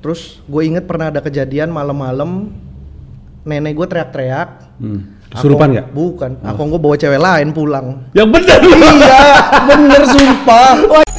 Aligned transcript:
Terus 0.00 0.40
gue 0.48 0.62
inget 0.64 0.84
pernah 0.88 1.12
ada 1.12 1.20
kejadian 1.20 1.68
malam-malam 1.68 2.48
nenek 3.44 3.76
gue 3.76 3.86
teriak-teriak. 3.86 4.48
Hmm. 4.80 5.20
Kesurupan 5.30 5.70
Aku- 5.70 5.74
nggak? 5.76 5.86
Bukan. 5.94 6.30
Aku 6.42 6.60
gue 6.66 6.80
bawa 6.80 6.96
cewek 6.98 7.20
lain 7.20 7.48
pulang. 7.54 7.86
Yang 8.16 8.28
benar. 8.34 8.58
iya, 8.64 9.20
bener 9.68 10.02
sumpah. 10.08 10.74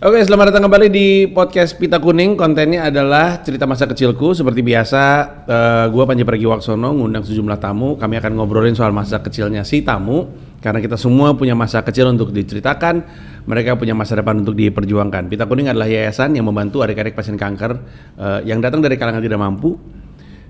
Oke, 0.00 0.16
selamat 0.24 0.48
datang 0.48 0.64
kembali 0.64 0.88
di 0.88 1.28
podcast 1.28 1.76
Pita 1.76 2.00
Kuning. 2.00 2.32
Kontennya 2.32 2.88
adalah 2.88 3.44
cerita 3.44 3.68
masa 3.68 3.84
kecilku. 3.84 4.32
Seperti 4.32 4.64
biasa, 4.64 5.02
eh, 5.44 5.86
gua 5.92 6.08
Panji 6.08 6.24
Pragiwaksono 6.24 6.96
ngundang 6.96 7.20
sejumlah 7.20 7.60
tamu. 7.60 8.00
Kami 8.00 8.16
akan 8.16 8.32
ngobrolin 8.32 8.72
soal 8.72 8.96
masa 8.96 9.20
kecilnya 9.20 9.60
si 9.60 9.84
tamu. 9.84 10.24
Karena 10.64 10.80
kita 10.80 10.96
semua 10.96 11.36
punya 11.36 11.52
masa 11.52 11.84
kecil 11.84 12.08
untuk 12.16 12.32
diceritakan. 12.32 13.04
Mereka 13.44 13.76
punya 13.76 13.92
masa 13.92 14.16
depan 14.16 14.40
untuk 14.40 14.56
diperjuangkan. 14.56 15.28
Pita 15.28 15.44
Kuning 15.44 15.68
adalah 15.68 15.84
yayasan 15.84 16.32
yang 16.32 16.48
membantu 16.48 16.80
adik-adik 16.80 17.12
pasien 17.12 17.36
kanker 17.36 17.76
eh, 18.16 18.40
yang 18.48 18.64
datang 18.64 18.80
dari 18.80 18.96
kalangan 18.96 19.20
tidak 19.20 19.36
mampu. 19.36 19.76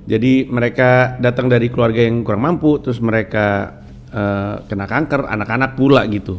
Jadi 0.06 0.46
mereka 0.46 1.18
datang 1.18 1.50
dari 1.50 1.66
keluarga 1.74 2.06
yang 2.06 2.22
kurang 2.22 2.46
mampu, 2.46 2.78
terus 2.78 3.02
mereka 3.02 3.82
eh, 4.14 4.62
kena 4.62 4.86
kanker, 4.86 5.26
anak-anak 5.26 5.74
pula 5.74 6.06
gitu, 6.06 6.38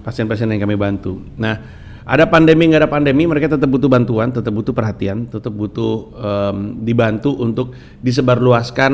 pasien-pasien 0.00 0.48
yang 0.48 0.64
kami 0.64 0.80
bantu. 0.80 1.20
Nah, 1.36 1.84
ada 2.06 2.24
pandemi 2.30 2.70
nggak 2.70 2.86
ada 2.86 2.90
pandemi, 2.90 3.26
mereka 3.26 3.58
tetap 3.58 3.66
butuh 3.66 3.90
bantuan, 3.90 4.30
tetap 4.30 4.54
butuh 4.54 4.70
perhatian, 4.70 5.26
tetap 5.26 5.50
butuh 5.50 6.14
em, 6.14 6.78
dibantu 6.86 7.34
untuk 7.34 7.74
disebarluaskan 7.98 8.92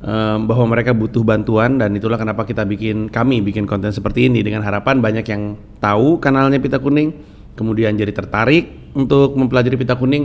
em, 0.00 0.38
bahwa 0.48 0.64
mereka 0.72 0.96
butuh 0.96 1.20
bantuan 1.20 1.76
dan 1.76 1.92
itulah 1.92 2.16
kenapa 2.16 2.48
kita 2.48 2.64
bikin 2.64 3.12
kami 3.12 3.44
bikin 3.44 3.68
konten 3.68 3.92
seperti 3.92 4.32
ini 4.32 4.40
dengan 4.40 4.64
harapan 4.64 5.04
banyak 5.04 5.28
yang 5.28 5.60
tahu 5.84 6.16
kanalnya 6.16 6.56
Pita 6.56 6.80
Kuning, 6.80 7.12
kemudian 7.60 7.92
jadi 7.92 8.16
tertarik 8.16 8.96
untuk 8.96 9.36
mempelajari 9.36 9.76
Pita 9.76 9.92
Kuning 9.92 10.24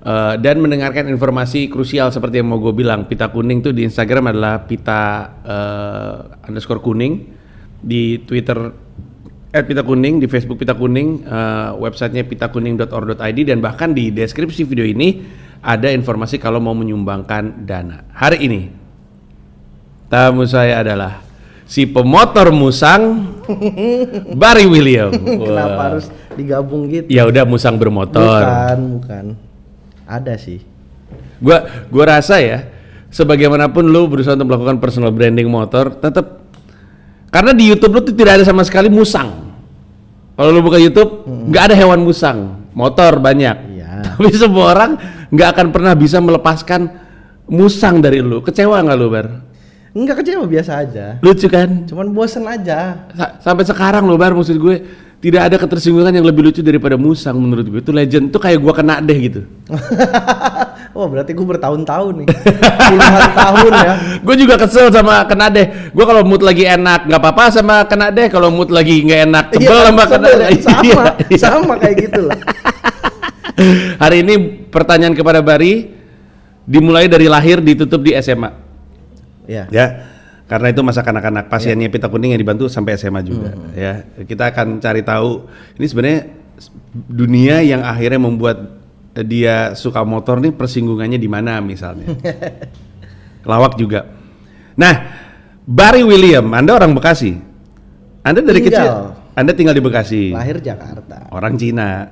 eh, 0.00 0.34
dan 0.40 0.56
mendengarkan 0.64 1.12
informasi 1.12 1.68
krusial 1.68 2.08
seperti 2.08 2.40
yang 2.40 2.48
mau 2.48 2.56
gue 2.56 2.72
bilang. 2.72 3.04
Pita 3.04 3.28
Kuning 3.28 3.60
tuh 3.60 3.76
di 3.76 3.84
Instagram 3.84 4.32
adalah 4.32 4.64
pita 4.64 5.28
eh, 5.44 6.48
underscore 6.48 6.80
kuning, 6.80 7.36
di 7.84 8.24
Twitter 8.24 8.85
at 9.56 9.64
Pita 9.64 9.80
Kuning, 9.80 10.20
di 10.20 10.28
Facebook 10.28 10.60
Pita 10.60 10.76
Kuning, 10.76 11.24
eh, 11.24 11.70
websitenya 11.80 12.28
pitakuning.or.id 12.28 13.38
dan 13.48 13.64
bahkan 13.64 13.96
di 13.96 14.12
deskripsi 14.12 14.68
video 14.68 14.84
ini 14.84 15.24
ada 15.64 15.88
informasi 15.88 16.36
kalau 16.36 16.60
mau 16.60 16.76
menyumbangkan 16.76 17.64
dana. 17.64 18.04
Hari 18.12 18.38
ini 18.44 18.68
tamu 20.12 20.44
saya 20.44 20.84
adalah 20.84 21.24
si 21.64 21.88
pemotor 21.88 22.52
musang 22.52 23.32
Barry 24.40 24.68
William. 24.68 25.08
Kenapa 25.16 25.72
Wah. 25.72 25.84
harus 25.88 26.06
digabung 26.36 26.92
gitu? 26.92 27.08
Ya 27.08 27.24
udah 27.24 27.48
musang 27.48 27.80
bermotor. 27.80 28.44
Bukan, 28.44 28.78
bukan. 29.00 29.24
Ada 30.04 30.36
sih. 30.36 30.60
Gua 31.40 31.64
gua 31.88 32.20
rasa 32.20 32.38
ya 32.44 32.68
sebagaimanapun 33.08 33.88
lu 33.88 34.04
berusaha 34.04 34.36
untuk 34.36 34.52
melakukan 34.52 34.76
personal 34.84 35.10
branding 35.10 35.48
motor 35.48 35.96
tetap 35.96 36.44
karena 37.32 37.56
di 37.56 37.68
YouTube 37.72 37.96
lu 37.96 38.00
tuh 38.04 38.14
tidak 38.14 38.40
ada 38.40 38.44
sama 38.44 38.62
sekali 38.62 38.92
musang. 38.92 39.45
Kalau 40.36 40.52
lu 40.52 40.60
buka 40.60 40.76
YouTube 40.76 41.24
nggak 41.24 41.72
ada 41.72 41.74
hewan 41.74 42.04
musang, 42.04 42.68
motor 42.76 43.16
banyak. 43.16 43.56
Iya. 43.72 43.88
Tapi 44.12 44.28
semua 44.36 44.76
orang 44.76 45.00
nggak 45.32 45.48
akan 45.56 45.66
pernah 45.72 45.96
bisa 45.96 46.20
melepaskan 46.20 46.92
musang 47.48 48.04
dari 48.04 48.20
lu. 48.20 48.44
Kecewa 48.44 48.84
nggak 48.84 48.98
lu, 49.00 49.08
Bar? 49.08 49.26
Enggak 49.96 50.20
kecewa 50.20 50.44
biasa 50.44 50.72
aja. 50.84 51.06
Lucu 51.24 51.48
kan? 51.48 51.88
Cuman 51.88 52.12
bosen 52.12 52.44
aja. 52.44 53.08
Sa- 53.16 53.40
sampai 53.40 53.64
sekarang 53.64 54.04
loh 54.04 54.20
Bar 54.20 54.36
maksud 54.36 54.60
gue 54.60 54.84
tidak 55.24 55.48
ada 55.48 55.56
ketersinggungan 55.56 56.12
yang 56.12 56.28
lebih 56.28 56.44
lucu 56.44 56.60
daripada 56.60 57.00
musang 57.00 57.40
menurut 57.40 57.64
gue. 57.64 57.80
Itu 57.80 57.96
legend. 57.96 58.28
Itu 58.28 58.36
kayak 58.36 58.60
gua 58.60 58.76
kena 58.76 59.00
deh 59.00 59.16
gitu. 59.16 59.40
oh 60.96 61.06
berarti 61.06 61.36
gue 61.36 61.44
bertahun-tahun 61.46 62.24
nih. 62.24 62.28
Puluhan 62.88 63.22
tahun 63.44 63.70
ya. 63.76 63.92
gue 64.24 64.34
juga 64.40 64.54
kesel 64.56 64.88
sama 64.88 65.28
kena 65.28 65.52
deh. 65.52 65.92
Gue 65.92 66.04
kalau 66.08 66.24
mood 66.24 66.40
lagi 66.40 66.64
enak 66.64 67.04
nggak 67.04 67.20
apa-apa 67.20 67.44
sama 67.52 67.84
kena 67.84 68.08
deh. 68.08 68.32
Kalau 68.32 68.48
mood 68.48 68.72
lagi 68.72 69.04
nggak 69.04 69.20
enak 69.28 69.44
sebel 69.52 69.78
sama 69.84 70.02
kena 70.08 70.26
sebel. 70.26 70.38
deh. 70.40 70.48
Sama, 70.64 70.82
Iya, 70.82 71.02
iya. 71.28 71.36
sama 71.38 71.74
kayak 71.76 71.96
gitu 72.08 72.20
lah. 72.24 72.38
Hari 74.02 74.16
ini 74.24 74.34
pertanyaan 74.72 75.12
kepada 75.12 75.40
Bari 75.40 75.92
dimulai 76.64 77.06
dari 77.06 77.28
lahir 77.28 77.60
ditutup 77.60 78.00
di 78.00 78.16
SMA. 78.18 78.50
Ya. 79.46 79.68
Ya. 79.68 79.86
Karena 80.46 80.70
itu 80.70 80.78
masa 80.86 81.02
kanak-kanak 81.02 81.50
pasiennya 81.50 81.90
Pita 81.90 82.06
Kuning 82.06 82.30
yang 82.30 82.38
dibantu 82.38 82.70
sampai 82.70 82.94
SMA 82.94 83.18
juga 83.20 83.50
ya. 83.74 84.06
Kita 84.22 84.54
akan 84.54 84.78
cari 84.78 85.02
tahu 85.02 85.42
ini 85.74 85.86
sebenarnya 85.90 86.20
dunia 86.94 87.66
yang 87.66 87.82
akhirnya 87.82 88.22
membuat 88.22 88.75
dia 89.22 89.72
suka 89.78 90.02
motor 90.02 90.42
nih 90.42 90.52
persinggungannya 90.52 91.16
di 91.16 91.28
mana 91.30 91.62
misalnya. 91.62 92.10
Lawak 93.50 93.78
juga. 93.78 94.04
Nah, 94.76 94.94
Barry 95.62 96.02
William, 96.02 96.44
Anda 96.52 96.74
orang 96.76 96.92
Bekasi. 96.92 97.32
Anda 98.26 98.42
dari 98.42 98.58
Tinggal. 98.58 98.74
kecil 98.82 98.94
Anda 99.38 99.52
tinggal 99.54 99.74
di 99.76 99.82
Bekasi. 99.84 100.34
Lahir 100.34 100.58
Jakarta. 100.58 101.30
Orang 101.30 101.54
Cina. 101.60 102.10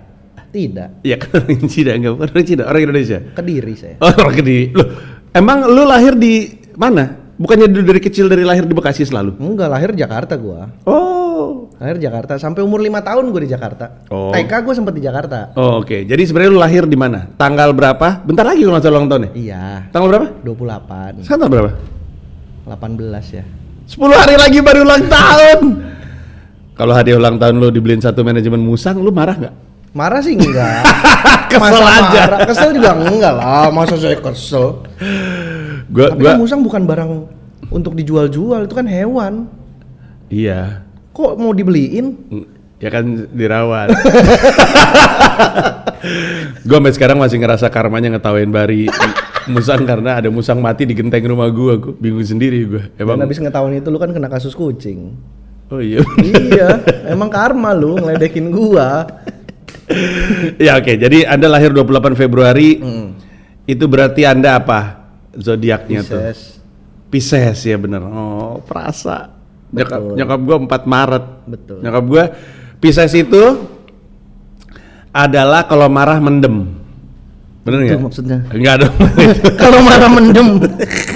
Tidak. 0.55 1.03
Ya 1.03 1.19
kan 1.19 1.43
orang 1.43 1.67
Cina 1.67 1.91
enggak 1.99 2.15
orang 2.15 2.45
Cina, 2.47 2.63
orang 2.71 2.83
Indonesia. 2.87 3.19
Kediri 3.35 3.75
saya. 3.75 3.97
Oh, 3.99 4.13
orang 4.15 4.37
Kediri. 4.39 4.71
Loh, 4.71 4.89
emang 5.35 5.67
lu 5.67 5.83
lahir 5.83 6.15
di 6.15 6.55
mana? 6.79 7.11
Bukannya 7.35 7.67
dulu 7.67 7.91
dari 7.91 7.99
kecil 7.99 8.31
dari 8.31 8.47
lahir 8.47 8.63
di 8.63 8.71
Bekasi 8.71 9.03
selalu? 9.03 9.43
Enggak, 9.43 9.67
lahir 9.67 9.91
Jakarta 9.99 10.39
gua. 10.39 10.71
Oh. 10.87 11.24
Lahir 11.85 12.01
Jakarta 12.01 12.41
sampai 12.41 12.65
umur 12.65 12.81
lima 12.81 13.05
tahun 13.05 13.29
gue 13.29 13.45
di 13.45 13.51
Jakarta. 13.53 14.09
Oh. 14.09 14.33
TK 14.33 14.53
gue 14.65 14.73
sempet 14.73 14.97
di 14.97 15.05
Jakarta. 15.05 15.53
Oh, 15.53 15.85
Oke, 15.85 16.09
jadi 16.09 16.25
sebenarnya 16.25 16.51
lu 16.57 16.57
lahir 16.57 16.89
di 16.89 16.97
mana? 16.97 17.29
Tanggal 17.37 17.77
berapa? 17.77 18.25
Bentar 18.25 18.49
lagi 18.49 18.65
kalau 18.65 18.81
ulang 18.81 19.05
tahun 19.05 19.23
ya? 19.29 19.31
Iya. 19.37 19.65
Tanggal 19.93 20.09
berapa? 20.09 20.27
28. 20.49 21.21
Sekarang 21.29 21.41
tanggal 21.45 21.53
berapa? 21.53 21.73
18 22.65 23.37
ya. 23.37 23.45
10 23.85 24.01
hari 24.17 24.37
lagi 24.41 24.59
baru 24.65 24.81
ulang 24.89 25.05
tahun. 25.13 25.61
Kalau 26.73 26.93
hadiah 26.97 27.21
ulang 27.21 27.37
tahun 27.37 27.61
lu 27.61 27.69
dibeliin 27.69 28.01
satu 28.01 28.25
manajemen 28.25 28.65
musang, 28.65 28.97
lu 28.97 29.13
marah 29.13 29.37
nggak? 29.37 29.55
Marah 29.93 30.25
sih 30.25 30.35
enggak. 30.35 30.89
Kesel 31.53 31.61
Masa 31.61 31.85
aja. 31.85 32.21
marah? 32.25 32.39
Kesel 32.49 32.71
juga 32.73 32.91
enggak 32.97 33.33
lah. 33.37 33.69
Masa 33.69 33.95
saya 34.01 34.17
kesel. 34.17 34.81
Gua, 35.93 36.17
Tapi 36.17 36.21
gua, 36.25 36.33
kan 36.33 36.41
musang 36.41 36.65
bukan 36.65 36.83
barang 36.89 37.11
untuk 37.69 37.93
dijual-jual, 37.93 38.65
itu 38.65 38.73
kan 38.75 38.89
hewan. 38.89 39.47
iya, 40.33 40.83
Kok 41.15 41.39
mau 41.39 41.55
dibeliin? 41.55 42.07
Mm, 42.27 42.47
ya 42.83 42.91
kan 42.91 43.05
dirawat. 43.31 43.89
gua 46.67 46.79
sampai 46.83 46.93
sekarang 46.93 47.17
masih 47.23 47.39
ngerasa 47.39 47.71
karmanya 47.71 48.13
ngetawain 48.19 48.51
Bari 48.51 48.91
musang 49.47 49.85
karena 49.87 50.19
ada 50.19 50.29
musang 50.33 50.59
mati 50.59 50.83
di 50.89 50.93
genteng 50.97 51.23
rumah 51.31 51.47
gua, 51.55 51.79
gua 51.79 51.95
bingung 51.95 52.27
sendiri. 52.27 52.67
Dan 52.67 52.91
Emang 52.99 53.23
habis 53.23 53.39
ngetahuin 53.39 53.79
itu 53.79 53.89
lu 53.95 53.99
kan 54.03 54.11
kena 54.11 54.27
kasus 54.27 54.59
kucing. 54.59 55.15
Oh 55.73 55.81
iya. 55.81 56.03
iya, 56.21 56.83
emang 57.15 57.33
karma 57.33 57.73
lu 57.73 57.97
ngeledekin 57.97 58.53
gua. 58.53 59.07
ya 60.61 60.81
oke, 60.81 60.97
jadi 60.97 61.29
Anda 61.29 61.47
lahir 61.47 61.71
28 61.73 62.19
Februari. 62.19 62.81
Hmm. 62.83 63.17
Itu 63.65 63.89
berarti 63.89 64.29
Anda 64.29 64.61
apa? 64.61 65.09
Zodiaknya 65.35 66.05
tuh. 66.05 66.21
Pisces. 66.21 66.41
Pisces 67.09 67.59
ya 67.65 67.77
bener. 67.81 68.03
Oh, 68.05 68.61
perasa. 68.65 69.34
Nyokap, 69.75 70.01
nyokap 70.15 70.41
gua 70.47 70.57
4 70.63 70.85
Maret. 70.87 71.25
Betul. 71.51 71.79
Nyokap 71.83 72.05
gua 72.07 72.25
Pisces 72.79 73.15
itu 73.17 73.43
adalah 75.09 75.65
kalau 75.65 75.89
marah 75.89 76.19
mendem. 76.21 76.69
Bener 77.65 77.79
Itu 77.81 77.87
nggak? 77.97 78.01
maksudnya. 78.05 78.39
Enggak 78.53 78.85
dong. 78.85 78.93
Kalau 79.63 79.81
marah 79.81 80.11
mendem. 80.13 80.61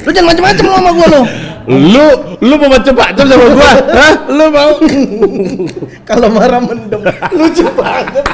Lu 0.00 0.10
jangan 0.16 0.32
macem-macem 0.32 0.64
lu 0.64 0.72
sama 0.80 0.90
gua 0.96 1.06
lu. 1.12 1.20
lu 1.68 2.06
lu 2.40 2.54
mau 2.56 2.72
macam-macam 2.72 3.24
sama 3.28 3.46
gua? 3.52 3.72
Hah? 3.92 4.14
Lu 4.32 4.44
mau? 4.48 4.72
Kalau 6.08 6.28
marah 6.32 6.60
mendem. 6.64 7.00
Lucu 7.36 7.64
banget. 7.76 8.24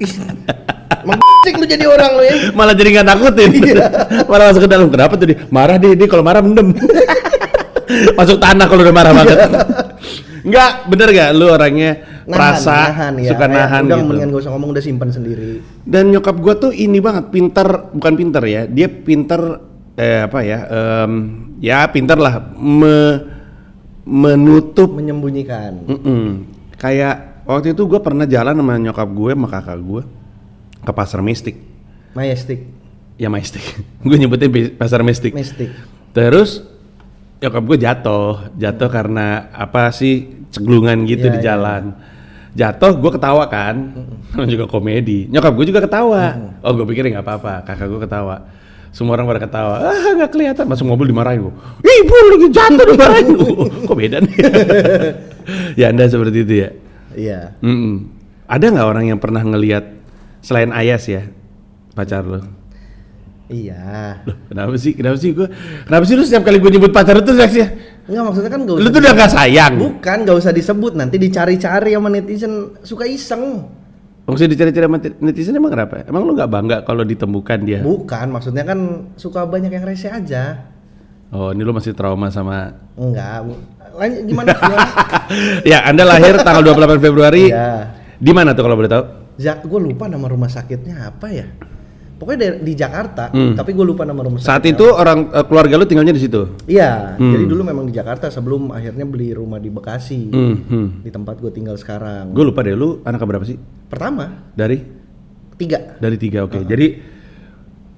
Emang 1.04 1.20
cik 1.44 1.54
lu 1.60 1.64
jadi 1.68 1.84
orang 1.84 2.10
lu 2.16 2.22
ya. 2.24 2.34
Malah 2.56 2.72
jadi 2.72 2.88
nggak 2.96 3.06
nakutin. 3.12 3.50
Iya. 3.52 3.86
Malah 4.24 4.44
masuk 4.48 4.62
ke 4.64 4.70
dalam. 4.72 4.88
Kenapa 4.88 5.12
tuh 5.20 5.26
dia? 5.28 5.38
Marah 5.52 5.76
deh, 5.76 5.92
dia 5.92 6.08
kalau 6.08 6.24
marah 6.24 6.40
mendem. 6.40 6.72
Masuk 8.14 8.38
tanah 8.38 8.66
kalau 8.68 8.82
udah 8.84 8.94
marah 8.94 9.12
banget. 9.16 9.38
Enggak, 10.48 10.70
bener 10.88 11.08
gak? 11.12 11.30
Lu 11.34 11.50
orangnya 11.50 11.90
perasa, 12.28 12.94
ya. 13.18 13.32
suka 13.34 13.48
Kayak 13.48 13.56
nahan 13.58 13.82
udah 13.84 13.96
gitu. 13.96 14.06
mendingan 14.06 14.28
gak 14.32 14.42
usah 14.46 14.52
ngomong 14.54 14.70
udah 14.76 14.84
simpan 14.84 15.10
sendiri. 15.10 15.60
Dan 15.82 16.14
nyokap 16.14 16.36
gua 16.38 16.54
tuh 16.56 16.72
ini 16.72 17.02
banget, 17.02 17.28
pinter, 17.32 17.90
bukan 17.92 18.12
pinter 18.14 18.42
ya. 18.46 18.62
Dia 18.64 18.88
pinter, 18.88 19.40
eh 19.98 20.24
apa 20.24 20.38
ya? 20.46 20.58
em, 20.68 21.12
ya 21.58 21.84
pinter 21.90 22.16
lah, 22.16 22.38
me- 22.54 23.20
menutup. 24.08 24.94
Menyembunyikan. 24.94 25.84
Mm-mm. 25.84 26.24
Kayak 26.78 27.44
waktu 27.44 27.76
itu 27.76 27.82
gua 27.84 28.00
pernah 28.00 28.24
jalan 28.24 28.56
sama 28.56 28.78
nyokap 28.78 29.08
gue, 29.10 29.32
sama 29.34 29.48
kakak 29.50 29.78
gue 29.82 30.02
ke 30.86 30.92
pasar 30.94 31.20
mistik. 31.20 31.56
Majestic. 32.16 32.64
Ya 33.18 33.28
mistik. 33.28 33.64
gue 34.06 34.16
nyebutnya 34.16 34.48
pasar 34.78 35.02
mistik. 35.02 35.34
Mistik. 35.34 35.74
Terus 36.14 36.62
nyokap 37.38 37.62
gue 37.64 37.78
jatuh, 37.78 38.50
jatuh 38.54 38.88
karena 38.88 39.26
apa 39.50 39.90
sih 39.90 40.26
ceglungan 40.50 41.04
gitu 41.04 41.28
Iya, 41.28 41.34
di 41.34 41.40
iya. 41.40 41.46
jalan. 41.54 41.82
jatuh 42.52 42.98
gue 42.98 43.10
ketawa 43.12 43.46
kan. 43.46 43.76
Namanya 44.34 44.50
juga 44.50 44.66
komedi. 44.66 45.30
Nyokap 45.30 45.52
gue 45.54 45.66
juga 45.68 45.80
ketawa. 45.80 46.56
Oh 46.60 46.74
gue 46.74 46.82
pikir 46.84 47.06
nggak 47.06 47.22
apa-apa. 47.22 47.62
Kakak 47.62 47.86
gue 47.86 48.00
ketawa. 48.02 48.36
Semua 48.90 49.14
orang 49.14 49.28
pada 49.28 49.40
ketawa. 49.40 49.74
Ah 49.78 50.10
nggak 50.16 50.30
kelihatan. 50.32 50.64
Masuk 50.66 50.84
mobil 50.84 51.06
dimarahin 51.08 51.46
gue 51.46 51.54
ibu 51.84 52.12
lagi 52.14 52.48
jatuh 52.50 52.84
dimarahin 52.88 53.26
gue 53.30 53.50
kok 53.86 53.94
beda 53.94 54.18
nih? 54.18 54.34
Ya 55.80 55.88
anda 55.88 56.04
seperti 56.04 56.44
itu 56.44 56.54
ya? 56.60 56.70
Iya. 57.14 57.40
Mm-mm. 57.62 58.10
ada 58.44 58.64
nggak 58.64 58.84
orang 58.86 59.04
yang 59.06 59.16
pernah 59.16 59.40
ngelihat 59.40 59.84
selain 60.40 60.72
Ayas 60.72 61.04
ya 61.04 61.24
pacar 61.92 62.20
lo 62.20 62.44
Iya. 63.48 64.20
Loh, 64.28 64.36
kenapa 64.52 64.76
sih 64.76 64.92
kenapa 64.92 65.16
sih 65.16 65.32
gue 65.32 65.48
kenapa 65.88 66.04
sih 66.04 66.14
lu 66.20 66.24
setiap 66.24 66.44
kali 66.44 66.60
gue 66.60 66.68
nyebut 66.68 66.92
pacar 66.92 67.16
itu 67.16 67.32
sih 67.32 67.64
ya 67.64 67.68
Enggak 68.08 68.24
maksudnya 68.24 68.50
kan 68.52 68.60
gak 68.64 68.76
lu 68.76 68.88
tuh 68.88 69.00
udah 69.04 69.12
gak 69.16 69.32
sayang 69.32 69.72
Bukan, 69.76 70.16
gak 70.24 70.36
usah 70.36 70.52
disebut 70.52 70.92
nanti 70.96 71.16
dicari-cari 71.20 71.92
sama 71.92 72.08
netizen 72.08 72.72
suka 72.80 73.04
iseng. 73.04 73.68
Maksudnya 74.24 74.50
dicari-cari 74.56 74.84
sama 74.88 74.98
netizen 75.20 75.56
emang 75.56 75.72
kenapa? 75.72 76.04
Emang 76.08 76.24
lu 76.24 76.32
gak 76.32 76.48
bangga 76.48 76.76
kalau 76.88 77.04
ditemukan 77.04 77.58
dia? 77.64 77.80
Bukan, 77.84 78.32
maksudnya 78.32 78.64
kan 78.64 79.12
suka 79.20 79.44
banyak 79.44 79.72
yang 79.72 79.84
rese 79.84 80.08
aja. 80.08 80.72
Oh, 81.28 81.52
ini 81.52 81.60
lu 81.60 81.76
masih 81.76 81.92
trauma 81.92 82.32
sama 82.32 82.72
Enggak. 82.96 83.44
Lanjut 83.92 84.22
gimana? 84.24 84.48
Ya, 85.68 85.84
Anda 85.84 86.08
lahir 86.08 86.40
tanggal 86.40 86.64
28 86.64 87.04
Februari. 87.04 87.52
Iya. 87.52 87.92
Di 88.16 88.32
mana 88.32 88.56
tuh 88.56 88.64
kalau 88.64 88.76
boleh 88.80 88.88
tahu? 88.88 89.04
gue 89.38 89.80
lupa 89.80 90.08
nama 90.08 90.24
rumah 90.24 90.48
sakitnya 90.48 91.12
apa 91.12 91.28
ya. 91.28 91.46
Pokoknya 92.18 92.58
di 92.58 92.74
Jakarta, 92.74 93.30
Hmm. 93.30 93.54
tapi 93.54 93.70
gue 93.72 93.86
lupa 93.86 94.02
nama 94.02 94.18
rumah 94.18 94.42
Saat 94.42 94.66
itu 94.66 94.82
orang 94.84 95.30
eh, 95.30 95.44
keluarga 95.46 95.78
lu 95.78 95.86
tinggalnya 95.86 96.10
di 96.10 96.20
situ. 96.20 96.50
Iya, 96.66 97.14
Hmm. 97.14 97.30
jadi 97.30 97.44
dulu 97.46 97.62
memang 97.62 97.86
di 97.86 97.94
Jakarta 97.94 98.26
sebelum 98.26 98.74
akhirnya 98.74 99.06
beli 99.06 99.30
rumah 99.30 99.56
di 99.56 99.70
Bekasi. 99.70 100.28
Hmm, 100.28 100.56
hmm. 100.60 100.88
Di 101.00 101.10
tempat 101.10 101.38
gue 101.38 101.48
tinggal 101.48 101.78
sekarang. 101.78 102.34
Gue 102.34 102.42
lupa 102.44 102.60
deh 102.60 102.74
lu 102.74 102.98
anak 103.02 103.22
berapa 103.22 103.46
sih? 103.46 103.54
Pertama, 103.86 104.50
Dari 104.52 104.82
tiga. 105.54 105.94
dari 105.96 106.16
tiga 106.16 106.42
oke. 106.42 106.58
Jadi 106.60 106.86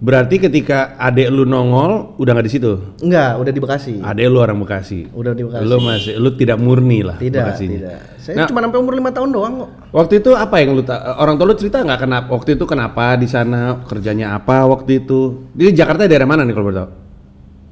berarti 0.01 0.41
ketika 0.41 0.97
adek 0.97 1.29
lu 1.29 1.45
nongol 1.45 2.17
udah 2.17 2.33
nggak 2.33 2.47
di 2.49 2.53
situ. 2.53 2.73
Enggak, 2.99 3.37
udah 3.37 3.53
di 3.53 3.61
Bekasi. 3.61 3.95
Adek 4.01 4.27
lu 4.27 4.39
orang 4.41 4.57
Bekasi. 4.57 5.13
Udah 5.13 5.37
di 5.37 5.45
Bekasi. 5.45 5.63
Lu 5.63 5.77
masih 5.79 6.15
lu 6.17 6.33
tidak 6.35 6.57
murni 6.57 7.05
lah 7.05 7.21
Tidak, 7.21 7.37
Bekasinya. 7.37 7.77
tidak. 7.77 7.99
Saya 8.17 8.35
Nah, 8.35 8.47
cuma 8.49 8.61
sampai 8.61 8.79
umur 8.81 8.95
lima 8.97 9.13
tahun 9.13 9.29
doang 9.29 9.53
kok. 9.61 9.71
Waktu 9.93 10.15
itu 10.19 10.31
apa 10.33 10.57
yang 10.59 10.73
lu 10.73 10.83
orang 11.15 11.35
tua 11.37 11.47
lu 11.47 11.55
cerita 11.55 11.85
nggak 11.85 12.01
kenapa 12.01 12.27
waktu 12.33 12.51
itu 12.57 12.65
kenapa 12.65 13.05
di 13.15 13.29
sana 13.29 13.85
kerjanya 13.85 14.35
apa 14.35 14.65
waktu 14.65 15.05
itu? 15.05 15.47
Di 15.53 15.69
Jakarta 15.71 16.09
daerah 16.09 16.25
mana 16.25 16.43
nih 16.43 16.55
kalau 16.57 16.67
boleh 16.67 16.79
tahu? 16.81 16.91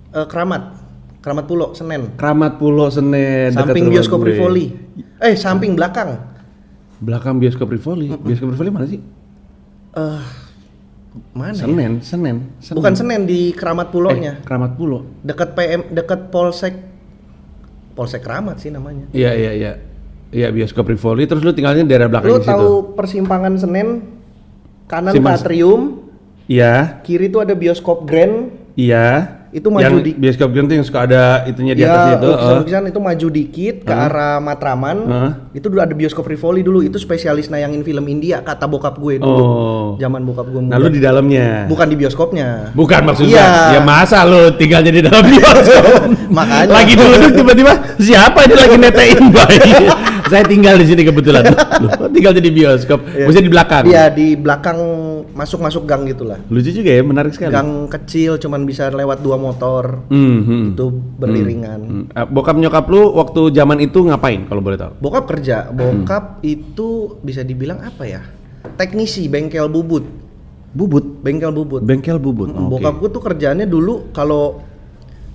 Eh, 0.08 0.26
Keramat, 0.28 0.62
Keramat 1.20 1.44
Pulo, 1.44 1.66
Senen. 1.72 2.12
Keramat 2.16 2.56
Pulau 2.56 2.88
Senen. 2.88 3.52
samping 3.52 3.88
bioskop 3.88 4.20
gue. 4.20 4.36
Rivoli. 4.36 4.66
Eh, 5.18 5.32
samping 5.32 5.72
belakang. 5.76 6.16
Belakang 6.98 7.40
bioskop 7.40 7.68
Rivoli. 7.68 8.12
Bioskop 8.12 8.52
Rivoli 8.52 8.68
mana 8.68 8.86
sih? 8.88 9.00
Eh, 9.94 10.20
mana? 11.30 11.52
ya? 11.52 11.62
Senen, 11.62 11.92
Senen. 12.00 12.36
Senen. 12.58 12.76
Bukan 12.76 12.92
Senen 12.92 13.22
di 13.24 13.50
Keramat 13.50 13.88
Pulonya. 13.88 14.32
Eh, 14.34 14.44
Keramat 14.44 14.74
Pulau. 14.74 15.06
Dekat 15.20 15.52
PM, 15.52 15.86
dekat 15.88 16.28
Polsek 16.28 16.74
Polsek 17.92 18.20
Keramat 18.20 18.58
sih 18.58 18.68
namanya. 18.68 19.06
Iya 19.10 19.32
iya 19.32 19.52
iya. 19.52 19.72
Iya 20.28 20.48
bioskop 20.48 20.84
Rivoli. 20.84 21.24
Terus 21.24 21.40
lu 21.40 21.50
tinggalnya 21.50 21.82
daerah 21.82 22.06
belakang 22.06 22.28
Lu 22.28 22.36
di 22.36 22.44
situ. 22.44 22.52
tahu 22.52 22.68
persimpangan 22.92 23.54
Senen 23.56 23.88
kanan 24.84 25.12
Si 25.12 25.18
Mas- 25.18 25.40
ke 25.40 25.46
Atrium, 25.46 25.82
Iya, 26.46 27.04
kiri 27.04 27.28
tuh 27.28 27.44
ada 27.44 27.52
bioskop 27.52 28.08
Grand, 28.08 28.48
iya. 28.72 29.37
Itu 29.48 29.72
maju 29.72 29.84
yang 29.84 29.96
di- 30.04 30.16
bioskop 30.16 30.52
yang 30.52 30.84
suka 30.84 31.08
ada 31.08 31.48
itunya 31.48 31.72
di 31.72 31.80
ya, 31.80 31.88
atas 31.88 32.20
itu. 32.20 32.28
lukisan-lukisan 32.28 32.82
itu 32.88 33.00
maju 33.00 33.26
dikit 33.32 33.76
ke 33.82 33.94
arah 33.94 34.36
Matraman. 34.38 34.96
Heeh. 35.08 35.30
Itu 35.56 35.72
dulu 35.72 35.80
ada 35.80 35.94
bioskop 35.96 36.28
Rivoli 36.28 36.60
dulu, 36.60 36.84
itu 36.84 37.00
spesialis 37.00 37.48
nayangin 37.48 37.80
film 37.80 38.04
India 38.06 38.44
kata 38.44 38.68
bokap 38.68 39.00
gue 39.00 39.16
dulu. 39.18 39.44
Oh. 39.44 39.88
Zaman 39.96 40.20
bokap 40.22 40.52
gue 40.52 40.60
muda. 40.60 40.72
Nah 40.72 40.78
lu 40.78 40.88
di 40.92 41.00
dalamnya. 41.00 41.64
Bukan 41.64 41.86
di 41.88 41.96
bioskopnya. 41.96 42.76
Bukan 42.76 43.00
maksudnya. 43.08 43.72
Iya. 43.72 43.74
Ya 43.76 43.80
masa 43.80 44.28
lu 44.28 44.52
tinggalnya 44.54 44.92
di 44.92 45.00
dalam 45.00 45.24
bioskop? 45.24 45.84
Makanya. 46.38 46.72
Lagi 46.72 46.92
duduk 46.92 47.30
tiba-tiba 47.32 47.72
siapa 47.96 48.44
ini 48.44 48.54
lagi 48.54 48.76
netein 48.76 49.22
bayi? 49.36 49.72
Saya 50.28 50.44
tinggal 50.44 50.76
di 50.76 50.86
sini 50.86 51.02
kebetulan. 51.02 51.44
Lu 51.82 51.88
kok 51.88 52.10
tinggalnya 52.12 52.42
di 52.44 52.52
bioskop. 52.52 53.00
Maksudnya 53.02 53.44
di 53.44 53.52
belakang. 53.52 53.82
Iya, 53.88 54.04
di 54.12 54.36
belakang 54.36 54.78
masuk-masuk 55.32 55.82
gang 55.84 56.04
gitulah. 56.04 56.38
Lucu 56.46 56.70
juga 56.70 56.90
ya, 56.92 57.02
menarik 57.02 57.32
sekali. 57.32 57.50
Gang 57.50 57.88
kecil 57.88 58.36
cuman 58.36 58.62
bisa 58.62 58.92
lewat 58.92 59.24
dua 59.24 59.40
motor. 59.40 60.04
Hmm, 60.12 60.44
hmm. 60.44 60.64
Itu 60.76 60.86
beriringan. 60.92 61.80
Hmm. 61.80 62.04
Eh, 62.12 62.26
Bokap 62.28 62.56
nyokap 62.56 62.84
lu 62.86 63.16
waktu 63.16 63.50
zaman 63.50 63.80
itu 63.80 64.04
ngapain 64.04 64.44
kalau 64.44 64.60
boleh 64.60 64.76
tahu? 64.76 64.92
Bokap 65.00 65.24
kerja, 65.26 65.70
bokap 65.70 66.40
Hmm. 66.40 66.44
itu 66.44 67.18
bisa 67.24 67.40
dibilang 67.40 67.80
apa 67.80 68.04
ya? 68.04 68.22
Teknisi 68.76 69.26
bengkel 69.26 69.66
bubut. 69.66 70.04
Bubut. 70.68 71.24
Bengkel 71.24 71.50
bubut. 71.50 71.80
Bengkel 71.80 72.20
bubut. 72.20 72.52
Mm, 72.52 72.68
Oke. 72.68 72.70
Bokap 72.76 72.94
gue 73.00 73.08
tuh 73.08 73.22
kerjaannya 73.24 73.66
dulu 73.66 74.12
kalau 74.12 74.60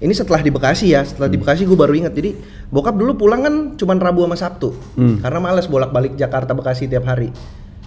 ini 0.04 0.12
setelah 0.12 0.44
di 0.44 0.52
Bekasi 0.52 0.92
ya, 0.92 1.02
setelah 1.02 1.26
Hmm. 1.26 1.36
di 1.36 1.40
Bekasi 1.40 1.64
gue 1.64 1.74
baru 1.74 1.96
inget. 1.96 2.12
Jadi 2.12 2.36
bokap 2.68 2.94
dulu 2.94 3.16
pulang 3.16 3.40
kan 3.40 3.56
cuman 3.74 3.98
Rabu 3.98 4.22
sama 4.22 4.36
Sabtu, 4.36 4.76
Hmm. 4.94 5.24
karena 5.24 5.40
males 5.40 5.66
bolak-balik 5.66 6.14
Jakarta 6.14 6.52
Bekasi 6.52 6.86
tiap 6.86 7.08
hari. 7.08 7.32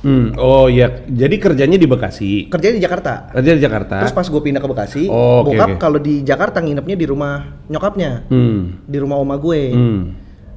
Hmm. 0.00 0.32
Oh 0.36 0.66
iya, 0.66 1.02
jadi 1.04 1.36
kerjanya 1.36 1.76
di 1.76 1.84
Bekasi. 1.84 2.46
Kerjanya 2.46 2.76
di 2.78 2.84
Jakarta. 2.84 3.12
Kerja 3.32 3.52
di 3.52 3.60
Jakarta. 3.60 3.96
Terus 4.00 4.14
pas 4.14 4.24
gue 4.24 4.40
pindah 4.40 4.60
ke 4.60 4.68
Bekasi, 4.68 5.02
Oh, 5.06 5.42
oke, 5.42 5.52
bokap 5.52 5.68
oke. 5.68 5.78
kalau 5.78 5.98
di 5.98 6.22
Jakarta 6.22 6.60
nginepnya 6.60 6.94
di 6.94 7.06
rumah 7.06 7.32
nyokapnya, 7.66 8.24
Hmm. 8.28 8.80
di 8.82 8.96
rumah 8.96 9.16
oma 9.16 9.36
gue. 9.36 9.60
Hmm. 9.72 10.00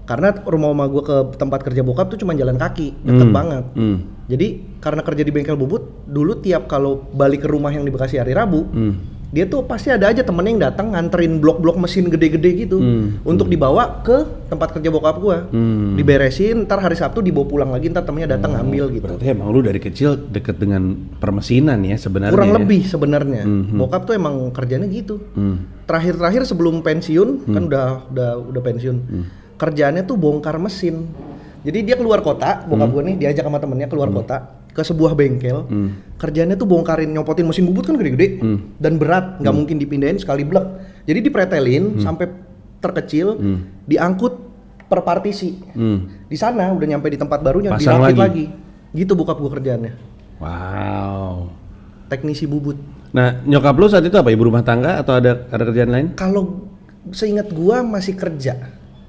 Karena 0.05 0.33
rumah 0.33 0.69
oma 0.69 0.85
gue 0.87 1.01
ke 1.01 1.17
tempat 1.37 1.61
kerja 1.61 1.81
bokap 1.81 2.09
tuh 2.09 2.17
cuma 2.17 2.33
jalan 2.33 2.57
kaki, 2.57 2.97
deket 2.99 3.27
Hmm. 3.27 3.35
banget. 3.35 3.65
Hmm. 3.73 3.97
Jadi 4.29 4.47
karena 4.77 5.01
kerja 5.01 5.23
di 5.25 5.31
bengkel 5.31 5.57
bubut, 5.57 6.05
dulu 6.05 6.37
tiap 6.37 6.65
kalau 6.65 7.09
balik 7.09 7.41
ke 7.41 7.49
rumah 7.49 7.69
yang 7.69 7.81
di 7.81 7.89
Bekasi 7.89 8.17
hari 8.17 8.33
Rabu, 8.33 8.61
Hmm. 8.69 8.93
Dia 9.29 9.45
tuh 9.45 9.61
pasti 9.61 9.93
ada 9.93 10.09
aja 10.09 10.25
temennya 10.25 10.51
yang 10.57 10.63
datang 10.73 10.97
nganterin 10.97 11.37
blok-blok 11.37 11.77
mesin 11.77 12.09
gede-gede 12.09 12.65
gitu 12.65 12.81
Hmm. 12.81 13.21
untuk 13.21 13.45
dibawa 13.45 14.01
ke 14.01 14.25
tempat 14.49 14.73
kerja 14.73 14.89
bokap 14.89 15.21
gua. 15.21 15.45
Hmm. 15.53 15.93
Diberesin, 15.93 16.65
ntar 16.65 16.81
hari 16.81 16.97
Sabtu 16.97 17.21
dibawa 17.21 17.45
pulang 17.45 17.69
lagi, 17.69 17.93
ntar 17.93 18.09
temennya 18.09 18.33
datang 18.33 18.57
ngambil 18.57 18.89
gitu. 18.97 19.05
Berarti 19.05 19.29
emang 19.29 19.53
lu 19.53 19.61
dari 19.61 19.77
kecil 19.77 20.17
deket 20.17 20.57
dengan 20.57 20.97
permesinan 21.21 21.77
ya 21.85 22.01
sebenarnya. 22.01 22.33
Kurang 22.33 22.51
ya? 22.51 22.57
lebih 22.57 22.81
sebenarnya. 22.89 23.43
Mhm. 23.45 23.77
Bokap 23.77 24.09
tuh 24.09 24.17
emang 24.17 24.49
kerjanya 24.49 24.89
gitu. 24.89 25.21
Hmm. 25.37 25.69
Terakhir-terakhir 25.85 26.49
sebelum 26.49 26.81
pensiun, 26.81 27.53
kan 27.53 27.63
udah 27.69 28.09
udah 28.09 28.29
udah 28.49 28.61
pensiun. 28.65 28.97
Hmm. 28.97 29.25
Kerjaannya 29.61 30.09
tuh 30.09 30.17
bongkar 30.17 30.57
mesin. 30.57 31.05
Jadi 31.61 31.85
dia 31.85 31.99
keluar 32.01 32.25
kota, 32.25 32.65
bokap 32.65 32.89
gua 32.89 33.03
nih 33.05 33.21
diajak 33.21 33.45
sama 33.45 33.61
temennya 33.61 33.85
keluar 33.85 34.09
kota 34.09 34.58
ke 34.69 34.81
sebuah 34.81 35.17
bengkel. 35.17 35.65
Hmm. 35.65 35.89
Kerjaannya 36.19 36.55
tuh 36.55 36.67
bongkarin 36.67 37.09
nyopotin 37.09 37.47
mesin 37.47 37.65
bubut 37.65 37.87
kan 37.87 37.95
gede-gede 37.95 38.39
Hmm. 38.39 38.75
dan 38.77 38.99
berat, 38.99 39.39
nggak 39.39 39.55
mungkin 39.55 39.75
dipindahin 39.77 40.19
sekali 40.19 40.43
blek. 40.43 40.65
Jadi 41.05 41.19
dipretelin 41.21 41.97
sampai 41.99 42.29
terkecil, 42.79 43.35
Hmm. 43.35 43.59
diangkut 43.83 44.33
per 44.85 45.03
partisi. 45.03 45.57
Hmm. 45.73 46.25
Di 46.25 46.37
sana 46.37 46.71
udah 46.71 46.87
nyampe 46.87 47.09
di 47.09 47.17
tempat 47.17 47.39
barunya 47.39 47.73
Pasang 47.73 48.01
dirakit 48.01 48.17
lagi. 48.17 48.19
lagi. 48.19 48.45
Gitu 48.95 49.13
bokap 49.13 49.37
gua 49.37 49.51
kerjaannya. 49.53 49.93
Wow. 50.39 51.49
Teknisi 52.09 52.49
bubut. 52.49 52.77
Nah, 53.09 53.41
nyokap 53.43 53.73
lu 53.75 53.85
saat 53.85 54.05
itu 54.05 54.17
apa? 54.17 54.29
Ibu 54.29 54.49
rumah 54.49 54.61
tangga 54.61 54.97
atau 54.97 55.17
ada 55.17 55.45
ada 55.49 55.63
kerjaan 55.65 55.89
lain? 55.89 56.07
Kalau 56.13 56.69
seingat 57.09 57.49
gua 57.49 57.81
masih 57.81 58.17
kerja. 58.17 58.57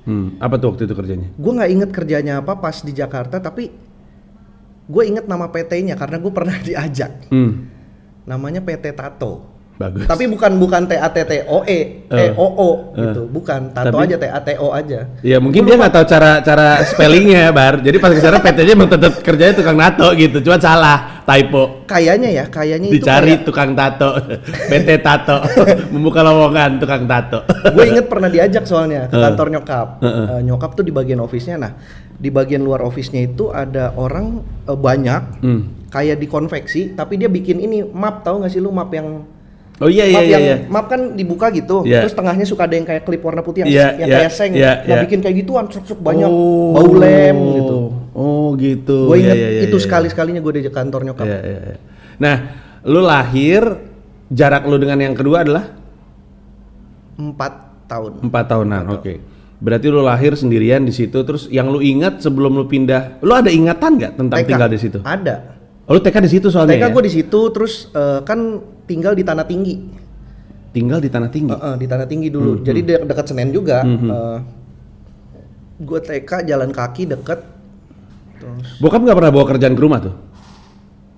Hmm. 0.04 0.36
Apa 0.36 0.56
tuh 0.56 0.72
waktu 0.72 0.88
itu 0.88 0.94
kerjanya? 0.96 1.28
Gue 1.36 1.52
nggak 1.52 1.70
inget 1.70 1.90
kerjanya 1.92 2.40
apa 2.40 2.56
pas 2.56 2.80
di 2.80 2.90
Jakarta, 2.90 3.36
tapi 3.36 3.68
gue 4.90 5.02
inget 5.06 5.26
nama 5.30 5.46
PT-nya 5.54 5.94
karena 5.94 6.18
gue 6.18 6.32
pernah 6.34 6.56
diajak. 6.66 7.30
Hmm. 7.30 7.70
Namanya 8.26 8.60
PT 8.66 8.94
Tato. 8.98 9.49
Bagus. 9.80 10.04
Tapi 10.04 10.28
bukan 10.28 10.60
bukan 10.60 10.84
T 10.84 10.92
A 10.92 11.08
T 11.08 11.24
T 11.24 11.32
O 11.48 11.64
E, 11.64 12.04
T 12.04 12.20
O 12.36 12.46
O 12.52 12.68
Eh. 12.92 13.00
gitu. 13.00 13.24
Bukan, 13.24 13.72
Tato 13.72 13.96
Tapi- 13.96 14.04
aja 14.04 14.16
T 14.20 14.24
A 14.28 14.38
T 14.38 14.48
O 14.60 14.68
aja. 14.70 15.08
Ya 15.24 15.40
mungkin 15.40 15.64
dia 15.64 15.80
nggak 15.80 15.88
tahu 15.90 16.04
cara 16.04 16.44
cara 16.44 16.84
spellingnya 16.84 17.48
bar. 17.48 17.80
Jadi 17.80 17.96
pas 17.96 18.12
ke 18.12 18.20
sana 18.20 18.36
PT-nya 18.44 18.76
emang 18.76 18.92
tetap 18.92 19.24
kerjanya 19.24 19.56
tukang 19.56 19.80
nato 19.80 20.04
gitu. 20.12 20.44
Cuma 20.44 20.60
salah, 20.60 21.24
typo. 21.24 21.88
Kayaknya 21.88 22.28
ya, 22.30 22.44
kayaknya 22.46 22.92
itu 22.92 23.00
Dicari 23.00 23.40
tukang 23.40 23.72
tato, 23.72 24.20
PT 24.68 25.00
tato, 25.00 25.40
membuka 25.96 26.20
lowongan 26.20 26.76
tukang 26.76 27.08
tato. 27.08 27.40
gue 27.48 27.84
inget 27.88 28.04
pernah 28.04 28.28
diajak 28.28 28.68
soalnya 28.68 29.08
ke 29.08 29.16
kantor 29.16 29.48
nyokap. 29.50 29.88
Heeh. 30.04 30.26
Eh, 30.28 30.40
nyokap 30.44 30.76
tuh 30.76 30.84
di 30.84 30.92
bagian 30.92 31.24
office-nya. 31.24 31.56
Nah, 31.56 31.72
di 32.12 32.28
bagian 32.28 32.60
luar 32.60 32.84
office-nya 32.84 33.24
itu 33.24 33.48
ada 33.48 33.96
orang 33.96 34.44
eh, 34.68 34.76
banyak 34.76 35.40
Hmm. 35.40 35.88
kayak 35.88 36.20
dikonveksi, 36.20 36.92
tapi 36.92 37.16
dia 37.16 37.26
bikin 37.26 37.56
ini 37.58 37.80
map 37.82 38.20
tahu 38.20 38.44
nggak 38.44 38.52
sih 38.52 38.60
lu 38.60 38.68
map 38.68 38.92
yang 38.92 39.24
Oh 39.80 39.88
iya 39.88 40.04
iya 40.04 40.12
map 40.12 40.22
iya. 40.22 40.32
yang 40.36 40.44
iya. 40.44 40.56
map 40.68 40.86
kan 40.92 41.00
dibuka 41.16 41.48
gitu, 41.48 41.88
Iya. 41.88 42.04
terus 42.04 42.12
tengahnya 42.12 42.44
suka 42.44 42.68
ada 42.68 42.76
yang 42.76 42.84
kayak 42.84 43.00
klip 43.00 43.24
warna 43.24 43.40
putih 43.40 43.64
yang, 43.64 43.72
Iya, 43.72 43.86
yang 43.96 44.08
iya, 44.12 44.16
kayak 44.20 44.32
seng, 44.36 44.52
iya, 44.52 44.72
nah 44.84 44.96
iya. 45.00 45.02
bikin 45.08 45.18
kayak 45.24 45.36
gituan, 45.40 45.64
truk 45.72 46.00
banyak, 46.04 46.28
Oh. 46.28 46.76
bau 46.76 46.92
lem 47.00 47.38
gitu. 47.56 47.76
Oh 48.12 48.48
gitu. 48.60 48.98
Gue 49.08 49.16
Iya, 49.16 49.24
inget 49.24 49.36
iya, 49.40 49.48
iya, 49.48 49.60
itu 49.64 49.76
iya. 49.80 49.84
sekali 49.88 50.06
sekalinya 50.12 50.40
gue 50.44 50.52
diajak 50.60 50.74
kantor 50.76 51.00
nyokap. 51.08 51.24
Iya, 51.24 51.38
iya, 51.40 51.58
iya. 51.64 51.76
Nah, 52.20 52.36
lu 52.84 53.00
lahir 53.00 53.62
jarak 54.28 54.68
lu 54.68 54.76
dengan 54.76 55.00
yang 55.00 55.16
kedua 55.16 55.48
adalah 55.48 55.64
Empat 57.16 57.52
tahun. 57.88 58.12
empat 58.24 58.44
tahunan. 58.48 58.84
Oke. 58.96 59.12
Berarti 59.60 59.92
lu 59.92 60.00
lahir 60.00 60.32
sendirian 60.36 60.84
di 60.84 60.92
situ 60.92 61.20
terus 61.20 61.44
yang 61.48 61.68
lu 61.68 61.80
ingat 61.80 62.20
sebelum 62.20 62.52
lu 62.52 62.64
pindah, 62.64 63.20
lu 63.20 63.32
ada 63.32 63.52
ingatan 63.52 63.96
nggak 63.96 64.12
tentang 64.16 64.38
TK. 64.40 64.48
tinggal 64.48 64.68
di 64.68 64.78
situ? 64.80 64.98
Ada. 65.04 65.59
Oh, 65.86 65.96
lu 65.96 66.00
TK 66.00 66.16
di 66.22 66.30
situ 66.30 66.46
soalnya 66.48 66.76
TK 66.76 66.84
ya? 66.84 66.88
gue 66.90 67.02
di 67.04 67.12
situ 67.12 67.40
terus 67.50 67.88
eh, 67.90 68.20
kan 68.22 68.60
tinggal 68.84 69.14
di 69.14 69.22
tanah 69.22 69.44
tinggi. 69.44 69.74
Tinggal 70.70 71.02
di 71.02 71.10
tanah 71.10 71.30
tinggi. 71.30 71.50
Heeh, 71.50 71.74
di 71.76 71.86
tanah 71.88 72.06
tinggi 72.06 72.28
dulu. 72.30 72.58
Hmm, 72.58 72.62
Jadi 72.62 72.80
de- 72.84 73.04
dekat 73.04 73.26
Senen 73.26 73.50
juga. 73.50 73.82
gue 75.80 76.00
TK 76.00 76.44
jalan 76.44 76.70
kaki 76.70 77.08
deket. 77.08 77.40
Terus 78.36 78.78
Bokap 78.78 79.00
nggak 79.00 79.16
pernah 79.16 79.32
bawa 79.32 79.44
kerjaan 79.48 79.74
ke 79.74 79.82
rumah 79.82 80.00
tuh? 80.00 80.14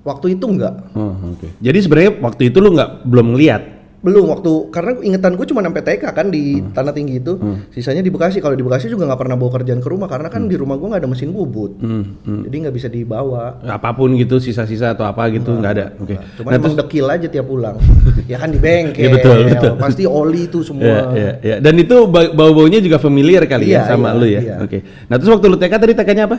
waktu 0.03 0.35
itu 0.35 0.45
enggak. 0.51 0.75
Oh, 0.99 1.15
oke. 1.15 1.47
Jadi 1.63 1.79
sebenarnya 1.79 2.13
waktu 2.19 2.51
itu 2.51 2.59
lu 2.59 2.75
nggak 2.75 3.07
belum 3.07 3.35
ngeliat. 3.35 3.63
Belum 4.03 4.27
waktu 4.29 4.51
karena 4.69 4.99
ingetan 5.01 5.33
gue 5.33 5.47
cuma 5.47 5.63
sampai 5.63 5.79
TK 5.81 6.05
kan 6.11 6.27
di 6.27 6.59
Hmm. 6.59 6.75
tanah 6.75 6.91
tinggi 6.91 7.17
itu. 7.17 7.39
Sisanya 7.71 8.03
di 8.03 8.11
Bekasi. 8.11 8.39
Kalau 8.39 8.53
di 8.53 8.61
Bekasi 8.61 8.87
juga 8.87 9.07
nggak 9.07 9.17
pernah 9.17 9.37
bawa 9.37 9.51
kerjaan 9.55 9.79
ke 9.79 9.87
rumah 9.87 10.05
karena 10.05 10.27
kan 10.27 10.45
di 10.45 10.55
rumah 10.55 10.75
gue 10.75 10.85
nggak 10.85 10.99
ada 10.99 11.07
mesin 11.07 11.31
bubut. 11.31 11.79
Hmm, 11.79 12.19
hmm. 12.19 12.43
Jadi 12.43 12.57
nggak 12.61 12.75
bisa 12.75 12.89
dibawa. 12.89 13.63
Apa 13.63 13.91
pun 13.93 14.11
gitu, 14.13 14.37
sisa-sisa 14.37 14.91
atau 14.91 15.05
apa 15.05 15.31
gitu 15.31 15.55
nggak 15.55 15.73
ada. 15.73 15.87
Oke. 15.97 16.19
Cuma 16.35 16.51
Nah, 16.51 16.59
emang 16.59 16.65
terus 16.69 16.77
dekil 16.77 17.07
aja 17.07 17.27
tiap 17.27 17.47
pulang. 17.47 17.79
ya 18.27 18.37
kan 18.37 18.51
di 18.51 18.59
bengkel. 18.59 19.01
Iya, 19.01 19.11
betul, 19.13 19.39
betul. 19.47 19.73
Pasti 19.79 20.03
oli 20.03 20.43
itu 20.45 20.59
semua. 20.67 20.83
Iya, 20.83 20.99
iya, 21.15 21.33
iya. 21.41 21.57
Dan 21.59 21.79
itu 21.79 21.97
ba- 22.05 22.29
bau-baunya 22.29 22.79
juga 22.79 22.99
familiar 22.99 23.47
kali 23.47 23.71
ya 23.71 23.81
Iya, 23.81 23.83
sama 23.89 24.09
iya, 24.09 24.19
lu 24.19 24.27
ya. 24.27 24.41
iya. 24.41 24.55
Oke. 24.59 24.79
Nah, 25.07 25.15
terus 25.15 25.31
waktu 25.31 25.47
lu 25.47 25.57
TK 25.57 25.75
tadi 25.79 25.95
TK-nya 25.95 26.25
apa? 26.27 26.39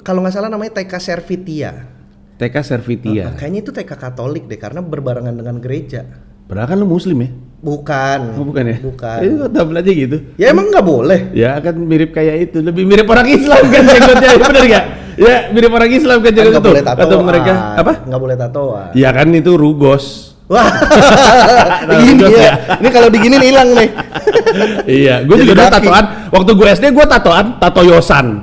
Kalau 0.00 0.22
nggak 0.22 0.32
salah 0.32 0.46
namanya 0.46 0.78
TK 0.78 0.92
Servitia. 0.96 1.72
TK 2.38 2.56
Servitia. 2.62 3.34
Kayaknya 3.34 3.60
itu 3.60 3.70
TK 3.70 3.90
Katolik 3.92 4.46
deh 4.46 4.56
karena 4.56 4.78
berbarengan 4.80 5.34
dengan 5.34 5.58
gereja. 5.58 6.29
Padahal 6.50 6.66
kan 6.66 6.76
lu 6.82 6.86
muslim 6.90 7.14
ya? 7.22 7.30
Bukan. 7.62 8.18
Oh, 8.34 8.42
bukan 8.42 8.64
ya? 8.66 8.76
Bukan. 8.82 9.18
Itu 9.22 9.34
kok 9.46 9.70
aja 9.70 9.90
gitu. 9.94 10.16
Ya 10.34 10.50
emang 10.50 10.66
nggak 10.74 10.82
boleh. 10.82 11.30
Ya 11.30 11.62
kan 11.62 11.78
mirip 11.78 12.10
kayak 12.10 12.50
itu, 12.50 12.58
lebih 12.58 12.82
mirip 12.90 13.06
orang 13.06 13.30
Islam 13.30 13.70
kan 13.70 13.82
jenggotnya, 13.86 14.30
bener 14.50 14.64
gak? 14.66 14.84
Ya 15.14 15.36
mirip 15.54 15.70
orang 15.70 15.92
Islam 15.94 16.18
kan 16.24 16.32
Kan 16.32 16.34
jenggot 16.34 16.50
nggak 16.50 16.64
itu. 16.64 16.70
boleh 16.74 16.82
tatoan. 16.82 17.06
Atau 17.06 17.18
mereka 17.22 17.52
apa? 17.78 17.92
Nggak 18.02 18.20
boleh 18.26 18.36
tatoan. 18.40 18.88
Ya 18.98 19.10
kan 19.14 19.28
itu 19.30 19.52
rugos. 19.54 20.29
Wah. 20.50 20.66
Tahu 21.86 22.00
Gini 22.02 22.26
juga 22.26 22.38
ya. 22.42 22.54
Ini 22.82 22.88
kalau 22.90 23.06
diginin 23.06 23.38
hilang 23.38 23.70
nih. 23.70 23.88
iya, 24.82 25.22
gue 25.22 25.36
juga 25.46 25.54
dulu 25.54 25.70
tatoan. 25.70 26.04
Waktu 26.34 26.50
gue 26.58 26.66
SD 26.74 26.84
gue 26.90 27.06
tatoan, 27.06 27.46
tato 27.62 27.82
yosan. 27.86 28.42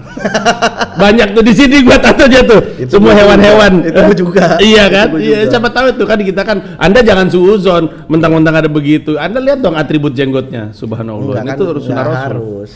Banyak 0.95 1.35
tuh 1.35 1.43
di 1.43 1.51
sini 1.51 1.83
gue 1.83 1.97
tatonya 1.99 2.47
tuh. 2.47 2.63
Itu 2.79 2.95
Semua 2.95 3.11
hewan-hewan. 3.11 3.83
Itu 3.83 4.23
juga. 4.23 4.55
iya 4.63 4.87
kan? 4.87 5.19
Itu 5.19 5.19
Iya, 5.19 5.51
siapa 5.51 5.67
tahu 5.67 5.99
tuh 5.99 6.07
kan 6.07 6.15
kita 6.23 6.47
kan. 6.47 6.79
Anda 6.79 7.03
jangan 7.03 7.27
suuzon, 7.27 8.07
mentang-mentang 8.07 8.55
ada 8.55 8.71
begitu. 8.71 9.19
Anda 9.19 9.43
lihat 9.43 9.59
dong 9.59 9.75
atribut 9.75 10.15
jenggotnya. 10.15 10.71
Subhanallah. 10.71 11.43
Enggak 11.43 11.59
Ini 11.59 11.91
kan, 11.91 12.07
harus. 12.31 12.71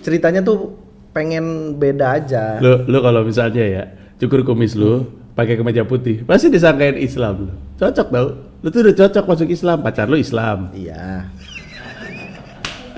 Ceritanya 0.00 0.40
tuh 0.40 0.80
pengen 1.12 1.76
beda 1.76 2.16
aja. 2.24 2.56
Lu 2.56 2.88
lu 2.88 2.98
kalau 3.04 3.20
misalnya 3.20 3.64
ya 3.68 3.84
cukur 4.16 4.48
kumis 4.48 4.72
lu 4.72 5.04
pakai 5.36 5.60
kemeja 5.60 5.84
putih, 5.84 6.24
pasti 6.24 6.48
disangkain 6.48 6.96
Islam 6.96 7.52
lu. 7.52 7.54
Cocok 7.82 8.08
tau. 8.14 8.26
Lu 8.62 8.68
tuh 8.70 8.80
udah 8.86 8.94
cocok 8.94 9.24
masuk 9.26 9.48
Islam, 9.50 9.82
pacar 9.82 10.06
lu 10.06 10.14
Islam. 10.14 10.70
Iya. 10.70 11.26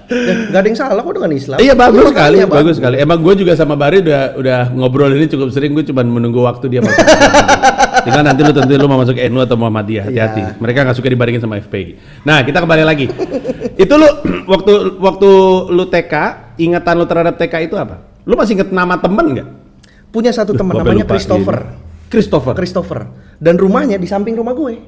Ya, 0.05 0.35
nggak 0.53 0.61
ada 0.61 0.69
yang 0.69 0.77
salah 0.77 1.01
kok 1.01 1.17
dengan 1.17 1.33
Islam. 1.33 1.57
Iya 1.57 1.73
bagus 1.73 2.13
sekali, 2.13 2.37
bagus 2.45 2.75
sekali. 2.77 2.97
Emang 3.01 3.25
gue 3.25 3.35
juga 3.41 3.57
sama 3.57 3.73
Bari 3.73 4.05
udah 4.05 4.37
udah 4.37 4.61
ngobrol 4.77 5.09
ini 5.17 5.25
cukup 5.33 5.49
sering. 5.49 5.73
Gue 5.73 5.81
cuma 5.89 6.05
menunggu 6.05 6.45
waktu 6.45 6.69
dia 6.69 6.85
masuk. 6.85 7.01
Tinggal 8.05 8.21
nanti 8.21 8.45
lu 8.45 8.53
tentu 8.53 8.77
lu 8.77 8.85
mau 8.85 9.01
masuk 9.01 9.17
NU 9.17 9.41
atau 9.41 9.57
Muhammadiyah, 9.57 10.13
hati-hati. 10.13 10.43
Iya. 10.45 10.61
Mereka 10.61 10.79
nggak 10.85 10.97
suka 11.01 11.09
dibandingin 11.09 11.41
sama 11.41 11.57
FPI. 11.57 12.21
Nah 12.29 12.45
kita 12.45 12.61
kembali 12.61 12.85
lagi. 12.85 13.09
itu 13.81 13.95
lu 13.97 14.09
waktu 14.53 15.01
waktu 15.01 15.31
lu 15.73 15.85
TK, 15.89 16.15
ingatan 16.61 16.95
lu 17.01 17.09
terhadap 17.09 17.41
TK 17.41 17.73
itu 17.73 17.81
apa? 17.81 18.05
Lu 18.29 18.37
masih 18.37 18.61
inget 18.61 18.69
nama 18.69 19.01
temen 19.01 19.41
nggak? 19.41 19.49
Punya 20.13 20.37
satu 20.37 20.53
teman 20.53 20.77
namanya 20.77 21.09
lupa 21.09 21.17
Christopher. 21.17 21.59
Christopher. 22.13 22.55
Christopher. 22.55 23.01
Dan 23.45 23.61
rumahnya 23.61 24.01
di 24.01 24.09
samping 24.09 24.33
rumah 24.33 24.57
gue. 24.57 24.81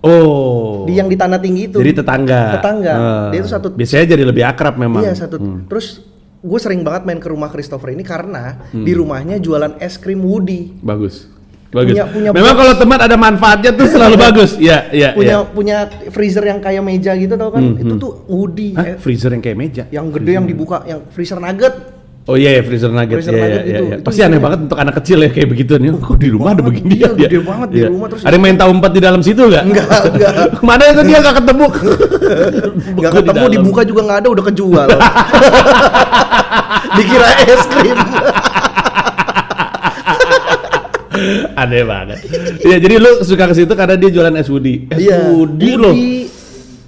Oh. 0.00 0.86
Di 0.86 0.96
yang 0.96 1.10
di 1.10 1.18
tanah 1.18 1.36
tinggi 1.36 1.66
itu. 1.66 1.76
Jadi 1.76 1.92
tetangga. 1.98 2.56
Tetangga. 2.56 2.94
Eh, 2.94 3.26
Dia 3.34 3.38
itu 3.42 3.50
satu 3.50 3.66
Biasanya 3.74 4.06
jadi 4.08 4.22
lebih 4.22 4.46
akrab 4.46 4.78
memang. 4.78 5.02
Iya 5.02 5.12
satu. 5.12 5.36
Hmm. 5.36 5.66
Terus 5.66 6.06
gue 6.40 6.58
sering 6.62 6.80
banget 6.80 7.04
main 7.04 7.20
ke 7.20 7.28
rumah 7.28 7.52
Christopher 7.52 7.92
ini 7.92 8.00
karena 8.00 8.64
di 8.70 8.96
rumahnya 8.96 9.36
jualan 9.36 9.76
es 9.76 10.00
krim 10.00 10.24
Woody. 10.24 10.78
Bagus. 10.80 11.28
Bagus. 11.70 11.94
Punya- 11.94 12.08
punya 12.08 12.30
memang 12.32 12.54
kalau 12.56 12.74
teman 12.74 12.98
ada 12.98 13.14
manfaatnya 13.14 13.70
tuh 13.70 13.86
selalu 13.86 14.16
bagus. 14.18 14.56
Iya, 14.58 14.90
iya, 14.90 15.08
Punya 15.12 15.36
iya. 15.36 15.46
punya 15.46 15.76
freezer 16.10 16.42
yang 16.42 16.58
kayak 16.58 16.82
meja 16.82 17.12
gitu 17.14 17.34
tau 17.38 17.50
kan? 17.52 17.62
Itu 17.76 17.94
tuh 18.00 18.12
Woody. 18.26 18.74
Hah? 18.74 18.84
eh, 18.84 18.96
freezer 18.98 19.30
yang 19.30 19.42
kayak 19.44 19.58
meja. 19.58 19.82
yang 19.92 20.08
gede 20.10 20.32
yang 20.34 20.46
dibuka 20.48 20.82
yang 20.88 21.04
freezer 21.12 21.38
nugget. 21.38 21.99
Oh 22.24 22.36
iya, 22.36 22.50
iya, 22.52 22.62
freezer 22.62 22.88
nugget. 22.88 23.16
Freezer 23.16 23.32
Iya, 23.32 23.42
nugget 23.42 23.62
iya, 23.64 23.72
itu. 23.72 23.82
iya. 23.82 23.96
Itu 23.96 24.04
Pasti 24.04 24.20
aneh 24.20 24.28
isinya. 24.30 24.44
banget 24.44 24.58
untuk 24.62 24.78
anak 24.78 24.94
kecil 24.96 25.18
ya 25.18 25.28
kayak 25.28 25.48
begitu 25.50 25.72
nih. 25.76 25.88
Kok 25.96 26.16
di 26.16 26.28
rumah 26.28 26.48
ada 26.48 26.60
banget, 26.60 26.68
begini 26.68 26.94
iya, 26.94 27.08
ya? 27.08 27.26
gede 27.26 27.38
banget 27.42 27.68
di 27.68 27.80
rumah, 27.82 28.06
terus 28.06 28.22
Ada 28.22 28.34
yang 28.34 28.42
main 28.44 28.56
tahu 28.56 28.70
empat 28.72 28.90
di 28.90 29.00
dalam 29.00 29.20
situ 29.20 29.42
nggak? 29.42 29.64
Enggak, 29.64 29.88
enggak. 30.06 30.32
Mana 30.68 30.82
itu 30.86 31.00
dia 31.02 31.18
nggak 31.18 31.36
ketemu? 31.36 31.66
Nggak 33.00 33.10
Beku 33.10 33.16
di 33.16 33.24
ketemu 33.24 33.40
dalam. 33.42 33.54
dibuka 33.56 33.80
juga 33.82 34.00
nggak 34.04 34.18
ada 34.20 34.28
udah 34.30 34.44
kejual. 34.46 34.88
Dikira 36.96 37.28
es 37.42 37.62
krim. 37.66 37.98
Aneh 41.54 41.82
banget. 41.82 42.18
Iya, 42.62 42.76
jadi 42.78 42.94
lu 42.96 43.10
suka 43.20 43.44
ke 43.44 43.54
situ 43.54 43.72
karena 43.74 43.94
dia 43.94 44.08
jualan 44.08 44.34
es 44.34 44.48
Woody. 44.48 44.86
Es 44.88 45.02
Woody 45.26 45.70
loh. 45.74 45.94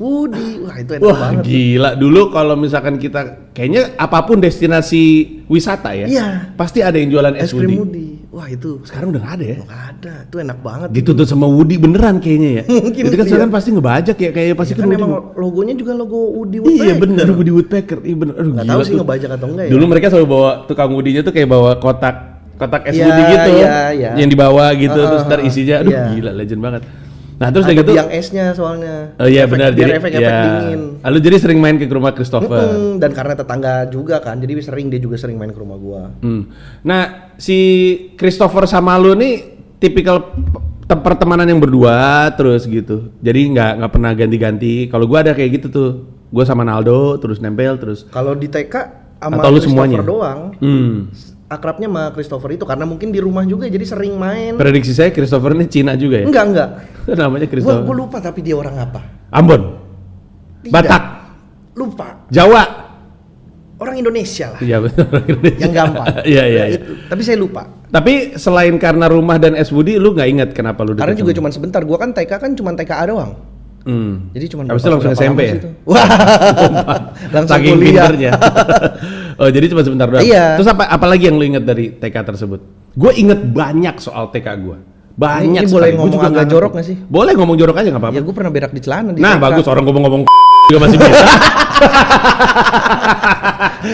Woody. 0.02 0.48
Wah, 0.60 0.76
itu 0.76 0.90
enak 0.92 1.04
Wah 1.04 1.18
banget. 1.22 1.42
gila 1.44 1.90
dulu 1.94 2.20
kalau 2.28 2.54
misalkan 2.54 2.94
kita 2.96 3.20
kayaknya 3.50 3.94
apa 3.94 4.18
pun 4.20 4.36
destinasi 4.36 5.04
wisata 5.46 5.94
ya, 5.94 6.06
Iya. 6.06 6.26
pasti 6.52 6.80
ada 6.80 6.94
yang 6.94 7.08
jualan 7.08 7.34
es, 7.34 7.44
Es 7.44 7.50
krim 7.52 7.70
Woody. 7.70 7.78
Woody. 7.78 8.06
Wah, 8.28 8.48
itu 8.48 8.80
Sekarang 8.82 9.12
udah 9.12 9.20
nggak 9.20 9.34
ada 9.34 9.44
ya? 9.46 9.56
nggak 9.60 9.82
ada. 9.86 10.14
Itu 10.24 10.36
enak 10.38 10.58
banget. 10.60 10.88
Ditutup 10.90 11.24
sama 11.24 11.46
Woody 11.46 11.76
beneran 11.76 12.16
kayaknya 12.16 12.50
ya. 12.50 12.62
Mungkin 12.82 13.02
Itu 13.04 13.14
kan 13.14 13.20
iya. 13.20 13.30
sekarang 13.30 13.50
pasti 13.50 13.68
ngebajak 13.70 14.16
ya 14.18 14.30
kayak 14.30 14.54
pasti 14.54 14.72
Ya 14.72 14.76
kan, 14.76 14.84
kan 14.84 14.96
emang 14.96 15.12
logonya 15.34 15.74
juga 15.74 15.92
logo 15.92 16.18
Woody 16.34 16.56
Iya 16.56 16.64
Woodpecker. 16.64 16.96
bener 16.98 17.26
Woody 17.30 17.52
Woodpecker. 17.52 17.98
Iya 18.00 18.16
bener. 18.18 18.34
Aduh, 18.34 18.52
gila 18.52 18.64
tahu 18.66 18.80
sih 18.82 18.90
tuh. 18.90 18.98
ngebajak 18.98 19.30
atau 19.30 19.46
enggak 19.46 19.64
ya. 19.64 19.70
Dulu 19.70 19.84
mereka 19.86 20.06
selalu 20.08 20.26
bawa 20.26 20.50
tukang 20.64 20.90
Woody-nya 20.90 21.20
tuh 21.20 21.30
kayak 21.30 21.46
bawa 21.46 21.70
kotak 21.76 22.16
kotak 22.54 22.82
es 22.84 22.94
Iya, 22.94 23.04
Woody 23.04 23.22
gitu 23.26 23.50
iya, 23.54 23.76
iya. 23.90 24.10
yang 24.14 24.28
dibawa 24.28 24.64
gitu 24.72 24.94
Ah, 24.96 25.08
terus 25.08 25.22
ntar 25.24 25.40
isinya 25.42 25.76
aduh 25.78 25.90
iya. 25.90 26.02
gila 26.10 26.30
legend 26.32 26.60
banget. 26.60 26.82
Nah 27.34 27.48
terus 27.48 27.64
udah 27.64 27.74
gitu 27.74 27.92
biang 27.92 28.10
esnya 28.10 28.46
soalnya. 28.52 29.16
Oh 29.16 29.24
iya 29.24 29.42
Efek- 29.42 29.52
benar 29.52 29.70
jadi 29.72 29.90
efek-efek 29.94 30.22
ya. 30.22 30.38
dingin. 30.42 30.80
Lalu 31.00 31.18
jadi 31.20 31.36
sering 31.38 31.58
main 31.58 31.76
ke 31.76 31.86
rumah 31.86 32.10
Christopher. 32.10 32.62
Mm-mm, 32.68 32.98
dan 32.98 33.10
karena 33.10 33.34
tetangga 33.34 33.74
juga 33.86 34.18
kan, 34.18 34.36
jadi 34.36 34.52
sering 34.58 34.86
dia 34.86 34.98
juga 34.98 35.16
sering 35.16 35.34
main 35.34 35.48
ke 35.48 35.56
rumah 35.56 35.74
gua. 35.74 36.02
Hmm. 36.18 36.48
Nah, 36.82 37.02
si 37.34 37.58
Christopher 38.14 38.64
sama 38.64 38.94
lu 38.94 39.12
nih 39.12 39.42
tipikal 39.76 40.22
pe- 40.82 41.02
pertemanan 41.02 41.44
yang 41.44 41.58
berdua 41.58 41.98
terus 42.32 42.62
gitu. 42.64 43.10
Jadi 43.18 43.40
nggak 43.50 43.70
nggak 43.78 43.90
pernah 43.90 44.10
ganti-ganti. 44.12 44.74
Kalau 44.86 45.04
gua 45.04 45.20
ada 45.20 45.32
kayak 45.32 45.58
gitu 45.58 45.68
tuh. 45.68 45.90
Gua 46.28 46.42
sama 46.42 46.62
Naldo 46.62 47.18
terus 47.18 47.38
nempel 47.38 47.76
terus. 47.76 48.06
Kalau 48.06 48.32
di 48.32 48.46
TK 48.46 48.72
sama 49.18 49.36
Atau 49.36 49.48
lu 49.48 49.58
Christopher 49.58 49.68
semuanya? 49.68 49.98
doang, 50.00 50.40
Hmm. 50.56 51.12
Akrabnya 51.52 51.86
sama 51.86 52.02
Christopher 52.16 52.50
itu 52.56 52.64
karena 52.64 52.88
mungkin 52.88 53.12
di 53.12 53.20
rumah 53.20 53.44
juga 53.44 53.68
jadi 53.68 53.84
sering 53.84 54.16
main. 54.16 54.56
Prediksi 54.56 54.96
saya 54.96 55.12
Christopher 55.12 55.52
ini 55.52 55.68
Cina 55.68 55.92
juga 55.94 56.24
ya? 56.24 56.26
Enggak, 56.26 56.44
enggak. 56.48 56.68
Namanya 57.20 57.46
Christopher. 57.52 57.84
gua 57.84 57.96
lupa 57.96 58.18
tapi 58.24 58.40
dia 58.40 58.56
orang 58.56 58.76
apa. 58.80 59.00
Ambon. 59.28 59.62
Tidak. 60.64 60.72
Batak. 60.72 61.02
Lupa. 61.76 62.08
Jawa. 62.32 62.62
Orang 63.82 63.98
Indonesia 63.98 64.54
lah. 64.54 64.60
Iya 64.62 64.76
betul. 64.78 65.06
yang 65.58 65.74
gampang. 65.74 66.06
Iya 66.32 66.44
iya. 66.46 66.64
Itu. 66.78 66.92
Tapi 67.10 67.22
saya 67.26 67.36
lupa. 67.36 67.66
Tapi 67.92 68.38
selain 68.38 68.74
karena 68.78 69.10
rumah 69.10 69.36
dan 69.36 69.58
es 69.58 69.68
Budi, 69.68 69.98
lu 69.98 70.14
nggak 70.14 70.28
ingat 70.32 70.48
kenapa 70.54 70.86
lu 70.86 70.94
Karena 70.94 71.12
juga 71.18 71.34
cuma 71.34 71.50
sebentar. 71.50 71.82
Gua 71.82 71.98
kan 71.98 72.14
TK 72.14 72.32
kan 72.38 72.50
cuma 72.54 72.72
TKA 72.78 73.10
doang. 73.10 73.34
Hmm. 73.82 74.30
Jadi 74.30 74.46
cuma 74.54 74.62
Habis 74.70 74.86
itu 74.86 74.90
langsung 74.94 75.12
SMP 75.12 75.40
ya? 75.42 75.54
Wah. 75.90 76.06
langsung 77.34 77.58
Saking 77.58 77.74
kuliah. 77.82 78.10
Oh 79.36 79.48
jadi 79.48 79.66
cuma 79.68 79.80
sebentar 79.80 80.06
doang. 80.06 80.20
Iya. 80.20 80.56
Terus 80.56 80.68
apa 80.68 80.84
apalagi 80.86 81.28
yang 81.28 81.36
lu 81.36 81.44
ingat 81.46 81.62
dari 81.62 81.92
TK 81.92 82.16
tersebut? 82.24 82.60
Gue 82.92 83.12
inget 83.14 83.40
banyak 83.40 83.96
soal 83.96 84.28
TK 84.28 84.48
gue. 84.58 84.76
Banyak 85.12 85.64
Ini 85.64 85.68
sekali. 85.68 85.72
boleh 85.72 85.88
Gua 85.88 85.98
ngomong 85.98 86.12
juga 86.14 86.26
agak 86.26 86.46
jorok 86.48 86.70
nggak 86.72 86.86
sih? 86.86 86.96
Boleh 86.98 87.32
ngomong 87.36 87.56
jorok 87.56 87.76
aja 87.76 87.88
nggak 87.88 88.00
apa-apa. 88.00 88.16
Ya 88.16 88.22
gue 88.22 88.34
pernah 88.34 88.50
berak 88.50 88.72
di 88.72 88.80
celana 88.80 89.10
di 89.10 89.20
nah 89.20 89.36
TK. 89.36 89.44
bagus 89.44 89.64
orang 89.68 89.84
ngomong-ngomong 89.84 90.22
juga 90.68 90.78
masih 90.82 90.96
bisa. 90.96 91.16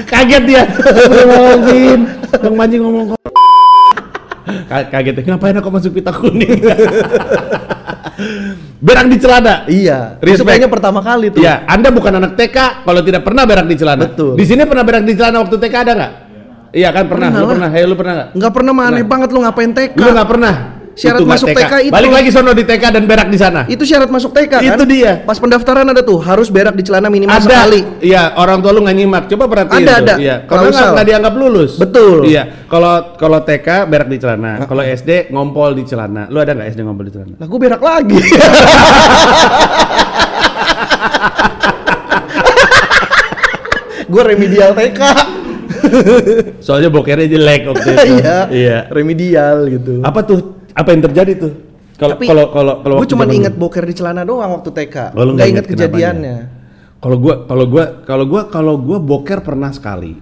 Kaget 0.06 0.42
dia. 0.44 0.62
Astagfirullahaladzim. 0.62 2.00
Bang 2.38 2.54
Manji 2.54 2.76
ngomong 2.78 3.04
Ka- 4.68 4.88
Kaget 4.88 5.12
dia. 5.16 5.24
Ngapain 5.26 5.56
aku 5.56 5.68
masuk 5.68 5.90
pita 5.92 6.10
kuning? 6.10 6.60
berak 8.82 9.06
di 9.06 9.16
celana. 9.22 9.54
Iya. 9.70 10.18
Itu 10.18 10.26
Respect. 10.26 10.46
kayaknya 10.46 10.70
pertama 10.70 11.00
kali 11.00 11.30
tuh. 11.30 11.40
Ya, 11.42 11.62
Anda 11.70 11.88
bukan 11.94 12.12
anak 12.18 12.34
TK 12.34 12.82
kalau 12.82 13.00
tidak 13.02 13.22
pernah 13.22 13.42
berak 13.46 13.66
di 13.70 13.76
celana. 13.78 14.04
Betul. 14.10 14.34
Di 14.34 14.44
sini 14.46 14.62
pernah 14.66 14.84
berak 14.84 15.02
di 15.06 15.14
celana 15.14 15.38
waktu 15.42 15.56
TK 15.56 15.74
ada 15.74 15.92
nggak? 15.94 16.12
Iya 16.68 16.88
kan 16.92 17.04
pernah. 17.08 17.28
Pernah 17.32 17.40
lu 17.40 17.46
lah. 17.46 17.52
pernah. 17.54 17.68
Hei, 17.72 17.82
lu 17.86 17.94
pernah 17.96 18.14
nggak? 18.14 18.28
Nggak 18.36 18.52
pernah 18.52 18.72
mah 18.74 18.84
aneh 18.90 19.04
banget 19.06 19.28
lu 19.32 19.38
ngapain 19.40 19.70
TK. 19.72 19.96
Lu 19.96 20.10
nggak 20.12 20.28
pernah. 20.28 20.54
Syarat 20.98 21.22
Itu 21.22 21.30
masuk 21.30 21.46
TK 21.54 21.74
itu. 21.86 21.94
Balik 21.94 22.10
lagi 22.10 22.28
sono 22.34 22.50
di 22.50 22.66
TK 22.66 22.84
dan 22.90 23.06
berak 23.06 23.30
di 23.30 23.38
sana. 23.38 23.62
Itu 23.70 23.86
syarat 23.86 24.10
masuk 24.10 24.34
TK 24.34 24.50
kan? 24.50 24.62
Itu 24.66 24.82
dia. 24.82 25.22
Pas 25.22 25.38
pendaftaran 25.38 25.86
ada 25.86 26.02
tuh 26.02 26.18
harus 26.18 26.50
berak 26.50 26.74
di 26.74 26.82
celana 26.82 27.06
minimal 27.06 27.38
ada. 27.38 27.46
sekali. 27.46 27.86
Iya, 28.02 28.34
orang 28.34 28.58
tua 28.58 28.74
lu 28.74 28.82
nggak 28.82 28.96
nyimak. 28.98 29.30
Coba 29.30 29.46
perhatiin 29.46 29.78
Ada, 29.78 29.94
tuh. 29.94 30.02
ada. 30.02 30.14
Iya, 30.18 30.36
Kalau 30.42 30.62
nggak 30.74 31.06
dianggap 31.06 31.34
lulus. 31.38 31.78
Betul. 31.78 32.26
Iya, 32.26 32.66
kalau 32.66 33.14
kalau 33.14 33.38
TK 33.40 33.86
berak 33.86 34.10
di 34.10 34.18
celana, 34.18 34.66
kalau 34.66 34.82
SD 34.82 35.30
ngompol 35.30 35.78
di 35.78 35.86
celana. 35.86 36.26
Lu 36.26 36.42
ada 36.42 36.50
nggak 36.50 36.66
SD 36.74 36.80
ngompol 36.82 37.06
di 37.06 37.12
celana? 37.14 37.34
Lah 37.38 37.46
gue 37.46 37.58
berak 37.62 37.78
lagi. 37.78 38.18
gue 44.08 44.22
remedial 44.24 44.74
TK. 44.74 45.00
Soalnya 46.58 46.90
bokernya 46.90 47.28
jelek 47.28 47.70
waktu 47.70 47.88
itu. 47.94 48.08
iya. 48.18 48.36
Iya. 48.50 48.78
Remedial 48.90 49.70
gitu. 49.70 50.02
Apa 50.02 50.26
tuh? 50.26 50.57
Apa 50.78 50.94
yang 50.94 51.02
terjadi 51.02 51.32
tuh? 51.34 51.52
Kalau 51.98 52.14
kalau 52.14 52.44
kalau 52.54 52.74
kalau 52.86 52.94
gue 53.02 53.08
cuma 53.10 53.26
inget 53.26 53.58
boker 53.58 53.82
di 53.82 53.94
celana 53.98 54.22
doang 54.22 54.54
waktu 54.54 54.70
TK. 54.70 55.18
Oh, 55.18 55.26
lu 55.26 55.34
Nggak 55.34 55.48
inget 55.50 55.66
kejadiannya. 55.66 56.36
Kalau 57.02 57.16
gua 57.18 57.34
kalau 57.46 57.66
gua 57.66 57.84
kalau 58.06 58.24
gua 58.26 58.42
kalau 58.46 58.74
gua 58.78 58.98
boker 59.02 59.42
pernah 59.42 59.74
sekali. 59.74 60.14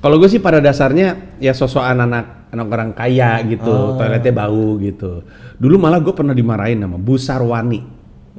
Kalau 0.00 0.16
gue 0.16 0.32
sih 0.32 0.40
pada 0.40 0.64
dasarnya 0.64 1.36
ya 1.36 1.52
sosok 1.52 1.84
anak-anak 1.84 2.48
anak 2.56 2.66
orang 2.72 2.90
kaya 2.96 3.44
gitu, 3.44 3.68
Oh. 3.68 4.00
toiletnya 4.00 4.32
bau 4.32 4.80
gitu. 4.80 5.28
Dulu 5.60 5.76
malah 5.76 6.00
gue 6.00 6.16
pernah 6.16 6.32
dimarahin 6.32 6.80
sama 6.80 6.96
Bu 6.96 7.20
Sarwani. 7.20 7.84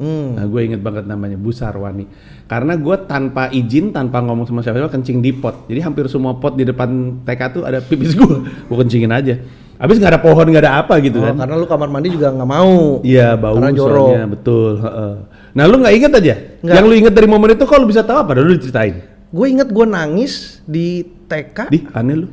Hmm. 0.02 0.42
Nah, 0.42 0.50
gue 0.50 0.62
inget 0.66 0.82
banget 0.82 1.06
namanya 1.06 1.38
Bu 1.38 1.54
Sarwani. 1.54 2.10
Karena 2.50 2.74
gue 2.74 2.98
tanpa 3.06 3.54
izin, 3.54 3.94
tanpa 3.94 4.26
ngomong 4.26 4.50
sama 4.50 4.66
siapa-siapa 4.66 4.90
kencing 4.90 5.22
di 5.22 5.32
pot. 5.38 5.70
Jadi 5.70 5.80
hampir 5.86 6.10
semua 6.10 6.34
pot 6.42 6.58
di 6.58 6.66
depan 6.66 7.22
TK 7.24 7.42
tuh 7.54 7.64
ada 7.64 7.78
pipis 7.78 8.18
gue. 8.18 8.36
Gue 8.42 8.78
kencingin 8.82 9.14
aja. 9.14 9.38
Habis 9.82 9.98
nggak 9.98 10.12
ada 10.14 10.22
pohon, 10.22 10.46
nggak 10.46 10.62
ada 10.62 10.74
apa 10.78 10.94
gitu 11.02 11.18
Oh, 11.18 11.26
kan. 11.26 11.42
karena 11.42 11.56
lu 11.58 11.66
kamar 11.66 11.90
mandi 11.90 12.14
juga 12.14 12.30
nggak 12.30 12.46
mau. 12.48 13.02
Iya 13.02 13.34
bau 13.34 13.58
Karena 13.58 13.74
jorok. 13.74 14.08
soalnya 14.08 14.26
betul. 14.30 14.72
heeh. 14.78 15.14
Nah 15.52 15.64
lu 15.66 15.76
nggak 15.82 15.96
inget 15.98 16.12
aja? 16.14 16.36
Nggak. 16.62 16.76
Yang 16.78 16.86
lu 16.86 16.94
inget 16.96 17.14
dari 17.14 17.28
momen 17.28 17.50
itu 17.52 17.66
kalau 17.66 17.86
bisa 17.90 18.02
tahu 18.02 18.18
apa? 18.20 18.32
Dulu 18.32 18.54
diceritain. 18.56 18.96
Gue 19.28 19.48
inget 19.50 19.68
gue 19.68 19.86
nangis 19.86 20.62
di 20.64 21.02
TK. 21.26 21.58
Di 21.68 21.80
aneh 21.92 22.16
lu. 22.16 22.28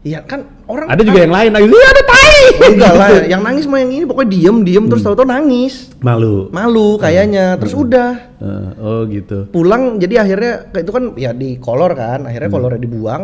Iya 0.00 0.24
kan 0.24 0.48
orang. 0.64 0.88
Ada 0.88 1.02
juga 1.04 1.18
yang 1.20 1.28
lain. 1.30 1.50
Iya 1.52 1.86
ada 1.86 2.02
tai. 2.02 2.40
Enggak 2.72 2.92
lah, 2.94 3.08
yang 3.28 3.44
nangis 3.44 3.68
mah 3.68 3.78
yang 3.78 3.92
ini 3.92 4.04
pokoknya 4.04 4.28
diem 4.32 4.56
diem 4.64 4.80
Hmm. 4.80 4.88
terus 4.88 5.04
tahu-tahu 5.04 5.28
nangis. 5.28 5.92
Malu. 6.00 6.48
Malu 6.48 6.96
kayaknya. 6.96 7.60
Terus 7.60 7.76
udah 7.76 8.32
Eh, 8.40 8.68
oh 8.80 9.04
gitu. 9.04 9.44
pulang 9.46 10.00
jadi 10.00 10.24
akhirnya 10.24 10.72
kayak 10.72 10.88
itu 10.88 10.92
kan 10.94 11.04
ya 11.14 11.30
di 11.30 11.60
kolor 11.60 11.92
kan 11.92 12.24
akhirnya 12.24 12.48
Hmm. 12.48 12.56
kolornya 12.56 12.80
dibuang 12.80 13.22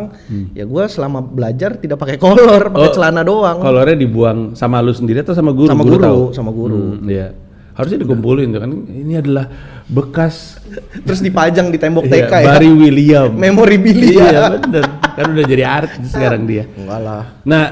ya 0.53 0.61
gue 0.63 0.83
selama 0.85 1.19
belajar 1.19 1.73
tidak 1.75 1.97
pakai 1.97 2.21
kolor 2.21 2.69
pakai 2.69 2.77
Oh, 2.83 2.93
celana 2.93 3.25
doang 3.25 3.57
Kolornya 3.57 3.97
dibuang 3.97 4.53
sama 4.53 4.77
lu 4.77 4.93
sendiri 4.93 5.25
atau 5.25 5.33
sama 5.33 5.49
guru? 5.49 5.65
sama 5.65 5.81
guru 5.81 5.97
tahu? 5.99 6.23
sama 6.31 6.51
guru 6.51 6.77
Hmm, 6.93 7.09
Iya. 7.09 7.33
Harusnya 7.77 8.01
dikumpulin 8.01 8.49
kan. 8.57 8.69
Ini 8.73 9.21
adalah 9.21 9.45
bekas 9.85 10.59
terus 11.05 11.23
dipajang 11.23 11.71
di 11.71 11.77
tembok 11.79 12.09
iya, 12.09 12.27
TK 12.27 12.33
ya 12.41 12.47
Barry 12.49 12.71
William. 12.73 13.29
memorabilia 13.45 14.25
Iya 14.27 14.41
bener. 14.57 14.83
Kan 15.13 15.25
udah 15.37 15.45
jadi 15.45 15.63
artis 15.63 16.09
sekarang 16.09 16.49
dia. 16.49 16.65
enggak 16.73 16.99
lah 16.99 17.23
Nah, 17.45 17.63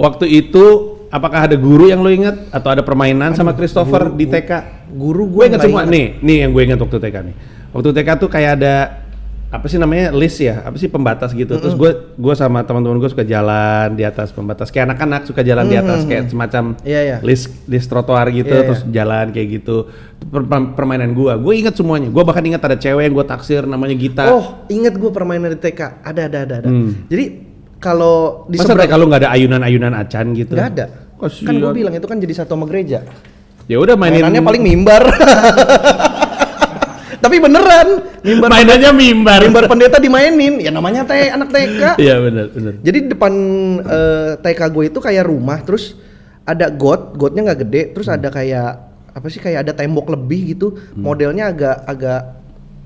waktu 0.00 0.26
itu 0.32 0.64
apakah 1.12 1.46
ada 1.46 1.56
guru 1.60 1.92
yang 1.92 2.00
lo 2.00 2.08
ingat 2.08 2.48
atau 2.48 2.72
ada 2.72 2.80
permainan 2.80 3.36
sama 3.36 3.52
Christopher 3.52 4.08
di 4.16 4.24
TK? 4.24 4.80
guru 4.90 5.30
Gue 5.30 5.46
ingat 5.46 5.62
semua 5.62 5.86
nih, 5.86 6.18
nih 6.18 6.36
yang 6.46 6.50
gue 6.50 6.62
ingat 6.66 6.80
waktu 6.80 6.98
TK 6.98 7.16
nih. 7.30 7.36
Waktu 7.70 7.88
TK 7.94 8.08
tuh 8.18 8.28
kayak 8.32 8.50
ada 8.58 8.74
apa 9.50 9.66
sih 9.66 9.76
namanya 9.76 10.14
list 10.14 10.38
ya, 10.38 10.62
apa 10.62 10.74
sih 10.74 10.86
pembatas 10.86 11.34
gitu. 11.34 11.58
Terus 11.58 11.74
gue 11.74 11.90
gue 12.14 12.34
sama 12.34 12.62
teman-teman 12.62 12.96
gue 12.96 13.10
suka 13.10 13.22
jalan 13.22 13.92
di 13.92 14.02
atas 14.02 14.30
pembatas 14.30 14.70
kayak 14.70 14.88
anak-anak 14.88 15.26
suka 15.26 15.42
jalan 15.42 15.66
di 15.66 15.74
atas 15.74 16.06
kayak 16.06 16.30
semacam 16.30 16.78
Iya, 16.80 17.00
iya. 17.02 17.16
list 17.20 17.50
list 17.66 17.86
trotoar 17.86 18.30
gitu, 18.30 18.46
Iya, 18.48 18.62
terus 18.64 18.86
jalan 18.86 19.28
kayak 19.28 19.48
gitu. 19.52 19.90
Itu 20.16 20.28
per- 20.28 20.46
per- 20.46 20.70
permainan 20.74 21.10
gue, 21.12 21.34
gue 21.36 21.54
ingat 21.56 21.74
semuanya. 21.74 22.06
Gue 22.08 22.22
bahkan 22.22 22.40
ingat 22.40 22.62
ada 22.62 22.76
cewek 22.76 23.02
yang 23.02 23.12
gue 23.12 23.26
taksir 23.26 23.62
namanya 23.64 23.94
Gita. 23.94 24.24
oh 24.28 24.62
inget 24.66 24.94
gue 24.94 25.10
permainan 25.10 25.50
di 25.50 25.58
TK 25.58 25.80
ada 26.00 26.22
ada 26.24 26.38
ada 26.40 26.54
ada 26.60 26.68
Hmm. 26.70 27.06
jadi 27.06 27.24
kalau 27.76 28.46
di 28.46 28.54
Masa 28.54 28.76
TK 28.76 28.92
lu 28.94 29.08
nggak 29.08 29.20
ada 29.20 29.30
ayunan-ayunan 29.32 29.92
acan 29.94 30.26
gitu? 30.30 30.54
nggak 30.54 30.68
ada 30.70 30.86
Kasian. 31.18 31.46
kan 31.48 31.54
gue 31.58 31.70
bilang 31.74 31.92
itu 31.92 32.06
kan 32.06 32.16
jadi 32.16 32.32
satu 32.38 32.54
sama 32.54 32.64
gereja 32.64 33.02
Ya 33.66 33.78
udah 33.78 33.94
mainin 33.94 34.20
mainannya 34.20 34.42
paling 34.42 34.62
mimbar 34.62 35.02
tapi 37.20 37.36
beneran 37.36 37.88
mimbar 38.20 38.48
mainannya 38.48 38.90
mimbar. 38.90 39.40
mimbar 39.40 39.64
pendeta 39.68 39.96
dimainin 39.96 40.56
ya 40.58 40.68
namanya 40.68 41.04
teh 41.04 41.28
anak 41.28 41.48
TK 41.48 41.82
Iya 41.96 42.16
benar 42.18 42.46
benar. 42.48 42.72
Jadi 42.80 42.98
depan 43.06 43.32
eh, 43.80 44.30
TK 44.36 44.60
gue 44.66 44.84
itu 44.88 44.98
kayak 44.98 45.24
rumah, 45.24 45.60
terus 45.60 45.94
ada 46.42 46.66
got, 46.66 47.14
gotnya 47.14 47.46
nggak 47.46 47.60
gede, 47.62 47.82
terus 47.92 48.08
Hmm. 48.08 48.16
ada 48.16 48.28
kayak 48.28 48.70
apa 49.10 49.26
sih 49.26 49.38
kayak 49.38 49.64
ada 49.64 49.72
tembok 49.72 50.10
lebih 50.10 50.54
gitu, 50.54 50.74
modelnya 50.92 51.50
agak 51.50 51.76
agak 51.84 52.20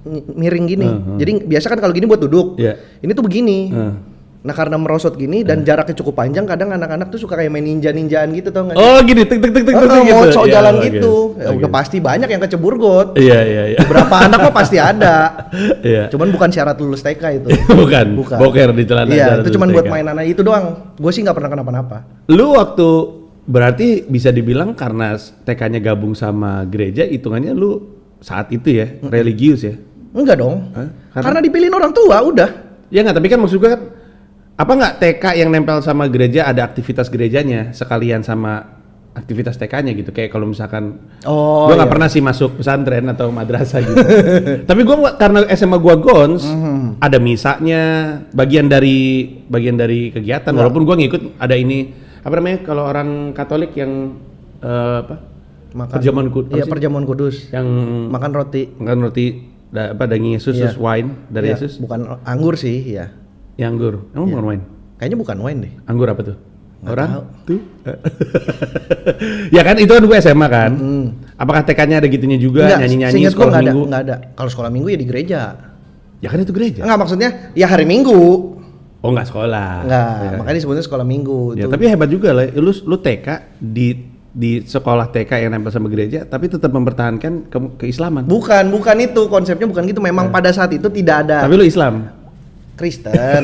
mi- 0.03 0.25
miring 0.37 0.66
gini. 0.66 0.88
Hmm, 0.88 1.01
hmm. 1.01 1.18
Jadi 1.20 1.31
biasa 1.44 1.66
kan 1.68 1.79
kalau 1.79 1.92
gini 1.92 2.05
buat 2.05 2.20
duduk, 2.20 2.57
Iya. 2.57 2.77
ini 3.01 3.12
tuh 3.12 3.25
begini. 3.25 3.59
Hmm. 3.70 3.94
Nah 4.45 4.53
karena 4.53 4.77
merosot 4.77 5.17
gini 5.17 5.41
dan 5.41 5.65
jaraknya 5.65 5.97
cukup 5.97 6.21
panjang, 6.21 6.45
kadang 6.45 6.69
anak-anak 6.69 7.09
tuh 7.09 7.17
suka 7.17 7.33
kayak 7.33 7.49
main 7.49 7.65
ninja-ninjaan 7.65 8.29
gitu 8.37 8.53
tau 8.53 8.69
nggak? 8.69 8.77
sih? 8.77 8.85
Oh 8.85 8.99
gini 9.01 9.25
tik 9.25 9.41
tik 9.41 9.53
tik 9.57 9.65
tik 9.65 9.73
Oh, 9.73 9.81
tik 9.81 9.89
oh, 9.89 10.05
gitu. 10.05 10.13
mau 10.13 10.25
sok 10.29 10.45
Iya, 10.45 10.53
jalan 10.53 10.75
gitu, 10.85 11.15
ya, 11.41 11.49
udah 11.49 11.71
pasti 11.73 11.97
banyak 11.97 12.29
yang 12.29 12.43
kecebur 12.45 12.77
got. 12.77 13.09
Iya 13.17 13.41
iya 13.41 13.63
iya. 13.73 13.79
Berapa 13.89 14.29
anak 14.29 14.45
mah 14.45 14.53
pasti 14.53 14.77
ada. 14.77 15.17
Iya. 15.81 16.13
Cuman 16.13 16.29
bukan 16.29 16.53
syarat 16.53 16.77
lulus 16.77 17.01
TK 17.01 17.23
itu. 17.41 17.49
bukan. 17.81 18.07
Bukan. 18.21 18.37
Boker 18.37 18.69
di 18.77 18.85
celana. 18.85 19.09
Iya, 19.09 19.41
itu 19.41 19.57
cuman 19.57 19.69
buat 19.73 19.89
mainan 19.89 20.21
aja 20.21 20.29
itu 20.29 20.43
doang. 20.45 20.93
Gue 21.01 21.09
sih 21.09 21.25
nggak 21.25 21.37
pernah 21.41 21.49
kenapa-napa. 21.49 22.05
Lu 22.29 22.53
waktu 22.53 22.89
berarti 23.49 24.05
bisa 24.05 24.29
dibilang 24.29 24.77
karena 24.77 25.17
TK-nya 25.17 25.81
gabung 25.81 26.13
sama 26.13 26.69
gereja, 26.69 27.09
hitungannya 27.09 27.57
lu 27.57 27.81
saat 28.21 28.53
itu 28.53 28.77
ya 28.77 28.93
religius 29.09 29.65
ya? 29.65 29.73
Enggak 30.13 30.37
dong. 30.37 30.69
Hah? 30.77 30.89
Karena, 31.17 31.25
Karena- 31.33 31.41
dipilihin 31.41 31.73
orang 31.73 31.97
tua 31.97 32.21
udah. 32.21 32.51
Ya 32.93 33.01
nggak, 33.01 33.17
tapi 33.17 33.29
kan 33.33 33.41
maksud 33.41 33.57
gue 33.57 33.73
kan 33.73 33.81
apa 34.55 34.73
nggak 34.73 34.95
TK 34.97 35.25
yang 35.37 35.51
nempel 35.51 35.81
sama 35.81 36.07
gereja 36.07 36.45
ada 36.45 36.62
aktivitas 36.62 37.07
gerejanya 37.07 37.71
sekalian 37.71 38.23
sama 38.23 38.81
aktivitas 39.12 39.55
TK-nya 39.55 39.95
gitu 39.95 40.11
kayak 40.11 40.27
kalau 40.29 40.43
misalkan 40.45 40.99
Oh. 41.23 41.67
gue 41.67 41.75
nggak 41.75 41.87
pernah 41.88 42.07
sih 42.07 42.19
masuk 42.19 42.59
pesantren 42.59 43.07
atau 43.07 43.31
madrasah 43.31 43.79
gitu 43.81 43.95
tapi 44.69 44.83
gue 44.83 44.97
karena 45.14 45.47
SMA 45.49 45.75
gue 45.77 45.95
gons 45.97 46.43
Mhm. 46.45 46.99
ada 46.99 47.19
misanya 47.19 47.83
bagian 48.31 48.67
dari 48.67 48.99
bagian 49.45 49.75
dari 49.75 50.11
kegiatan 50.11 50.51
walaupun 50.51 50.83
gue 50.85 50.97
ngikut 51.01 51.23
ada 51.37 51.55
ini 51.55 51.95
apa 52.21 52.35
namanya 52.35 52.59
kalau 52.62 52.83
orang 52.85 53.09
Katolik 53.33 53.75
yang 53.75 54.19
eh, 54.59 54.97
apa 55.01 55.14
Makan. 55.73 55.90
perjamuan 55.93 56.29
kudus 56.29 56.55
Iya, 56.55 56.64
perjamuan 56.67 57.03
kudus. 57.05 57.37
yang 57.51 57.67
Makan 58.09 58.31
roti. 58.33 58.62
makan 58.73 58.99
roti 59.01 59.27
da, 59.69 59.90
apa 59.90 60.07
daging 60.07 60.38
Yesus 60.38 60.55
Iya. 60.55 60.75
wine 60.75 61.11
dari 61.29 61.51
Iya, 61.51 61.59
Yesus 61.59 61.79
Bukan 61.79 62.23
anggur 62.23 62.55
sih, 62.55 62.79
ya. 62.88 63.11
Yang 63.55 63.75
anggur 63.75 64.07
emang 64.12 64.29
bukan 64.31 64.45
wine 64.47 64.64
Kayaknya 64.95 65.19
bukan 65.19 65.37
wine 65.43 65.59
deh. 65.59 65.73
Anggur 65.90 66.07
apa 66.07 66.23
tuh? 66.23 66.37
Nggak 66.81 66.93
Orang 66.95 67.09
tahu. 67.11 67.25
tuh. 67.45 67.61
ya 69.57 69.62
kan 69.67 69.77
itu 69.77 69.90
kan 69.90 70.03
gue 70.05 70.17
SMA 70.21 70.47
kan. 70.49 70.71
Hmm. 70.75 71.07
Apakah 71.35 71.67
TK-nya 71.67 71.99
ada 71.99 72.07
gitunya 72.07 72.38
juga 72.38 72.71
Enggak, 72.71 72.81
nyanyi-nyanyi 72.87 73.27
sekolah 73.27 73.53
ada, 73.59 73.62
minggu? 73.67 73.83
nggak 73.90 74.03
ada. 74.07 74.17
Kalau 74.38 74.51
sekolah 74.53 74.71
minggu 74.71 74.88
ya 74.88 74.99
di 74.99 75.07
gereja. 75.07 75.40
Ya 76.23 76.29
kan 76.31 76.38
itu 76.40 76.55
gereja. 76.55 76.87
Enggak 76.87 76.99
maksudnya 77.01 77.29
ya 77.53 77.67
hari 77.67 77.85
Minggu. 77.85 78.17
Oh 79.05 79.11
nggak 79.12 79.29
sekolah. 79.29 79.71
Enggak, 79.85 80.09
Ya. 80.14 80.31
makanya 80.40 80.57
disebutnya 80.57 80.85
sekolah 80.87 81.05
Minggu. 81.05 81.40
Ya, 81.59 81.67
tapi 81.69 81.85
hebat 81.85 82.09
juga 82.09 82.33
lah. 82.33 82.47
Lu 82.55 82.71
lu 82.73 82.97
TK 82.97 83.29
di 83.61 83.88
di 84.31 84.62
sekolah 84.62 85.11
TK 85.11 85.47
yang 85.47 85.51
nempel 85.53 85.71
sama 85.71 85.87
gereja 85.87 86.25
tapi 86.25 86.51
tetap 86.51 86.71
mempertahankan 86.71 87.47
ke, 87.47 87.59
keislaman. 87.79 88.27
bukan, 88.27 88.67
bukan 88.67 88.97
itu 88.99 89.27
konsepnya 89.29 89.67
bukan 89.69 89.85
gitu. 89.85 90.01
Memang 90.01 90.31
pada 90.31 90.49
saat 90.49 90.73
itu 90.73 90.87
tidak 90.88 91.29
ada 91.29 91.43
Ya. 91.43 91.45
Tapi 91.45 91.55
lu 91.55 91.67
Islam. 91.67 92.24
Kristen. 92.75 93.43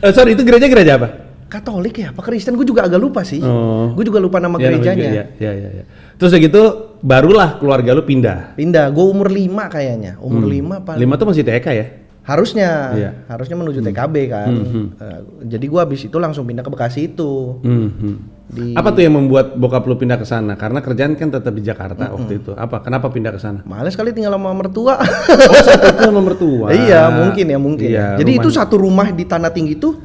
Eh, 0.00 0.12
sorry 0.12 0.34
itu 0.34 0.42
gereja 0.42 0.66
gereja 0.66 0.92
apa? 0.96 1.08
Katolik 1.46 1.94
ya, 1.96 2.10
apa 2.10 2.18
Kristen? 2.20 2.54
Gue 2.54 2.66
juga 2.66 2.82
agak 2.82 2.98
lupa 2.98 3.22
sih. 3.22 3.38
Oh. 3.38 3.94
Gue 3.94 4.02
juga 4.02 4.18
lupa 4.18 4.42
nama 4.42 4.58
Ya, 4.58 4.68
gerejanya. 4.68 4.98
gereja. 4.98 5.22
Ya, 5.38 5.52
ya, 5.54 5.68
ya. 5.72 5.84
Terus 6.14 6.34
udah 6.34 6.42
gitu 6.42 6.62
barulah 7.00 7.58
keluarga 7.58 7.94
lu 7.94 8.02
pindah. 8.02 8.58
Pindah, 8.58 8.90
gue 8.90 9.04
umur 9.04 9.30
5 9.30 9.70
kayaknya. 9.70 10.18
Umur 10.18 10.42
Hmm. 10.42 10.50
5 10.50 10.76
paling. 10.82 11.00
Lima 11.00 11.14
tuh 11.14 11.26
masih 11.30 11.46
TK 11.46 11.66
ya? 11.70 11.86
Harusnya, 12.24 12.70
Iya. 12.96 13.10
harusnya 13.28 13.52
menuju 13.54 13.84
TKB 13.84 14.14
kan. 14.26 14.48
Hmm, 14.48 14.64
hmm. 14.64 14.86
Eh, 14.96 15.18
jadi 15.44 15.66
gua 15.68 15.84
habis 15.84 16.02
itu 16.02 16.16
langsung 16.16 16.48
pindah 16.48 16.64
ke 16.64 16.72
Bekasi 16.72 17.12
itu. 17.12 17.60
Hmm, 17.60 17.92
hmm. 17.92 18.16
Di- 18.44 18.72
Apa 18.72 18.92
tuh 18.92 19.00
yang 19.00 19.14
membuat 19.14 19.54
bokap 19.54 19.82
lu 19.82 19.96
pindah 19.96 20.14
ke 20.14 20.22
sana? 20.22 20.52
Karena 20.54 20.78
kerjaan 20.78 21.16
kan 21.16 21.28
tetap 21.28 21.48
di 21.50 21.60
Jakarta 21.60 22.12
waktu 22.12 22.38
itu. 22.38 22.52
Apa? 22.52 22.80
Kenapa 22.80 23.08
pindah 23.08 23.30
ke 23.30 23.40
sana? 23.40 23.64
Males 23.64 23.92
kali 23.92 24.12
tinggal 24.12 24.32
sama 24.32 24.52
mertua. 24.52 25.00
Oh, 25.00 25.58
saat 25.58 25.80
itu 25.90 26.02
sama 26.02 26.20
mertua. 26.20 26.68
iya, 26.76 27.08
mungkin 27.10 27.46
ya, 27.46 27.58
mungkin. 27.58 27.88
Iya, 27.88 28.04
ya. 28.12 28.20
Jadi 28.20 28.30
itu 28.34 28.46
rumah- 28.46 28.58
satu 28.58 28.74
rumah 28.76 29.08
di 29.08 29.24
Tanah 29.24 29.48
Tinggi 29.48 29.74
itu 29.74 29.96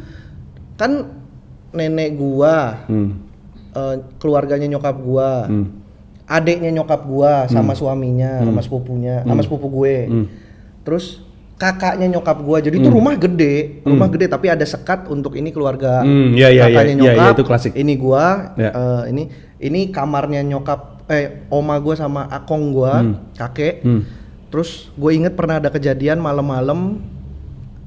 kan 0.73 1.03
nenek 1.69 2.15
gua, 2.15 2.87
Hmm, 2.87 3.27
eh, 3.69 3.95
keluarganya 4.17 4.65
nyokap 4.67 4.95
gua, 4.97 5.45
hmm, 5.45 5.65
adeknya 6.25 6.71
nyokap 6.73 7.01
gua 7.03 7.43
sama 7.45 7.73
suaminya, 7.73 8.39
sama 8.41 8.61
sepupunya, 8.61 9.15
sama 9.21 9.41
sepupu 9.41 9.67
gue. 9.69 9.95
hmm. 10.07 10.25
Terus 10.81 11.21
kakaknya 11.59 12.07
nyokap 12.09 12.39
gua. 12.39 12.57
Jadi 12.57 12.79
itu 12.79 12.87
rumah 12.87 13.13
gede, 13.13 13.83
rumah 13.83 14.07
gede 14.07 14.25
tapi 14.25 14.47
ada 14.47 14.63
sekat 14.63 15.05
untuk 15.05 15.35
ini 15.35 15.51
keluarga 15.51 16.01
Hmm, 16.01 16.31
iya, 16.31 16.47
iya, 16.47 16.65
iya. 16.65 16.65
kakaknya 16.71 16.87
Iya, 16.89 16.95
iya, 16.95 17.11
nyokap. 17.13 17.33
itu 17.35 17.43
klasik. 17.43 17.71
Ini 17.73 17.93
gua, 17.93 18.25
Iya. 18.55 18.71
eh, 18.71 19.01
ini 19.09 19.23
ini 19.59 19.79
kamarnya 19.89 20.39
nyokap 20.41 21.03
eh 21.05 21.25
oma 21.47 21.75
gue 21.77 21.93
sama 21.93 22.25
akong 22.25 22.71
gue 22.71 22.93
Hmm. 22.93 23.13
kakek 23.33 23.81
Hmm. 23.81 24.05
terus 24.47 24.87
gue 24.93 25.11
inget 25.11 25.33
pernah 25.33 25.57
ada 25.57 25.67
kejadian 25.67 26.15
malam-malam 26.17 27.01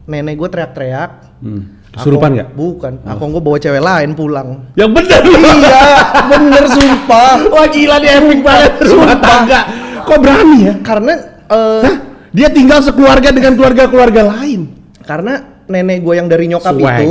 nenek 0.05 0.35
gue 0.37 0.49
teriak-teriak 0.49 1.11
Hmm. 1.39 1.81
Kesurupan 1.89 2.19
Akong- 2.25 2.35
nggak? 2.35 2.49
bukan 2.53 2.93
akong 3.05 3.31
gue 3.31 3.43
bawa 3.43 3.59
cewek 3.59 3.79
lain 3.81 4.11
pulang 4.13 4.49
Yang 4.75 4.91
bener 4.93 5.21
iya 5.23 5.83
bener 6.27 6.65
sumpah 6.67 7.33
Wah 7.47 7.67
gila 7.67 7.97
dia 7.99 8.13
epic 8.17 8.41
banget 8.41 8.73
rumah 8.87 9.17
tangga. 9.17 9.61
Kok 10.03 10.19
berani 10.19 10.59
ya? 10.63 10.75
karena 10.83 11.13
Hah? 11.47 11.95
Dia 12.33 12.49
tinggal 12.49 12.81
sekeluarga 12.81 13.29
dengan 13.29 13.53
keluarga-keluarga 13.55 14.23
lain. 14.27 14.81
karena 15.03 15.35
nenek 15.67 15.99
gue 15.99 16.15
yang 16.15 16.27
dari 16.27 16.47
nyokap 16.47 16.73
Swag. 16.73 16.95
itu 16.97 17.11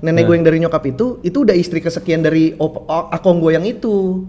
nenek 0.00 0.18
Nah. 0.18 0.26
gue 0.26 0.34
yang 0.34 0.44
dari 0.44 0.58
nyokap 0.58 0.82
itu 0.84 1.06
itu 1.22 1.36
udah 1.40 1.54
istri 1.54 1.78
kesekian 1.78 2.20
dari 2.20 2.52
op- 2.56 2.84
akong 2.88 3.38
gue 3.38 3.54
yang 3.54 3.62
itu 3.62 4.26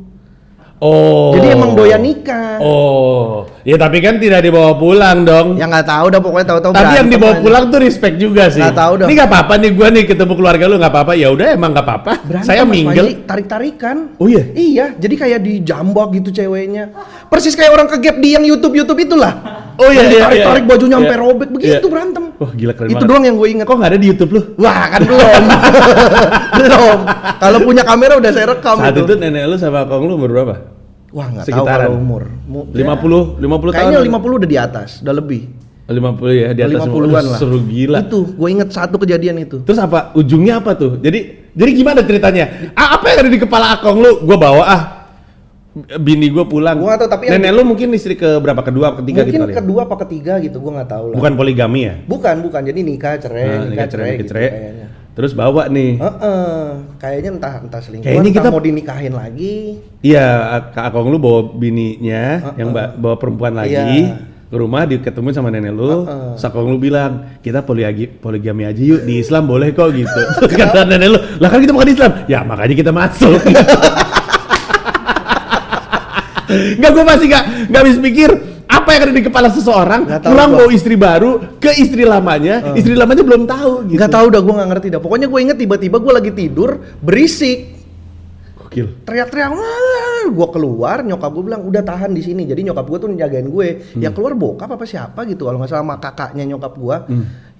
Oh. 0.77 1.33
jadi 1.33 1.55
emang 1.55 1.73
doyan 1.73 1.97
nikah 1.97 2.59
Oh, 2.59 3.49
ya 3.65 3.75
tapi 3.75 3.97
kan 3.97 4.15
tidak 4.15 4.39
dibawa 4.39 4.77
pulang 4.77 5.25
dong. 5.25 5.57
ya 5.57 5.65
nggak 5.65 5.83
tahu 5.83 6.05
dah 6.07 6.21
pokoknya 6.21 6.47
tahu-tahu 6.47 6.71
tapi 6.71 6.93
yang 6.95 7.09
dibawa 7.09 7.33
aja. 7.33 7.41
pulang 7.41 7.63
tuh 7.67 7.79
respect 7.81 8.15
juga 8.15 8.43
sih. 8.47 8.61
Nggak 8.61 8.77
tahu 8.77 8.93
dong. 9.01 9.07
Ini 9.09 9.13
nggak 9.17 9.29
apa-apa 9.29 9.53
nih 9.57 9.71
gua 9.73 9.87
nih 9.89 10.03
ketemu 10.05 10.33
keluarga 10.33 10.63
lu 10.69 10.75
nggak 10.77 10.93
apa-apa. 10.93 11.11
Ya 11.17 11.27
udah 11.33 11.47
emang 11.51 11.73
nggak 11.73 11.85
apa-apa. 11.85 12.11
Saya 12.41 12.61
minggel. 12.63 13.25
Tarik-tarikan. 13.25 14.15
Oh 14.15 14.29
iya? 14.29 14.45
Iya, 14.53 14.85
jadi 14.95 15.15
kayak 15.17 15.39
dijambak 15.41 16.13
gitu 16.15 16.29
ceweknya. 16.31 16.93
Persis 17.25 17.57
kayak 17.57 17.73
orang 17.73 17.89
ke 17.89 17.97
gap 17.99 18.21
di 18.21 18.37
yang 18.37 18.45
YouTube-YouTube 18.45 19.01
itulah. 19.01 19.33
Oh 19.75 19.89
iya, 19.89 20.05
Yang 20.05 20.11
iya, 20.13 20.21
Tarik-tarik 20.23 20.63
iya. 20.63 20.69
bajunya 20.71 20.95
sampai 20.95 21.11
Iya. 21.11 21.23
robek 21.25 21.49
begitu 21.51 21.73
Iya. 21.81 21.91
berantem. 21.91 22.23
Wah 22.37 22.51
gila 22.53 22.73
keren 22.73 22.87
Itu 22.87 22.95
banget. 22.95 23.09
doang 23.09 23.23
yang 23.25 23.35
gue 23.35 23.47
inget. 23.49 23.65
Kok 23.65 23.75
nggak 23.75 23.91
ada 23.91 23.99
di 23.99 24.07
YouTube 24.07 24.31
lu? 24.31 24.41
Wah, 24.55 24.83
kan 24.87 25.01
belum. 25.03 25.43
belum. 26.59 26.97
Kalau 27.41 27.59
punya 27.59 27.83
kamera 27.83 28.13
udah 28.15 28.31
saya 28.31 28.45
rekam 28.53 28.77
Saat 28.77 28.93
itu. 28.93 29.01
itu 29.03 29.13
nenek 29.17 29.43
lu 29.47 29.55
sama 29.57 29.83
kong 29.83 30.03
lu 30.05 30.13
umur 30.15 30.29
berapa? 30.31 30.55
Wah, 31.15 31.27
nggak 31.31 31.45
tahu 31.47 31.63
kalau 31.63 31.95
umur. 31.95 32.23
Mu- 32.43 32.67
50, 32.75 33.39
50 33.39 33.71
tahun. 33.71 33.71
Kayaknya 33.71 33.99
50 34.03 34.39
udah 34.43 34.49
di 34.51 34.57
atas, 34.59 34.89
udah 34.99 35.15
lebih. 35.15 35.41
50 35.87 36.33
ya, 36.33 36.49
di 36.51 36.61
atas 36.65 36.81
50-an 36.83 37.23
lah. 37.23 37.39
Seru 37.39 37.59
gila. 37.63 37.97
Itu, 38.03 38.19
gue 38.35 38.49
inget 38.51 38.69
satu 38.73 38.99
kejadian 38.99 39.39
itu. 39.39 39.63
Terus 39.63 39.79
apa? 39.79 40.11
Ujungnya 40.11 40.59
apa 40.59 40.75
tuh? 40.75 40.99
Jadi 40.99 41.47
jadi 41.55 41.71
gimana 41.71 42.03
ceritanya? 42.03 42.73
Ah, 42.75 42.99
apa 42.99 43.15
yang 43.15 43.17
ada 43.23 43.31
di 43.31 43.39
kepala 43.39 43.79
Akong 43.79 44.03
lu? 44.03 44.11
Gua 44.27 44.35
bawa 44.35 44.63
ah 44.65 44.81
bini 45.75 46.31
gua 46.31 46.43
pulang. 46.43 46.79
Gua 46.79 46.95
tahu, 46.95 47.07
tapi 47.07 47.27
yang 47.27 47.39
nenek 47.39 47.51
lu 47.51 47.63
mungkin 47.63 47.91
istri 47.91 48.15
ke 48.15 48.39
berapa? 48.39 48.59
Kedua, 48.59 48.95
ketiga 48.99 49.23
Mungkin 49.23 49.39
gitu 49.39 49.51
ya? 49.51 49.55
kedua 49.55 49.79
apa 49.83 49.95
ketiga 50.07 50.33
gitu, 50.39 50.57
gue 50.59 50.71
nggak 50.71 50.87
tahu 50.87 51.05
lah. 51.11 51.15
Bukan 51.19 51.33
poligami 51.35 51.79
ya? 51.83 51.95
bukan, 52.07 52.35
bukan. 52.43 52.61
Jadi 52.63 52.79
nikah 52.79 53.19
cerai, 53.19 53.43
Ah, 53.43 53.47
nikah, 53.47 53.67
nikah 53.67 53.87
cerai, 53.87 53.87
cerai, 53.87 54.07
nikah 54.07 54.19
gitu 54.19 54.31
cerai. 54.31 54.47
kayaknya. 54.49 54.84
Terus 55.15 55.31
bawa 55.31 55.71
nih. 55.71 55.95
Heeh, 55.95 56.59
kayaknya 56.99 57.29
entah 57.31 57.53
entah 57.57 57.79
selingkuhan, 57.79 58.03
Kayaknya 58.03 58.29
entah 58.29 58.43
kita- 58.43 58.51
mau 58.51 58.59
dinikahin 58.59 59.13
lagi. 59.15 59.79
Iya, 60.03 60.27
Kak 60.69 60.91
Akong 60.91 61.07
lu 61.07 61.15
bawa 61.15 61.39
bininya 61.49 62.51
yang 62.53 62.69
ba- 62.69 62.91
bawa 62.91 63.15
perempuan 63.15 63.55
lagi 63.55 63.79
Iya. 63.79 64.19
ke 64.45 64.55
rumah 64.55 64.83
diketemuin 64.83 65.31
sama 65.31 65.47
nenek 65.47 65.71
lu. 65.71 66.03
Heeh. 66.03 66.35
Terus 66.35 66.43
Akong 66.43 66.67
lu 66.67 66.75
bilang, 66.75 67.31
"Kita 67.39 67.63
poligami 67.63 68.11
poligami 68.11 68.67
aja 68.67 68.75
yuk 68.77 69.01
di 69.01 69.17
Islam 69.17 69.47
boleh 69.47 69.71
kok 69.71 69.87
gitu." 69.89 70.19
Terus 70.43 70.51
kata 70.53 70.83
nenek 70.83 71.07
lu, 71.07 71.19
"Lah 71.39 71.47
kan 71.47 71.59
kita 71.59 71.71
bukan 71.71 71.89
Islam." 71.89 72.11
Ya, 72.27 72.43
makanya 72.43 72.75
kita 72.75 72.91
masuk. 72.91 73.39
Enggak, 76.45 76.91
gue 76.93 77.03
masih 77.03 77.25
gak, 77.27 77.43
gak 77.67 77.79
habis 77.81 77.97
pikir 77.97 78.29
apa 78.75 78.89
yang 78.91 79.01
ada 79.07 79.13
di 79.15 79.23
kepala 79.23 79.47
seseorang 79.47 80.01
tahu 80.19 80.31
pulang 80.31 80.49
bawa 80.51 80.69
istri 80.75 80.95
baru 80.99 81.31
ke 81.61 81.71
istri 81.79 82.03
lamanya, 82.03 82.75
istri 82.75 82.93
lamanya 82.93 83.23
belum 83.23 83.47
tahu 83.47 83.87
gitu. 83.87 83.97
Nggak 83.99 84.11
tahu 84.11 84.27
dah, 84.31 84.41
gue 84.43 84.53
nggak 84.53 84.69
ngerti 84.75 84.87
dah. 84.91 85.01
Pokoknya 85.01 85.27
gue 85.31 85.39
inget 85.39 85.57
tiba-tiba 85.57 85.97
gue 86.01 86.13
lagi 86.13 86.31
tidur 86.35 86.83
berisik, 86.99 87.75
Gokil. 88.59 89.07
teriak-teriak. 89.07 89.49
Gue 90.25 90.47
keluar, 90.49 91.05
nyokap 91.05 91.29
gue 91.37 91.43
bilang 91.45 91.61
udah 91.69 91.85
tahan 91.85 92.09
di 92.09 92.25
sini. 92.25 92.49
Jadi 92.49 92.65
nyokap 92.65 92.89
gue 92.89 92.97
tuh 92.97 93.09
njagain 93.13 93.45
gue. 93.45 93.67
Hmm. 93.93 94.01
Yang 94.01 94.13
keluar 94.17 94.33
bokap 94.33 94.73
apa 94.73 94.81
siapa 94.89 95.21
gitu. 95.29 95.45
Kalau 95.45 95.61
nggak 95.61 95.69
salah 95.69 95.85
sama 95.85 95.95
kakaknya 96.01 96.43
nyokap 96.49 96.73
gue 96.73 96.97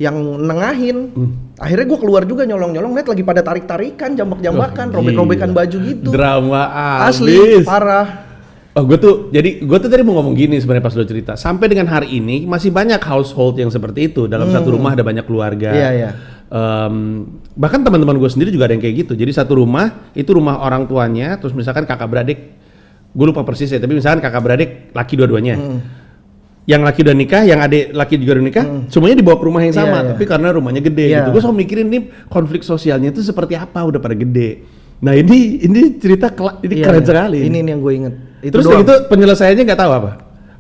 yang 0.02 0.16
nengahin. 0.42 0.98
Hmm. 1.14 1.32
Akhirnya 1.62 1.86
gue 1.86 2.00
keluar 2.02 2.26
juga 2.26 2.44
nyolong-nyolong. 2.50 2.92
Lihat 2.98 3.08
lagi 3.14 3.22
pada 3.22 3.46
tarik-tarikan, 3.46 4.18
jambak-jambakan, 4.18 4.86
Wah, 4.90 4.96
robek-robekan 4.98 5.54
baju 5.54 5.78
gitu. 5.78 6.10
Drama 6.10 6.62
Asli, 7.06 7.62
abis. 7.62 7.66
parah. 7.70 8.25
Oh, 8.76 8.84
gue 8.84 9.00
tuh 9.00 9.32
jadi 9.32 9.64
gue 9.64 9.78
tuh 9.80 9.88
tadi 9.88 10.04
mau 10.04 10.20
ngomong 10.20 10.36
gini 10.36 10.60
sebenarnya 10.60 10.84
pas 10.84 10.92
lo 11.00 11.08
cerita. 11.08 11.40
Sampai 11.40 11.72
dengan 11.72 11.88
hari 11.88 12.20
ini 12.20 12.44
masih 12.44 12.76
banyak 12.76 13.00
household 13.00 13.56
yang 13.56 13.72
seperti 13.72 14.12
itu. 14.12 14.28
Dalam 14.28 14.52
satu 14.52 14.76
rumah 14.76 14.92
ada 14.92 15.00
banyak 15.00 15.24
keluarga. 15.24 15.72
Hmm. 15.72 15.80
Iya, 15.80 15.90
iya. 15.96 16.10
Em, 16.46 16.96
bahkan 17.56 17.80
teman-teman 17.88 18.20
gue 18.20 18.28
sendiri 18.28 18.52
juga 18.52 18.68
ada 18.68 18.76
yang 18.76 18.84
kayak 18.84 19.08
gitu. 19.08 19.14
Jadi 19.16 19.32
satu 19.32 19.64
rumah 19.64 20.12
itu 20.12 20.28
rumah 20.36 20.60
orang 20.60 20.92
tuanya, 20.92 21.40
terus 21.40 21.56
misalkan 21.56 21.88
kakak 21.88 22.04
beradik, 22.12 22.52
gue 23.16 23.26
lupa 23.26 23.48
persis 23.48 23.72
ya. 23.72 23.80
Tapi 23.80 23.96
misalkan 23.96 24.20
kakak 24.20 24.44
beradik 24.44 24.70
laki 24.92 25.14
dua-duanya. 25.24 25.56
Hmm. 25.56 25.80
Yang 26.68 26.82
laki 26.84 27.00
udah 27.08 27.16
nikah, 27.16 27.42
yang 27.48 27.60
adik 27.64 27.96
laki 27.96 28.20
juga 28.20 28.32
udah 28.36 28.44
nikah, 28.44 28.66
semuanya 28.92 29.16
dibawa 29.24 29.38
ke 29.40 29.46
rumah 29.48 29.62
yang 29.64 29.72
Iya, 29.72 29.82
sama. 29.88 29.98
iya. 30.04 30.08
Tapi 30.12 30.24
karena 30.28 30.48
rumahnya 30.52 30.82
gede 30.84 31.06
Iya. 31.08 31.18
gitu. 31.24 31.30
Gue 31.32 31.42
selalu 31.48 31.58
mikirin 31.64 31.88
nih 31.88 32.02
konflik 32.28 32.60
sosialnya 32.68 33.16
itu 33.16 33.24
seperti 33.24 33.56
apa 33.56 33.88
udah 33.88 34.04
pada 34.04 34.20
gede. 34.20 34.68
Nah 35.00 35.16
ini 35.16 35.64
ini 35.64 35.96
cerita 35.96 36.28
ini 36.60 36.74
Iya, 36.82 36.86
keren 36.92 37.04
iya. 37.04 37.08
sekali. 37.08 37.40
Ini 37.40 37.58
nih 37.64 37.72
yang 37.72 37.80
gue 37.80 37.94
inget. 37.96 38.16
Itu 38.46 38.62
Terus 38.62 38.66
doang. 38.70 38.86
itu 38.86 38.94
penyelesaiannya 39.10 39.64
nggak 39.66 39.82
tahu 39.82 39.92
apa? 39.98 40.12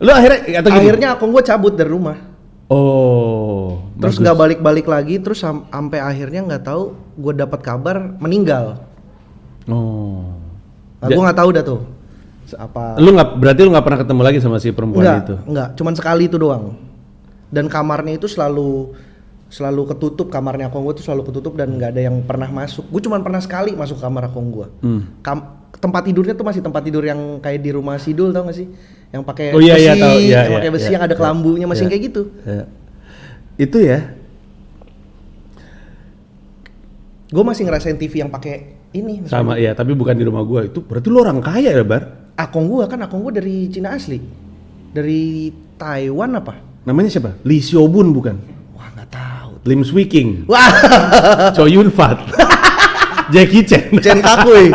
Lu 0.01 0.09
akhirnya 0.09 0.39
atau 0.57 0.69
gini? 0.73 0.81
Akhirnya 0.81 1.07
akong 1.13 1.29
gue 1.29 1.43
cabut 1.45 1.73
dari 1.77 1.89
rumah. 1.93 2.17
Oh. 2.65 3.85
Terus 4.01 4.17
nggak 4.17 4.33
balik-balik 4.33 4.89
lagi, 4.89 5.21
terus 5.21 5.37
sam- 5.37 5.69
sampai 5.69 6.01
akhirnya 6.01 6.41
nggak 6.41 6.63
tahu 6.65 6.97
gue 6.97 7.33
dapat 7.37 7.61
kabar 7.61 8.17
meninggal. 8.17 8.81
Oh. 9.69 10.33
Nah, 10.97 11.07
gue 11.13 11.21
nggak 11.21 11.37
tahu 11.37 11.49
dah 11.53 11.63
tuh 11.63 11.81
apa. 12.57 12.97
Lu 12.97 13.13
nggak 13.13 13.29
berarti 13.37 13.61
lu 13.61 13.69
nggak 13.69 13.85
pernah 13.85 13.99
ketemu 14.01 14.21
lagi 14.25 14.37
sama 14.41 14.57
si 14.57 14.69
perempuan 14.73 15.01
Enggak, 15.05 15.17
itu? 15.21 15.35
enggak, 15.45 15.67
cuman 15.77 15.93
sekali 15.93 16.23
itu 16.25 16.37
doang. 16.41 16.73
Dan 17.53 17.69
kamarnya 17.69 18.17
itu 18.17 18.25
selalu 18.25 18.97
selalu 19.45 19.93
ketutup 19.93 20.27
kamarnya 20.33 20.67
akong 20.67 20.83
gue 20.83 20.99
tuh 20.99 21.05
selalu 21.05 21.29
ketutup 21.31 21.53
dan 21.55 21.69
nggak 21.77 21.93
ada 21.95 22.01
yang 22.01 22.17
pernah 22.25 22.49
masuk. 22.49 22.89
Gue 22.89 23.01
cuman 23.01 23.21
pernah 23.21 23.39
sekali 23.39 23.77
masuk 23.77 24.01
kamar 24.01 24.27
akong 24.29 24.47
gue. 24.49 24.67
Hmm. 24.81 25.01
Kam- 25.21 25.69
tempat 25.75 26.01
tidurnya 26.07 26.33
tuh 26.33 26.47
masih 26.47 26.65
tempat 26.65 26.81
tidur 26.81 27.05
yang 27.05 27.37
kayak 27.37 27.61
di 27.61 27.69
rumah 27.69 27.99
Sidul 28.01 28.33
tau 28.33 28.47
gak 28.47 28.57
sih? 28.57 28.67
Yang 29.13 29.21
pakai 29.21 29.45
Oh, 29.53 29.61
iya, 29.61 29.77
iya, 29.77 29.93
besi, 29.93 30.01
tahu. 30.01 30.17
Iya, 30.17 30.17
yang 30.17 30.49
iya, 30.49 30.57
pakai 30.57 30.71
besi 30.73 30.83
iya, 30.87 30.93
yang 30.97 31.03
ada 31.05 31.13
iya. 31.13 31.19
kelambunya 31.19 31.65
masih 31.69 31.85
Iya. 31.85 31.91
kayak 31.93 32.03
gitu. 32.09 32.21
Ya. 32.41 32.63
Itu 33.55 33.77
ya. 33.79 33.99
Gue 37.29 37.43
masih 37.43 37.63
ngerasain 37.67 37.97
TV 37.99 38.23
yang 38.25 38.31
pakai 38.31 38.55
ini. 38.95 39.27
Sama 39.27 39.59
ya, 39.59 39.75
tapi 39.75 39.91
bukan 39.93 40.15
di 40.15 40.23
rumah 40.23 40.41
gua. 40.41 40.63
Itu 40.65 40.81
berarti 40.81 41.07
lu 41.11 41.19
orang 41.21 41.43
kaya 41.43 41.69
ya, 41.75 41.83
Bar? 41.85 42.33
Akong 42.35 42.67
gue 42.67 42.83
kan 42.87 42.99
akong 42.99 43.21
gue 43.29 43.33
dari 43.39 43.55
Cina 43.71 43.95
asli, 43.95 44.19
dari 44.91 45.51
Taiwan 45.79 46.35
apa? 46.35 46.55
Namanya 46.83 47.09
siapa? 47.11 47.31
Lee 47.47 47.63
Xiaobun 47.63 48.11
bukan? 48.11 48.35
Lim 49.65 49.81
Swee 49.81 50.05
King. 50.05 50.45
Wah, 50.45 50.69
Chow 51.57 51.65
Yun 51.65 51.89
Fat. 51.89 52.21
Jackie 53.33 53.65
Chan. 53.65 53.89
Chen 53.97 54.21
Takui. 54.21 54.69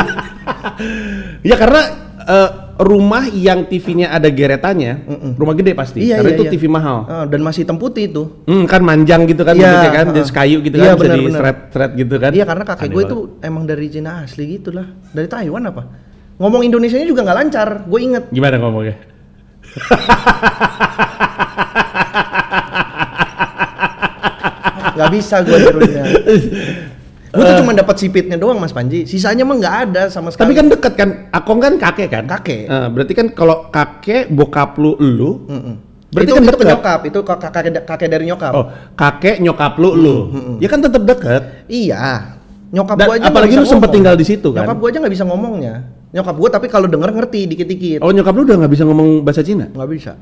ya 1.49 1.55
karena 1.55 1.83
eh, 2.27 2.51
rumah 2.83 3.31
yang 3.31 3.71
TV-nya 3.71 4.11
ada 4.11 4.27
geretannya, 4.27 5.07
rumah 5.39 5.55
gede 5.55 5.79
pasti. 5.79 6.03
Iya, 6.03 6.19
karena 6.19 6.31
iya, 6.33 6.37
itu 6.41 6.45
iya. 6.49 6.53
TV 6.59 6.63
mahal. 6.67 6.99
Ah, 7.07 7.25
dan 7.31 7.41
masih 7.45 7.63
hitam 7.63 7.79
putih 7.79 8.11
itu. 8.11 8.23
Hmm, 8.51 8.67
kan 8.67 8.83
manjang 8.83 9.31
gitu 9.31 9.47
kan, 9.47 9.55
bentuknya 9.55 9.93
kan, 9.95 10.07
uh-uh. 10.11 10.17
jadi 10.19 10.33
kayu 10.33 10.59
gitu 10.65 10.75
Iya, 10.81 10.83
kan, 10.83 10.97
bisa 10.97 11.05
benar, 11.05 11.15
di 11.15 11.23
benar. 11.23 11.39
thread-thread 11.39 11.91
gitu 11.95 12.15
kan. 12.19 12.31
Iya 12.35 12.45
karena 12.49 12.65
kakek 12.67 12.83
Aneh 12.83 12.95
gue 12.97 13.03
itu 13.07 13.19
emang 13.45 13.63
dari 13.69 13.87
Cina 13.93 14.11
asli 14.27 14.45
gitu 14.59 14.75
lah. 14.75 14.87
Dari 15.15 15.29
Taiwan 15.31 15.63
apa? 15.71 15.83
Ngomong 16.41 16.63
Indonesianya 16.67 17.07
juga 17.07 17.23
nggak 17.23 17.39
lancar. 17.39 17.69
Gue 17.87 18.01
inget. 18.03 18.25
Gimana 18.33 18.57
ngomongnya? 18.59 18.97
Bisa 25.11 25.37
gue 25.41 25.59
tirunya. 25.59 26.05
gue 27.31 27.45
tuh 27.45 27.57
cuma 27.59 27.71
dapat 27.71 27.95
sipitnya 27.97 28.35
doang 28.35 28.57
Mas 28.57 28.71
Panji. 28.71 29.05
Sisanya 29.05 29.43
mah 29.43 29.57
nggak 29.57 29.77
ada 29.85 30.03
sama 30.07 30.29
Tapi 30.29 30.51
sekali. 30.51 30.53
kan 30.53 30.67
deket 30.69 30.93
kan, 30.95 31.09
Akong 31.31 31.59
kan 31.59 31.75
kakek 31.77 32.09
kan? 32.09 32.25
Kakek. 32.25 32.65
Eh, 32.65 32.89
berarti 32.89 33.13
kan 33.13 33.27
kalau 33.31 33.69
kakek, 33.69 34.27
bokap 34.29 34.75
lu, 34.77 34.95
lu, 34.97 35.45
Mm-mm. 35.45 35.75
berarti 36.09 36.27
itu, 36.27 36.35
kan 36.35 36.43
itu 36.43 36.51
deket. 36.53 36.69
nyokap. 36.69 37.01
Itu 37.05 37.19
kakek, 37.23 37.51
kakek, 37.85 38.09
dari 38.09 38.25
nyokap. 38.25 38.53
Oh, 38.53 38.67
kakek, 38.95 39.39
nyokap 39.39 39.73
lu, 39.77 39.91
lu. 39.93 40.17
Ya 40.59 40.67
kan 40.67 40.81
tetap 40.81 41.03
deket. 41.05 41.43
Iya. 41.67 42.35
Nyokap 42.71 42.97
Dan 42.97 43.07
gue 43.09 43.15
aja 43.17 43.27
apalagi 43.29 43.55
lu 43.55 43.63
sempet 43.63 43.71
ngomong. 43.83 43.95
tinggal 43.95 44.15
di 44.15 44.23
situ 44.25 44.49
kan? 44.51 44.63
Nyokap 44.63 44.77
gue 44.77 44.89
aja 44.91 44.99
nggak 44.99 45.15
bisa 45.15 45.25
ngomongnya. 45.25 45.75
Nyokap 46.11 46.35
gue 46.35 46.49
tapi 46.51 46.67
kalau 46.67 46.87
denger 46.87 47.11
ngerti 47.13 47.41
dikit-dikit. 47.47 47.99
Oh, 47.99 48.11
nyokap 48.11 48.31
lu 48.33 48.43
udah 48.43 48.57
nggak 48.59 48.73
bisa 48.73 48.83
ngomong 48.85 49.23
bahasa 49.23 49.43
Cina? 49.43 49.67
Nggak 49.69 49.91
bisa. 49.91 50.13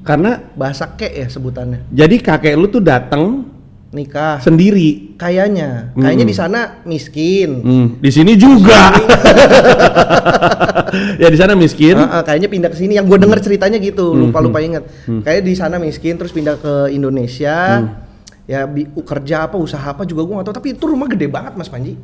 Karena 0.00 0.40
Bahasa 0.50 0.88
kek 0.90 1.12
ya 1.12 1.28
sebutannya. 1.28 1.84
jadi 1.88 2.16
kakek 2.16 2.54
lu 2.54 2.66
tuh 2.66 2.80
datang 2.80 3.44
Nikah. 3.90 4.38
sendiri. 4.38 5.18
Kayaknya. 5.18 5.90
Mm. 5.92 6.00
Kayaknya 6.00 6.24
di 6.24 6.32
sana 6.32 6.60
miskin. 6.84 7.48
Hmm, 7.58 7.86
di 7.98 8.08
sini 8.08 8.38
juga. 8.38 8.94
ya 11.18 11.26
di 11.26 11.34
sana 11.34 11.54
miskin. 11.54 11.94
Ah, 11.94 12.18
ah, 12.18 12.22
kayaknya 12.22 12.46
pindah 12.46 12.70
ke 12.70 12.76
sini. 12.78 12.94
Yang 12.94 13.06
gue 13.10 13.18
denger 13.18 13.38
ceritanya 13.42 13.78
gitu, 13.78 14.14
lupa 14.14 14.38
lupa 14.38 14.58
inget. 14.62 14.86
Kayaknya 15.04 15.42
di 15.42 15.54
sana 15.54 15.74
miskin, 15.76 16.14
terus 16.14 16.30
pindah 16.30 16.54
ke 16.54 16.72
Indonesia. 16.90 17.82
Hmm. 17.82 17.88
Ya 18.46 18.62
bi- 18.62 18.86
kerja 18.86 19.46
apa, 19.46 19.54
usaha 19.54 19.84
apa 19.84 20.02
juga 20.02 20.22
gue 20.22 20.34
gak 20.36 20.46
tahu. 20.46 20.56
Tapi 20.56 20.68
itu 20.74 20.84
rumah 20.86 21.06
gede 21.06 21.26
banget 21.26 21.54
mas 21.54 21.66
Panji. 21.66 21.94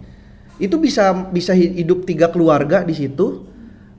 Itu 0.57 0.79
bisa 0.79 1.13
bisa 1.29 1.53
hi- 1.53 1.77
hidup 1.77 2.03
tiga 2.03 2.27
keluarga 2.27 2.83
di 2.83 2.95
situ. 2.95 3.55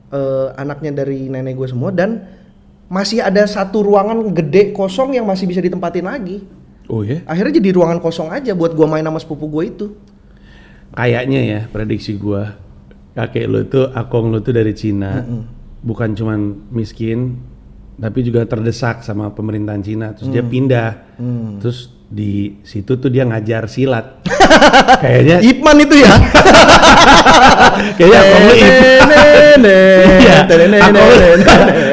eh, 0.08 0.48
anaknya 0.56 1.04
dari 1.04 1.28
nenek 1.28 1.52
gue 1.52 1.68
semua 1.68 1.92
dan 1.92 2.24
masih 2.88 3.20
ada 3.20 3.44
satu 3.44 3.84
ruangan 3.84 4.16
gede 4.32 4.72
kosong 4.72 5.12
yang 5.12 5.24
masih 5.24 5.44
bisa 5.44 5.60
ditempatin 5.60 6.00
lagi. 6.00 6.40
Oh 6.88 7.04
ya? 7.04 7.20
Akhirnya 7.28 7.60
jadi 7.60 7.76
ruangan 7.76 8.00
kosong 8.00 8.32
aja 8.32 8.56
buat 8.56 8.72
gua 8.72 8.88
main 8.88 9.04
sama 9.04 9.20
sepupu 9.20 9.44
gue 9.52 9.64
itu. 9.68 9.86
Kayaknya 10.96 11.40
ya 11.44 11.60
prediksi 11.68 12.16
gua 12.16 12.56
kakek 13.12 13.44
lu 13.44 13.60
tuh 13.68 13.92
akong 13.92 14.32
lu 14.32 14.40
tuh 14.40 14.56
dari 14.56 14.72
Cina. 14.72 15.20
Bukan 15.84 16.16
cuman 16.16 16.72
miskin 16.72 17.38
tapi 17.98 18.22
juga 18.22 18.46
terdesak 18.46 19.02
sama 19.02 19.34
pemerintahan 19.34 19.82
Cina 19.84 20.16
terus 20.16 20.32
dia 20.32 20.40
pindah. 20.40 21.20
Terus 21.60 21.92
di 22.08 22.56
situ 22.64 22.96
tuh 22.96 23.12
dia 23.12 23.28
ngajar 23.28 23.68
silat. 23.68 24.24
Kayaknya 25.04 25.36
Ipman 25.44 25.76
itu 25.84 25.94
ya. 26.00 26.12
kayaknya 27.98 28.18
akong 28.24 28.44
lu 28.44 28.54
Ipman. 28.56 29.60
Iya. 30.18 30.38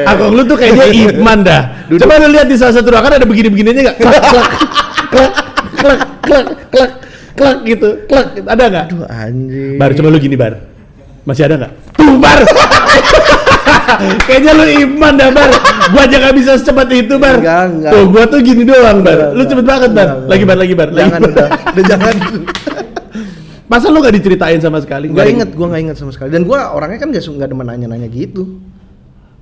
Akong 0.08 0.32
lu, 0.34 0.42
tuh 0.48 0.56
kayaknya 0.56 0.86
Ipman 0.88 1.38
dah. 1.44 1.62
Coba 2.00 2.16
lu 2.24 2.32
lihat 2.32 2.48
di 2.48 2.56
salah 2.56 2.74
satu 2.80 2.88
ruangan 2.90 3.20
ada 3.20 3.26
begini-begininya 3.28 3.92
nggak? 3.92 3.96
Klak, 4.00 4.22
klak, 4.24 4.48
klak, 5.12 5.32
klak, 5.76 6.00
klak, 6.24 6.46
klak, 6.72 6.90
klak 7.36 7.56
gitu, 7.68 7.88
klak. 8.08 8.26
Ada 8.40 8.64
nggak? 8.72 8.86
Aduh 8.88 9.04
anjing. 9.06 9.76
Bar, 9.76 9.90
coba 9.92 10.08
lu 10.08 10.18
gini 10.18 10.36
bar. 10.38 10.54
Masih 11.28 11.44
ada 11.44 11.54
nggak? 11.60 11.72
Tuh 11.98 12.16
bar. 12.16 12.40
Kayaknya 14.22 14.52
lu 14.52 14.64
iman 14.84 15.12
dah 15.14 15.30
bar. 15.30 15.50
Gua 15.86 16.02
aja 16.02 16.16
nggak 16.18 16.34
bisa 16.34 16.50
secepat 16.58 16.88
itu 16.90 17.14
bar. 17.16 17.38
Enggak, 17.38 17.62
enggak. 17.70 17.92
Tuh 17.94 18.04
gua 18.10 18.24
tuh 18.26 18.40
gini 18.40 18.62
doang 18.62 18.98
bar. 19.00 19.14
Enggak, 19.14 19.28
Lu 19.28 19.34
enggak. 19.36 19.50
cepet 19.50 19.66
banget 19.66 19.90
bar. 19.90 20.08
Enggak, 20.08 20.28
Lagi 20.28 20.44
bar, 20.44 20.56
lagi 20.56 20.74
bar. 20.74 20.88
lagi 20.88 20.98
Jangan 21.00 21.20
bar. 21.20 21.30
udah, 21.30 21.48
udah 21.72 21.84
jangan. 21.86 22.14
Masa 23.66 23.90
lu 23.90 23.98
nggak 23.98 24.14
diceritain 24.14 24.60
sama 24.62 24.78
sekali? 24.78 25.10
Gak 25.10 25.26
inget, 25.26 25.50
gua 25.52 25.66
nggak 25.70 25.82
inget 25.82 25.96
sama 25.98 26.10
sekali. 26.14 26.30
Dan 26.30 26.46
gua 26.46 26.70
orangnya 26.70 26.98
kan 26.98 27.08
gak 27.10 27.24
suka 27.24 27.46
demen 27.46 27.66
nanya-nanya 27.66 28.06
gitu. 28.06 28.62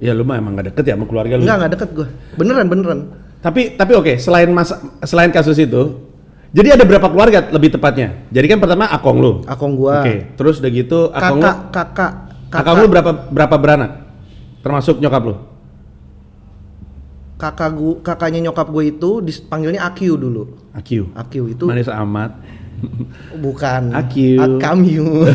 Ya 0.00 0.10
lu 0.10 0.24
mah 0.24 0.40
emang 0.40 0.56
gak 0.56 0.72
deket 0.72 0.84
ya 0.88 0.94
sama 0.96 1.04
keluarga 1.04 1.36
lu. 1.36 1.44
Enggak, 1.44 1.56
nggak 1.60 1.72
deket 1.76 1.90
gua. 1.92 2.08
Beneran, 2.34 2.66
beneran. 2.66 3.00
Tapi 3.38 3.76
tapi 3.76 3.92
oke, 3.92 4.16
selain 4.16 4.48
masa 4.48 4.80
selain 5.04 5.28
kasus 5.28 5.60
itu, 5.60 6.00
jadi 6.56 6.80
ada 6.80 6.88
berapa 6.88 7.04
keluarga 7.08 7.44
lebih 7.52 7.76
tepatnya? 7.76 8.24
Jadi 8.32 8.46
kan 8.48 8.58
pertama 8.58 8.88
akong 8.88 9.18
lu. 9.20 9.32
Akong 9.44 9.76
gua. 9.76 10.00
Oke, 10.00 10.32
terus 10.40 10.56
udah 10.56 10.70
gitu 10.72 11.12
akong 11.12 11.36
lu, 11.36 11.44
Kakak, 11.44 11.58
kakak, 11.68 12.12
kakak, 12.48 12.60
akong 12.64 12.76
lu 12.80 12.86
berapa 12.88 13.10
berapa 13.28 13.56
beranak? 13.60 13.90
Termasuk 14.64 14.96
nyokap 14.98 15.22
lu? 15.22 15.36
kakak 17.34 17.70
gua, 17.76 17.94
kakaknya 18.00 18.40
nyokap 18.48 18.70
gue 18.70 18.84
itu 18.88 19.10
dipanggilnya 19.20 19.84
Akyu 19.84 20.16
dulu. 20.16 20.54
Akiu. 20.72 21.10
Akyu 21.12 21.50
itu 21.50 21.66
Manis 21.68 21.90
amat. 21.90 22.40
bukan 23.36 23.92
Akyu. 23.92 24.40
Akamyu. 24.40 25.28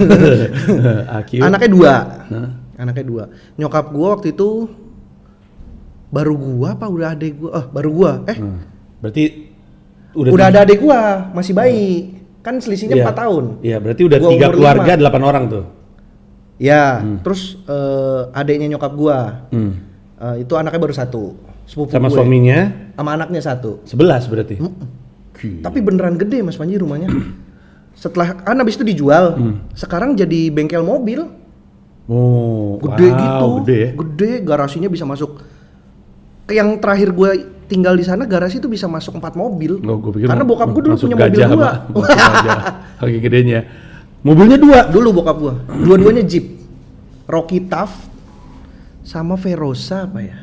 Akiu. 1.19 1.41
Anaknya 1.43 1.69
dua. 1.69 1.93
Hah? 2.33 2.49
Anaknya 2.79 3.05
dua. 3.05 3.23
Nyokap 3.59 3.91
gua 3.91 4.07
waktu 4.17 4.31
itu 4.33 4.71
baru 6.09 6.33
gua 6.33 6.73
apa 6.73 6.85
udah 6.89 7.13
adek 7.13 7.33
gua? 7.37 7.51
Oh, 7.53 7.65
baru 7.69 7.89
gua. 7.93 8.11
Eh, 8.25 8.37
Hmm. 8.39 8.59
Berarti 8.99 9.23
udah 10.15 10.31
udah, 10.33 10.45
ada 10.49 10.59
adek 10.65 10.79
gua, 10.81 11.29
masih 11.31 11.53
bayi. 11.53 12.15
Kan 12.39 12.57
selisihnya 12.57 12.95
Iya. 12.95 13.05
4 13.05 13.19
tahun. 13.19 13.43
Iya, 13.61 13.77
berarti 13.83 14.01
udah 14.07 14.19
tiga 14.23 14.47
keluarga, 14.49 14.91
delapan 14.95 15.23
orang 15.27 15.43
tuh. 15.51 15.63
Ya, 16.59 16.99
terus 17.23 17.55
eh, 17.65 18.21
adeknya 18.35 18.75
nyokap 18.75 18.91
gua. 18.93 19.47
Hmm. 19.49 19.79
eh, 20.19 20.43
itu 20.43 20.53
anaknya 20.59 20.79
baru 20.79 20.91
satu. 20.93 21.23
Sepupu 21.63 21.93
Sama 21.93 22.09
gue. 22.09 22.17
suaminya 22.17 22.59
Sama 22.97 23.13
anaknya 23.15 23.41
satu. 23.45 23.79
sebelas 23.85 24.25
berarti. 24.25 24.57
Mm-mm. 24.57 25.63
Tapi 25.63 25.79
beneran 25.79 26.19
gede 26.19 26.43
Mas 26.43 26.59
Panji 26.59 26.75
rumahnya. 26.75 27.07
Setelah 27.95 28.43
kan 28.43 28.59
habis 28.59 28.75
itu 28.75 28.83
dijual. 28.83 29.39
Sekarang 29.71 30.17
jadi 30.17 30.51
bengkel 30.51 30.83
mobil. 30.83 31.29
Oh, 32.09 32.81
Gede 32.81 33.13
wow, 33.13 33.21
gitu. 33.21 33.47
Gede 33.61 33.77
ya. 33.77 33.89
Gede, 33.93 34.31
garasinya 34.41 34.89
bisa 34.89 35.05
masuk. 35.05 35.45
Yang 36.49 36.81
terakhir 36.81 37.13
gue 37.13 37.31
tinggal 37.69 37.93
di 37.93 38.01
sana 38.01 38.25
garasi 38.25 38.57
itu 38.57 38.65
bisa 38.65 38.89
masuk 38.89 39.21
empat 39.21 39.37
mobil. 39.37 39.77
Oh, 39.85 40.01
gua 40.01 40.09
pikir 40.09 40.25
Karena 40.25 40.41
bokap 40.41 40.73
gue 40.73 40.81
dulu 40.89 40.95
punya 40.97 41.15
mobil 41.15 41.39
dua. 41.53 41.71
Kaki 42.97 43.19
gedenya. 43.29 43.59
Mobilnya 44.19 44.59
dua. 44.59 44.79
dulu 44.87 45.15
bokap 45.15 45.37
gue. 45.37 45.53
Dua-duanya 45.81 46.23
Jeep. 46.23 46.59
Rocky 47.23 47.63
Tough 47.63 47.93
sama 49.01 49.37
Verosa 49.37 50.05
apa 50.05 50.19
ya? 50.19 50.37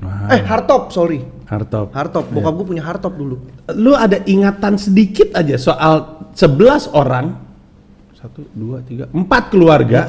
Wah, 0.00 0.28
Eh, 0.28 0.42
hardtop, 0.42 0.90
sorry. 0.90 1.22
hardtop. 1.46 1.94
Hardtop. 1.94 2.26
Bokap 2.28 2.52
gue 2.56 2.66
punya 2.66 2.82
hardtop 2.82 3.14
dulu. 3.14 3.36
Lu 3.72 3.94
ada 3.94 4.18
ingatan 4.24 4.74
sedikit 4.76 5.30
aja 5.32 5.54
soal 5.56 5.94
11 6.34 6.90
orang 6.92 7.46
satu 8.16 8.42
dua 8.50 8.80
tiga 8.80 9.06
empat 9.06 9.52
keluarga 9.52 10.08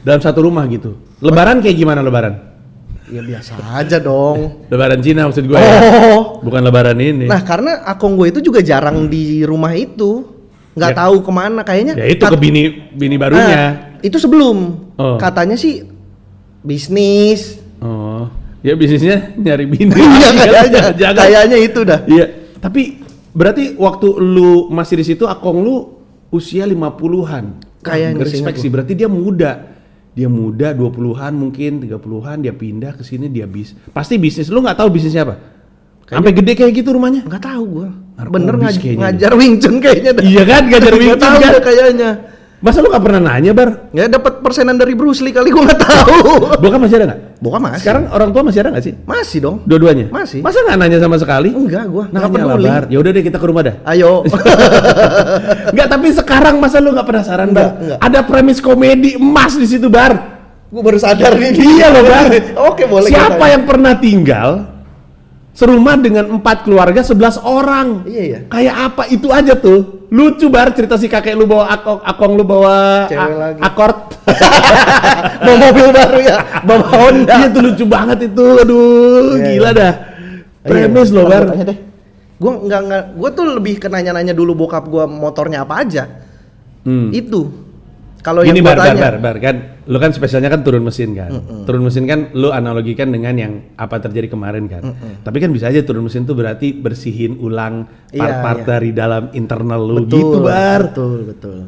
dalam 0.00 0.22
satu 0.22 0.40
rumah 0.40 0.64
gitu. 0.70 0.94
Lebaran 1.20 1.58
kayak 1.60 1.76
gimana 1.76 2.00
lebaran? 2.00 2.34
Ya 3.08 3.20
biasa 3.20 3.56
aja 3.74 3.98
dong. 3.98 4.36
Lebaran 4.72 5.00
Cina 5.00 5.26
maksud 5.26 5.44
gue 5.44 5.58
ya. 5.58 5.74
Oh. 6.16 6.40
Bukan 6.40 6.60
lebaran 6.60 6.96
ini. 6.96 7.24
Nah, 7.26 7.40
karena 7.40 7.82
akong 7.84 8.14
gue 8.14 8.30
itu 8.30 8.40
juga 8.40 8.60
jarang 8.60 9.08
di 9.08 9.42
rumah 9.44 9.72
itu. 9.74 10.37
Nggak 10.78 10.92
Ya. 10.94 10.96
tahu 10.96 11.14
ke 11.20 11.30
mana 11.30 11.60
kayaknya. 11.60 11.94
ya 11.98 12.06
itu 12.06 12.22
kat- 12.22 12.32
ke 12.32 12.38
bini 12.38 12.62
bini 12.94 13.18
barunya. 13.18 13.98
itu 13.98 14.14
sebelum. 14.16 14.56
Oh. 14.94 15.18
Katanya 15.18 15.58
sih 15.58 15.82
bisnis. 16.62 17.58
Oh, 17.78 18.26
ya 18.60 18.74
bisnisnya 18.74 19.34
nyari 19.34 19.66
bini. 19.66 19.94
Iya 19.98 20.28
kayaknya. 20.38 20.82
Jangan. 20.94 21.18
Kayaknya 21.18 21.58
itu 21.58 21.80
dah. 21.82 22.00
Iya, 22.04 22.26
tapi 22.58 22.82
berarti 23.30 23.74
waktu 23.74 24.06
lu 24.16 24.66
masih 24.68 24.98
di 24.98 25.06
situ 25.06 25.24
akong 25.24 25.58
lu 25.58 25.76
usia 26.28 26.66
50-an. 26.66 27.44
Kayaknya 27.78 28.20
Respect 28.20 28.58
sih, 28.58 28.68
berarti 28.68 28.92
dia 28.92 29.06
muda. 29.06 29.78
Dia 30.12 30.26
muda 30.26 30.74
20-an 30.74 31.30
mungkin, 31.30 31.78
30-an 31.80 32.42
dia 32.42 32.50
pindah 32.50 32.90
ke 32.92 33.06
sini 33.06 33.30
dia 33.30 33.46
bis. 33.46 33.70
Pasti 33.88 34.18
bisnis. 34.18 34.50
Lu 34.50 34.58
nggak 34.58 34.74
tahu 34.76 34.90
bisnisnya 34.90 35.22
apa? 35.22 35.38
Sampai 36.04 36.34
gede 36.34 36.58
kayak 36.58 36.74
gitu 36.74 36.90
rumahnya? 36.90 37.22
Nggak 37.22 37.44
tahu 37.44 37.64
gua. 37.64 37.88
Narkobis 38.18 38.34
Bener 38.34 38.54
ngaj 38.58 38.76
kayaknya 38.82 38.98
ngajar 39.06 39.32
Wing 39.38 39.54
Chun 39.62 39.74
kayaknya 39.78 40.10
dah. 40.10 40.22
Iya 40.26 40.42
kan, 40.42 40.62
ngajar 40.66 40.94
Wing 40.98 41.14
Chun 41.14 41.32
kan? 41.38 41.52
kayaknya. 41.62 42.10
Masa 42.58 42.82
lu 42.82 42.90
nggak 42.90 43.04
pernah 43.06 43.22
nanya, 43.22 43.54
Bar? 43.54 43.94
Ya 43.94 44.10
dapat 44.10 44.42
persenan 44.42 44.74
dari 44.74 44.90
Bruce 44.98 45.22
Lee 45.22 45.30
kali 45.30 45.54
gua 45.54 45.62
nggak 45.70 45.78
tahu. 45.78 46.18
Bokap 46.58 46.82
masih 46.82 46.98
ada 46.98 47.06
nggak? 47.14 47.20
Bokap 47.38 47.60
masih. 47.62 47.78
Sekarang 47.86 48.02
orang 48.10 48.34
tua 48.34 48.42
masih 48.42 48.58
ada 48.66 48.68
nggak 48.74 48.82
sih? 48.82 48.94
masih 49.06 49.38
dong. 49.38 49.56
Dua-duanya? 49.62 50.10
Masih. 50.10 50.42
Masa 50.42 50.66
nggak 50.66 50.74
nanya 50.82 50.98
sama 50.98 51.16
sekali? 51.22 51.54
Enggak 51.54 51.86
gua, 51.86 52.10
nggak 52.10 52.18
Nanya 52.26 52.42
lah. 52.42 52.58
Bar. 52.58 52.84
Ya 52.90 52.98
udah 52.98 53.10
deh 53.14 53.22
kita 53.22 53.38
ke 53.38 53.46
rumah 53.46 53.62
dah. 53.62 53.74
Ayo. 53.86 54.26
Enggak, 55.70 55.86
tapi 55.86 56.06
sekarang 56.10 56.58
masa 56.58 56.82
lu 56.82 56.90
nggak 56.90 57.06
penasaran, 57.06 57.54
Nggak, 57.54 57.62
Bar? 57.62 57.78
nggak. 57.78 57.98
Ada 58.02 58.20
premis 58.26 58.58
komedi 58.58 59.14
emas 59.14 59.54
di 59.54 59.66
situ, 59.70 59.86
Bar. 59.86 60.12
gua 60.74 60.82
baru 60.82 60.98
sadar 60.98 61.38
nih. 61.38 61.54
Iya 61.54 61.94
loh, 61.94 62.02
Bar. 62.10 62.26
Oke, 62.74 62.90
boleh. 62.90 63.06
Siapa 63.06 63.54
yang 63.54 63.70
pernah 63.70 63.94
tinggal 64.02 64.77
serumah 65.58 65.98
dengan 65.98 66.30
empat 66.30 66.62
keluarga, 66.62 67.02
sebelas 67.02 67.34
orang? 67.34 68.06
Iya, 68.06 68.22
iya. 68.22 68.38
Kayak 68.46 68.74
apa 68.86 69.02
itu 69.10 69.26
aja 69.28 69.58
tuh? 69.58 70.06
Lucu 70.08 70.46
bar 70.46 70.70
cerita 70.70 70.94
si 70.94 71.10
kakek 71.10 71.34
lu 71.34 71.44
bawa 71.44 71.66
akong, 71.68 71.98
akong 72.00 72.32
lu 72.32 72.44
bawa 72.46 73.10
Cewek 73.10 73.18
a- 73.18 73.34
lagi. 73.36 73.58
akord. 73.60 73.98
Mau 75.44 75.56
mobil 75.58 75.86
baru 75.90 76.18
ya, 76.22 76.36
bawa 76.62 76.84
Honda. 76.88 77.34
Iya 77.34 77.46
tuh 77.50 77.62
lucu 77.66 77.84
banget 77.84 78.18
itu, 78.24 78.44
aduh 78.56 79.34
Iya, 79.34 79.44
gila 79.50 79.66
iya. 79.66 79.70
dah. 79.74 79.92
Premis 80.62 81.08
Iya, 81.10 81.16
loh 81.18 81.24
bar. 81.26 81.42
Gua 82.38 82.52
nggak 82.56 82.80
nggak, 82.86 83.04
gua 83.18 83.28
tuh 83.34 83.44
lebih 83.50 83.74
ke 83.76 83.90
nanya-nanya 83.90 84.30
dulu 84.30 84.54
bokap 84.56 84.86
gua 84.86 85.10
motornya 85.10 85.66
apa 85.66 85.82
aja. 85.82 86.06
Hmm. 86.86 87.10
Itu. 87.10 87.66
Kalau 88.18 88.42
gua 88.42 88.50
bar, 88.60 88.76
bar, 88.76 88.96
bar, 88.96 89.14
bar, 89.18 89.36
kan, 89.38 89.56
lu 89.86 89.96
kan 89.96 90.10
spesialnya 90.10 90.48
kan 90.48 90.60
turun 90.60 90.82
mesin 90.82 91.14
kan, 91.14 91.30
turun 91.64 91.86
mesin 91.86 92.04
kan, 92.04 92.34
lu 92.34 92.50
analogikan 92.50 93.08
dengan 93.08 93.32
yang 93.32 93.52
apa 93.74 93.98
terjadi 93.98 94.26
kemarin 94.28 94.66
kan. 94.66 94.82
Tapi 95.22 95.38
kan 95.38 95.50
bisa 95.50 95.70
aja 95.70 95.80
turun 95.80 96.04
mesin 96.04 96.22
tuh 96.22 96.34
berarti 96.34 96.74
bersihin 96.74 97.38
ulang 97.38 97.86
Iya, 98.10 98.18
part-part 98.18 98.58
iya. 98.58 98.66
dari 98.68 98.90
dalam 98.90 99.22
internal 99.32 99.80
lu 99.80 100.02
Betul, 100.02 100.18
gitu 100.18 100.36
bar. 100.40 100.80
Betul, 100.90 101.18
betul. 101.24 101.58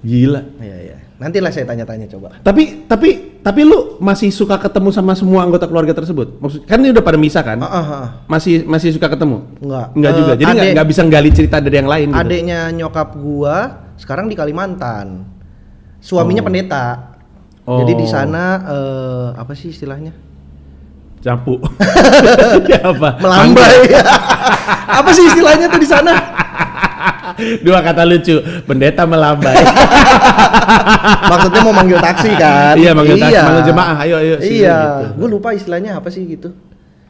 Gila. 0.00 0.42
Iya, 0.62 0.76
iya. 0.80 0.96
Nantilah 1.18 1.50
saya 1.50 1.66
tanya-tanya 1.66 2.06
coba. 2.06 2.38
Tapi 2.38 2.86
tapi 2.86 3.08
tapi 3.42 3.66
lu 3.66 3.98
masih 3.98 4.30
suka 4.30 4.54
ketemu 4.54 4.94
sama 4.94 5.18
semua 5.18 5.42
anggota 5.42 5.66
keluarga 5.66 5.90
tersebut? 5.90 6.38
Maksud 6.38 6.62
kan 6.62 6.78
ini 6.78 6.94
udah 6.94 7.02
pada 7.02 7.18
misah 7.18 7.42
kan? 7.42 7.58
Ah, 7.58 7.74
ah. 7.74 8.06
Masih 8.30 8.62
masih 8.62 8.94
suka 8.94 9.10
ketemu? 9.10 9.42
Enggak. 9.58 9.86
Enggak 9.98 10.12
Eh, 10.14 10.16
juga. 10.16 10.32
Jadi 10.32 10.46
nggak 10.46 10.62
adek- 10.62 10.74
nggak 10.78 10.88
bisa 10.88 11.02
gali 11.10 11.30
cerita 11.34 11.56
dari 11.58 11.76
yang 11.76 11.90
lain 11.90 12.06
gitu. 12.14 12.22
Adeknya 12.22 12.60
nyokap 12.70 13.08
gua 13.18 13.56
sekarang 13.98 14.30
di 14.30 14.38
Kalimantan. 14.38 15.37
Suaminya 16.08 16.40
Oh. 16.40 16.46
pendeta. 16.48 16.84
Oh. 17.68 17.84
Jadi 17.84 17.92
di 18.00 18.06
sana 18.08 18.64
eh, 18.64 19.26
apa 19.36 19.52
sih 19.52 19.68
istilahnya? 19.68 20.16
Campu. 21.20 21.60
Ya 22.72 22.80
apa? 22.80 23.20
Melambai. 23.20 23.92
apa 25.04 25.10
sih 25.12 25.28
istilahnya 25.28 25.68
tuh 25.68 25.76
di 25.76 25.88
sana? 25.88 26.16
Dua 27.64 27.84
kata 27.84 28.08
lucu. 28.08 28.40
Pendeta 28.64 29.04
melambai. 29.04 29.52
Maksudnya 31.28 31.60
mau 31.60 31.74
manggil 31.76 32.00
taksi 32.00 32.30
kan? 32.34 32.74
Iya, 32.74 32.96
manggil 32.96 33.20
taksi, 33.20 33.36
manggil 33.38 33.64
jemaah, 33.66 33.96
ayo, 34.00 34.16
ayo, 34.16 34.34
sini, 34.40 34.64
Iya, 34.64 34.78
gitu. 34.80 35.04
gue 35.14 35.28
lupa 35.28 35.48
istilahnya 35.52 36.00
apa 36.00 36.08
sih 36.08 36.24
gitu. 36.24 36.56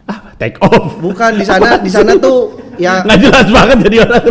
ah, 0.05 0.33
take 0.37 0.57
off. 0.59 0.99
Bukan 0.99 1.37
di 1.37 1.45
sana, 1.45 1.77
di 1.79 1.91
sana 1.93 2.17
tuh 2.17 2.57
ya 2.77 3.05
Nggak 3.05 3.19
jelas 3.21 3.47
banget 3.49 3.77
jadi 3.87 3.97
orang. 4.05 4.25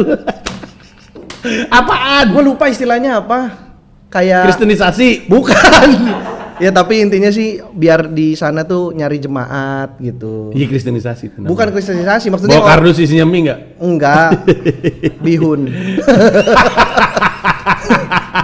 Apaan? 1.70 2.26
gue 2.34 2.44
lupa 2.44 2.66
istilahnya 2.68 3.22
apa. 3.22 3.67
Kayak 4.08 4.48
Kristenisasi. 4.52 5.28
bukan. 5.28 5.88
ya 6.64 6.74
tapi 6.74 7.06
intinya 7.06 7.30
sih 7.30 7.62
biar 7.62 8.10
di 8.10 8.34
sana 8.34 8.66
tuh 8.66 8.90
nyari 8.96 9.22
jemaat 9.22 10.02
gitu. 10.02 10.50
Iya 10.58 10.66
kristenisasi 10.66 11.38
namanya. 11.38 11.50
Bukan 11.54 11.68
kristenisasi 11.70 12.28
maksudnya 12.34 12.58
Bawa 12.58 12.70
kardus 12.78 12.98
isinya 12.98 13.26
mie 13.30 13.42
nggak? 13.46 13.60
enggak 13.78 14.30
bihun. 15.26 15.62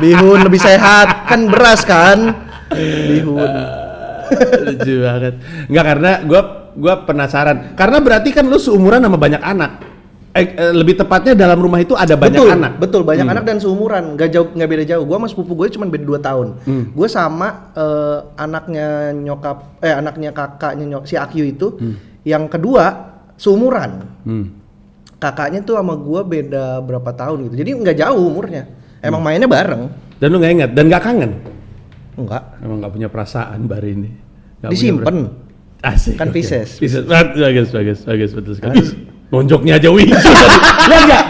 bihun 0.01 0.39
lebih 0.45 0.61
sehat 0.61 1.25
kan 1.25 1.41
beras 1.49 1.81
kan. 1.85 2.19
Bihun. 3.09 3.51
Lucu 4.61 4.93
banget. 5.01 5.33
Enggak 5.69 5.85
karena 5.95 6.11
gua 6.25 6.41
gua 6.77 6.93
penasaran. 7.05 7.73
Karena 7.73 7.97
berarti 7.97 8.29
kan 8.29 8.45
lu 8.45 8.61
seumuran 8.61 9.01
sama 9.01 9.17
banyak 9.17 9.41
anak. 9.41 9.71
Eh, 10.33 10.49
eh, 10.49 10.73
lebih 10.73 10.97
tepatnya 10.97 11.37
dalam 11.37 11.61
rumah 11.61 11.77
itu 11.77 11.93
ada 11.93 12.17
banyak 12.17 12.41
betul, 12.41 12.49
anak. 12.49 12.71
Betul, 12.81 13.01
banyak 13.05 13.21
Hmm. 13.21 13.33
anak 13.37 13.43
dan 13.45 13.57
seumuran, 13.61 14.17
nggak 14.17 14.29
jauh 14.33 14.49
nggak 14.49 14.65
beda 14.65 14.83
jauh. 14.89 15.05
Gua 15.05 15.21
sama 15.21 15.27
sepupu 15.29 15.53
gue 15.53 15.69
cuma 15.69 15.85
beda 15.85 16.05
2 16.09 16.17
tahun. 16.17 16.47
Hmm. 16.65 16.83
Gue 16.89 17.05
sama 17.05 17.69
eh, 17.77 18.17
anaknya 18.41 18.87
nyokap 19.13 19.77
eh 19.79 19.93
anaknya 19.93 20.33
kakaknya 20.33 20.85
nyok, 20.89 21.03
si 21.05 21.21
Akyu 21.21 21.45
itu 21.45 21.77
yang 22.25 22.49
kedua 22.49 23.13
seumuran. 23.37 24.09
Hmm. 24.25 24.45
Kakaknya 25.21 25.61
tuh 25.61 25.77
sama 25.77 25.93
gua 26.01 26.25
beda 26.25 26.81
berapa 26.81 27.13
tahun 27.13 27.47
gitu. 27.47 27.55
Jadi 27.61 27.69
nggak 27.85 27.97
jauh 28.01 28.25
umurnya. 28.25 28.65
Emang 29.05 29.21
Hmm. 29.21 29.29
mainnya 29.29 29.45
bareng. 29.45 29.83
Dan 30.17 30.27
lu 30.33 30.41
nggak 30.41 30.53
ingat 30.57 30.69
dan 30.73 30.83
nggak 30.89 31.03
kangen. 31.05 31.31
Enggak. 32.17 32.43
Emang 32.57 32.81
nggak 32.81 32.89
punya 32.91 33.07
perasaan 33.07 33.69
bar 33.69 33.85
ini. 33.85 34.09
Disimpen. 34.65 35.29
perasaan. 35.29 35.85
Asik. 35.85 36.15
Kan 36.17 36.33
oke. 36.33 36.41
Pisces. 36.41 36.81
Pisces. 36.81 37.05
Bagus, 37.05 37.69
bagus, 37.69 38.01
bagus, 38.01 38.31
betul 38.33 38.53
sekali. 38.57 39.12
Nonjoknya 39.33 39.81
aja 39.81 39.89
wih. 39.89 40.05
Lihat 40.05 41.03
nggak? 41.09 41.23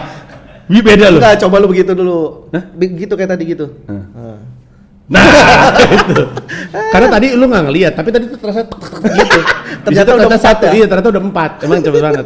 Wih 0.67 0.81
beda 0.83 1.05
lu. 1.07 1.19
Enggak, 1.23 1.35
coba 1.39 1.55
lu 1.63 1.67
begitu 1.71 1.91
dulu. 1.95 2.51
Begitu 2.75 3.13
kayak 3.15 3.31
tadi 3.31 3.43
gitu. 3.47 3.65
Hah? 3.87 4.03
Nah. 4.11 4.37
Nah, 5.03 5.19
itu. 5.99 6.23
Karena 6.91 7.07
tadi 7.11 7.27
lu 7.35 7.45
nggak 7.47 7.63
ngeliat, 7.67 7.93
tapi 7.95 8.09
tadi 8.11 8.27
tuh 8.31 8.39
terasa 8.39 8.63
tek, 8.63 8.79
tek, 8.79 8.91
tek, 9.03 9.11
gitu. 9.19 9.39
Ternyata 9.87 10.09
udah 10.15 10.23
ternyata 10.27 10.39
satu, 10.39 10.63
ya? 10.67 10.71
iya 10.79 10.85
ternyata 10.87 11.09
udah 11.11 11.23
empat. 11.27 11.51
Emang 11.67 11.79
cepet 11.83 12.01
banget. 12.03 12.25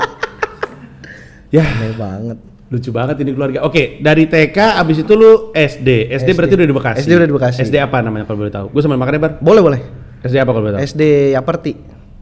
Ya, 1.50 1.66
Aneh 1.66 1.96
banget. 1.98 2.38
lucu 2.68 2.90
banget 2.92 3.16
ini 3.24 3.32
keluarga. 3.34 3.60
Oke, 3.64 3.98
dari 4.04 4.28
TK 4.28 4.58
abis 4.78 5.02
itu 5.02 5.14
lu 5.18 5.56
SD. 5.56 6.12
SD, 6.12 6.22
SD. 6.22 6.30
berarti 6.36 6.54
udah 6.54 6.68
di 6.68 6.76
Bekasi. 6.76 6.98
SD 7.02 7.12
udah 7.18 7.28
di 7.32 7.36
Bekasi. 7.40 7.60
SD 7.66 7.76
apa 7.82 7.98
namanya 8.04 8.28
kalau 8.28 8.44
boleh 8.44 8.54
tahu? 8.54 8.68
Gue 8.76 8.82
sama 8.84 9.00
makannya 9.00 9.22
bar. 9.24 9.32
Boleh, 9.40 9.62
boleh. 9.64 9.80
SD 10.22 10.36
apa 10.38 10.52
kalau 10.52 10.64
boleh 10.68 10.76
tahu? 10.78 10.82
SD 10.84 11.02
Yaperti. 11.34 11.72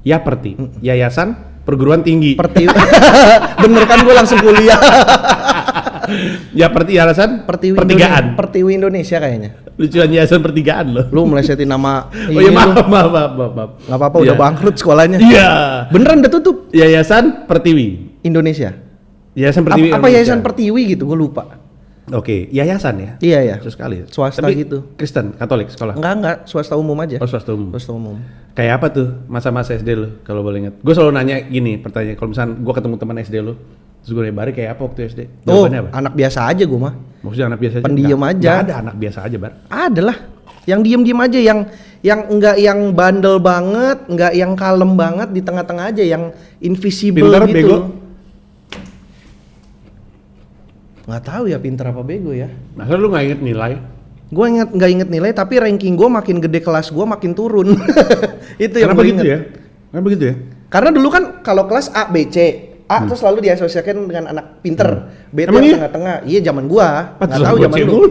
Yaperti, 0.05 0.51
Yayasan 0.85 1.54
Perguruan 1.65 1.99
Tinggi. 1.99 2.37
Pertiwi. 2.37 2.69
Bener 3.65 3.83
kan 3.83 3.99
gue 3.99 4.13
langsung 4.13 4.37
kuliah. 4.37 4.77
Yaperti 6.55 6.95
Yayasan 6.95 7.43
Pertiwi 7.43 7.75
Pertigaan. 7.75 8.05
Indonesia, 8.29 8.37
Pertiwi 8.37 8.71
Indonesia 8.77 9.17
kayaknya. 9.17 9.49
Lucuan 9.75 10.07
Yayasan 10.07 10.39
Pertigaan 10.39 10.87
loh. 10.93 11.05
Lu 11.09 11.25
melesetin 11.25 11.65
nama 11.65 12.07
Oh 12.29 12.39
iya 12.39 12.53
maaf, 12.53 12.85
maaf, 12.85 13.09
maaf, 13.09 13.31
maaf, 13.33 13.51
maaf. 13.51 13.69
Nggak 13.83 13.97
apa-apa 13.97 14.17
udah 14.21 14.29
Iya. 14.29 14.39
bangkrut 14.39 14.75
sekolahnya. 14.77 15.17
Iya. 15.19 15.49
Beneran 15.89 16.21
udah 16.21 16.31
tutup 16.31 16.57
Yayasan 16.69 17.49
Pertiwi. 17.49 18.21
Indonesia. 18.21 18.77
Yayasan 19.33 19.61
Apa, 19.61 19.69
Pertiwi. 19.73 19.87
apa 19.89 19.97
Indonesia. 19.97 20.15
yayasan 20.15 20.39
Pertiwi 20.39 20.81
gitu, 20.87 21.03
gue 21.05 21.17
lupa. 21.17 21.43
Oke, 22.13 22.45
yayasan 22.49 22.95
ya. 23.01 23.11
Iya 23.17 23.39
ya. 23.41 23.55
Khusus 23.57 23.73
sekali. 23.73 24.05
Swasta 24.05 24.45
Tapi 24.45 24.61
gitu. 24.61 24.93
Kristen, 24.93 25.33
Katolik 25.33 25.73
sekolah. 25.73 25.97
Enggak 25.97 26.13
enggak, 26.13 26.37
swasta 26.45 26.77
umum 26.77 26.93
aja. 27.01 27.17
Oh, 27.17 27.25
swasta 27.25 27.49
umum. 27.49 27.73
Swasta 27.73 27.91
umum. 27.91 28.21
Kayak 28.53 28.73
apa 28.77 28.87
tuh 28.89 29.07
masa-masa 29.25 29.73
SD 29.73 29.89
lu 29.91 30.09
kalau 30.21 30.39
boleh 30.39 30.63
ingat? 30.63 30.73
Gue 30.79 30.93
selalu 30.93 31.11
nanya 31.11 31.41
gini 31.41 31.75
pertanyaan 31.75 32.13
kalau 32.13 32.29
misalnya 32.29 32.55
gue 32.55 32.73
ketemu 32.73 32.95
teman 32.95 33.15
SD 33.17 33.35
lu, 33.41 33.53
terus 33.99 34.11
gue 34.11 34.23
nanya, 34.23 34.53
kayak 34.53 34.69
apa 34.73 34.81
waktu 34.85 34.99
SD? 35.07 35.21
Oh, 35.43 35.65
Jawabannya 35.65 35.79
apa? 35.81 35.89
anak 35.91 36.13
biasa 36.13 36.39
aja 36.45 36.63
gue 36.63 36.79
mah. 36.79 36.93
Maksudnya 37.19 37.47
anak 37.49 37.59
biasa 37.59 37.75
aja? 37.75 37.85
Pendiam 37.89 38.15
Nggak- 38.15 38.31
aja. 38.31 38.47
nggak 38.47 38.61
ada 38.61 38.73
anak 38.79 38.95
biasa 38.95 39.19
aja, 39.25 39.37
Bar. 39.41 39.51
Ada 39.65 40.01
lah. 40.05 40.17
Yang 40.65 40.79
diem-diem 40.81 41.19
aja, 41.19 41.39
yang 41.41 41.59
yang 41.99 42.19
enggak 42.29 42.55
yang 42.61 42.79
bandel 42.93 43.35
banget, 43.41 43.97
enggak 44.05 44.33
yang 44.33 44.51
kalem 44.53 44.91
banget 44.93 45.29
di 45.33 45.41
tengah-tengah 45.41 45.85
aja, 45.89 46.03
yang 46.05 46.23
invisible 46.61 47.25
Pinter, 47.27 47.43
gitu. 47.49 47.55
bego? 47.57 47.77
Nggak 51.05 51.21
tahu 51.21 51.43
ya 51.53 51.57
pinter 51.61 51.85
apa 51.85 52.01
bego 52.01 52.33
ya. 52.33 52.49
Masa 52.73 52.97
lu 52.97 53.13
nggak 53.13 53.23
inget 53.29 53.41
nilai? 53.45 53.77
Gue 54.33 54.45
inget 54.49 54.69
nggak 54.73 54.89
inget 54.89 55.09
nilai, 55.13 55.31
tapi 55.37 55.61
ranking 55.61 55.93
gue 55.93 56.09
makin 56.09 56.41
gede 56.41 56.65
kelas 56.65 56.89
gue 56.89 57.05
makin 57.05 57.37
turun. 57.37 57.77
Itu 58.65 58.81
yang 58.81 58.97
gue 58.97 59.05
gitu 59.13 59.21
inget. 59.21 59.25
ya? 59.29 59.39
Kenapa 59.93 60.07
gitu 60.17 60.25
ya? 60.25 60.35
Karena 60.73 60.89
dulu 60.89 61.07
kan 61.13 61.23
kalau 61.45 61.69
kelas 61.69 61.93
A, 61.93 62.09
B, 62.09 62.25
C, 62.25 62.37
A 62.89 63.05
terus 63.05 63.21
selalu 63.21 63.45
diasosiasikan 63.45 63.95
dengan 64.01 64.25
anak 64.33 64.65
pinter. 64.65 65.13
B 65.29 65.45
Hmm. 65.45 65.53
Emang 65.53 65.61
yang 65.61 65.69
iya? 65.69 65.75
tengah-tengah. 65.77 66.15
Iya 66.25 66.39
zaman 66.41 66.65
gua. 66.65 66.87
Nggak 66.89 67.17
Pantesan 67.21 67.45
tahu 67.45 67.57
zaman 67.61 67.77
lu. 67.85 67.97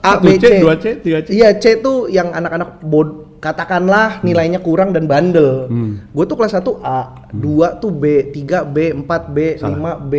A, 0.00 0.16
B, 0.16 0.26
C, 0.40 0.44
C. 0.48 0.54
dua 0.64 0.74
C, 0.80 0.96
tiga 0.96 1.18
C. 1.20 1.28
Iya, 1.36 1.48
C 1.60 1.76
tuh 1.84 2.08
yang 2.08 2.32
anak-anak 2.32 2.80
bod 2.80 3.36
katakanlah 3.40 4.24
nilainya 4.24 4.60
kurang 4.64 4.96
dan 4.96 5.04
bandel. 5.04 5.68
Hmm. 5.68 6.08
Gue 6.12 6.24
tuh 6.24 6.40
kelas 6.40 6.56
1 6.56 6.64
A, 6.80 7.28
2 7.36 7.80
tuh 7.80 7.92
B, 7.92 8.32
3 8.32 8.64
B, 8.68 8.96
4 8.96 9.06
B, 9.32 9.38
Salah. 9.60 10.00
5 10.00 10.10
B, 10.12 10.14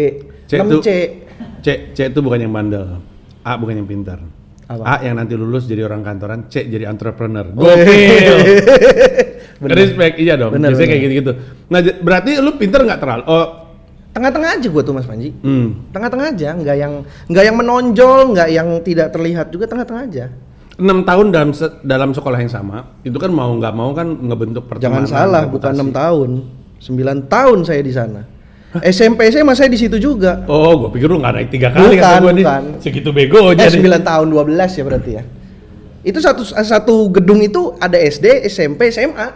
C 0.52 0.60
6 0.60 0.68
tuh- 0.70 0.84
C. 0.84 0.90
C, 1.64 2.00
itu 2.04 2.20
bukan 2.20 2.38
yang 2.38 2.52
bandel. 2.52 3.00
A 3.42 3.56
bukan 3.56 3.74
yang 3.74 3.88
pintar. 3.88 4.20
Apa? 4.68 4.84
A 4.84 5.02
yang 5.02 5.16
nanti 5.16 5.34
lulus 5.34 5.64
jadi 5.64 5.84
orang 5.84 6.04
kantoran, 6.04 6.46
C 6.46 6.64
jadi 6.64 6.86
entrepreneur. 6.86 7.48
Gokil. 7.48 8.36
Bener. 9.62 9.76
Respect, 9.78 10.18
iya 10.18 10.34
dong. 10.36 10.52
Bener, 10.52 10.74
Biasanya 10.74 10.90
kayak 10.90 10.98
bener. 10.98 11.12
gitu-gitu. 11.14 11.32
Nah, 11.70 11.80
berarti 12.02 12.32
lu 12.36 12.52
pinter 12.58 12.82
nggak 12.82 13.00
terlalu? 13.00 13.24
Oh, 13.26 13.48
Tengah-tengah 14.12 14.60
aja 14.60 14.68
gue 14.68 14.84
tuh 14.84 14.92
Mas 14.92 15.08
Panji. 15.08 15.32
hmm. 15.32 15.96
Tengah-tengah 15.96 16.36
aja, 16.36 16.50
nggak 16.52 16.76
yang 16.76 16.94
nggak 17.32 17.44
yang 17.46 17.56
menonjol, 17.56 18.36
nggak 18.36 18.50
yang 18.52 18.68
tidak 18.84 19.08
terlihat 19.08 19.48
juga 19.48 19.72
tengah-tengah 19.72 20.04
aja. 20.04 20.26
6 20.76 20.84
tahun 21.06 21.26
dalam 21.32 21.52
se- 21.54 21.80
dalam 21.80 22.12
sekolah 22.12 22.36
yang 22.36 22.52
sama, 22.52 23.00
itu 23.02 23.16
kan 23.16 23.30
mau 23.30 23.48
nggak 23.54 23.72
mau 23.72 23.96
kan 23.96 24.04
ngebentuk 24.10 24.68
pertemanan. 24.68 24.84
Jangan 24.84 25.04
salah, 25.08 25.42
bukan 25.48 25.72
reputasi. 25.72 25.80
6 25.80 25.96
tahun. 25.96 26.30
9 26.82 27.32
tahun 27.32 27.58
saya 27.64 27.82
di 27.82 27.94
sana. 27.94 28.22
SMP 28.80 29.28
SMA 29.28 29.52
saya 29.52 29.68
di 29.68 29.76
situ 29.76 30.00
juga. 30.00 30.48
Oh, 30.48 30.80
gua 30.80 30.90
pikir 30.90 31.12
lu 31.12 31.20
nggak 31.20 31.34
naik 31.36 31.50
tiga 31.52 31.76
kali 31.76 31.92
Bukan, 31.92 32.00
kata 32.00 32.18
gua 32.24 32.32
nih. 32.32 32.46
bukan. 32.48 32.64
Segitu 32.80 33.10
bego 33.12 33.52
Eh 33.52 33.60
aja. 33.60 33.68
9 33.68 33.84
tahun 34.00 34.28
12 34.32 34.80
ya 34.80 34.84
berarti 34.88 35.12
ya. 35.20 35.24
Itu 36.02 36.18
satu 36.18 36.42
satu 36.48 37.12
gedung 37.12 37.44
itu 37.44 37.76
ada 37.78 38.00
SD, 38.00 38.48
SMP, 38.48 38.88
SMA 38.90 39.28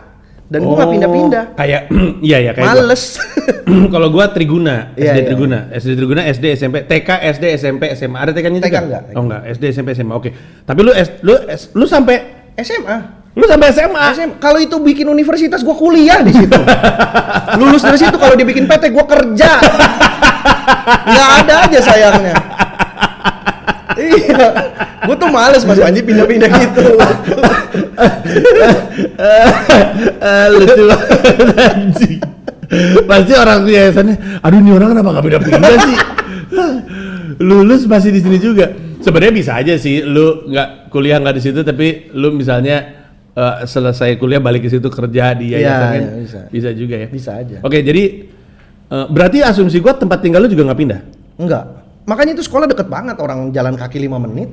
dan 0.45 0.59
gua 0.63 0.79
nggak 0.79 0.91
pindah-pindah. 0.95 1.43
Kayak 1.59 1.81
iya 2.31 2.37
ya 2.39 2.51
kayak. 2.55 2.63
Males. 2.63 3.03
Kalau 3.93 4.07
gua 4.07 4.31
Triguna, 4.31 4.93
SD 4.93 5.03
Iya, 5.03 5.11
iya. 5.11 5.25
Triguna, 5.27 5.59
SD 5.73 5.89
Triguna, 5.97 6.21
SD 6.31 6.45
SMP, 6.55 6.75
TK, 6.85 7.09
SD, 7.35 7.45
SMP, 7.59 7.83
SMA. 7.91 8.17
Ada 8.17 8.31
TK-nya 8.31 8.59
juga? 8.61 8.69
TK 8.71 8.77
enggak, 8.79 9.01
TK. 9.03 9.15
Oh 9.17 9.23
enggak, 9.25 9.41
SD, 9.51 9.63
SMP, 9.73 9.89
SMA. 9.91 10.13
Oke. 10.15 10.29
Tapi 10.63 10.79
lu 10.79 10.91
S, 10.95 11.09
lu 11.19 11.33
S, 11.43 11.61
lu 11.75 11.83
sampai 11.83 12.15
SMA. 12.55 13.24
Lu 13.35 13.45
sampai 13.45 13.67
SMA. 13.75 14.03
SMA. 14.15 14.35
Kalau 14.39 14.59
itu 14.63 14.79
bikin 14.79 15.11
universitas 15.11 15.59
gua 15.61 15.75
kuliah 15.75 16.23
di 16.23 16.31
situ. 16.31 16.55
Lulus 17.59 17.83
dari 17.83 17.99
situ 17.99 18.15
kalau 18.15 18.35
dibikin 18.39 18.63
PT 18.65 18.95
gua 18.95 19.05
kerja. 19.05 19.51
Nggak 21.03 21.29
ada 21.43 21.53
aja 21.67 21.79
sayangnya. 21.83 22.35
iya. 23.99 24.47
Gua 25.03 25.15
tuh 25.19 25.29
males 25.29 25.63
Mas 25.67 25.79
Panji 25.79 26.01
pindah-pindah 26.01 26.49
gitu. 26.49 26.83
Eh, 30.25 30.45
lucu 30.51 30.83
banget 30.89 31.57
anjing. 31.59 32.19
Pasti 33.05 33.33
orang 33.37 33.57
tuh 33.61 33.71
yayasannya, 33.71 34.15
aduh 34.41 34.57
ini 34.57 34.71
orang 34.73 34.89
kenapa 34.97 35.09
gak 35.13 35.25
pindah-pindah 35.29 35.71
sih? 35.85 35.97
Lulus 37.39 37.85
masih 37.85 38.09
di 38.09 38.19
sini 38.25 38.37
juga. 38.41 38.73
Sebenarnya 39.05 39.33
bisa 39.37 39.51
aja 39.53 39.77
sih, 39.77 40.01
lu 40.01 40.49
nggak 40.49 40.89
kuliah 40.89 41.21
nggak 41.21 41.35
di 41.37 41.43
situ, 41.45 41.61
tapi 41.61 42.09
lu 42.17 42.33
misalnya 42.33 43.04
eh, 43.35 43.55
selesai 43.63 44.15
kuliah 44.15 44.39
balik 44.39 44.63
ke 44.63 44.69
situ 44.69 44.87
kerja 44.87 45.31
di 45.31 45.51
Iya, 45.51 45.57
yayasan 45.61 45.85
kan, 45.85 45.93
iya, 45.93 46.11
bisa. 46.17 46.39
bisa 46.49 46.69
juga 46.71 46.95
ya. 46.97 47.07
Bisa 47.07 47.31
aja. 47.35 47.57
Oke, 47.59 47.79
jadi 47.79 48.03
eh, 48.85 49.05
berarti 49.07 49.39
asumsi 49.41 49.77
gua 49.77 49.93
tempat 49.93 50.19
tinggal 50.19 50.39
lu 50.39 50.49
juga 50.49 50.65
nggak 50.65 50.79
pindah? 50.79 50.99
Enggak. 51.35 51.63
Makanya 52.05 52.31
itu 52.33 52.43
sekolah 52.43 52.65
deket 52.65 52.85
banget 52.85 53.17
orang 53.17 53.49
jalan 53.49 53.73
kaki 53.73 53.97
5 53.99 54.17
menit. 54.21 54.49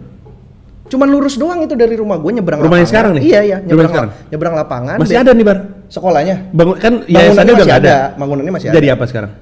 Cuman 0.83 1.09
lurus 1.09 1.37
doang 1.37 1.61
itu 1.61 1.73
dari 1.73 1.95
rumah 1.95 2.17
gue 2.17 2.33
nyebrang 2.33 2.59
Rumah 2.59 2.69
yang 2.69 2.85
lapangan. 2.85 2.91
sekarang 2.91 3.13
nih? 3.17 3.23
Iya 3.23 3.41
iya 3.43 3.57
nyebrang, 3.61 3.89
sekarang? 3.89 4.11
la- 4.11 4.29
nyebrang 4.29 4.55
lapangan. 4.57 4.97
Masih 4.99 5.17
ada 5.17 5.31
nih 5.31 5.45
bar? 5.47 5.59
sekolahnya. 5.89 6.37
Bangun 6.51 6.77
kan 6.77 6.93
Bangunannya 7.01 7.13
yayasannya 7.13 7.53
udah 7.53 7.65
nggak 7.65 7.81
ada. 7.81 7.93
ada. 7.93 8.17
Bangunannya 8.19 8.53
masih 8.53 8.67
ada. 8.69 8.77
Jadi 8.77 8.89
apa 8.89 9.05
sekarang? 9.07 9.33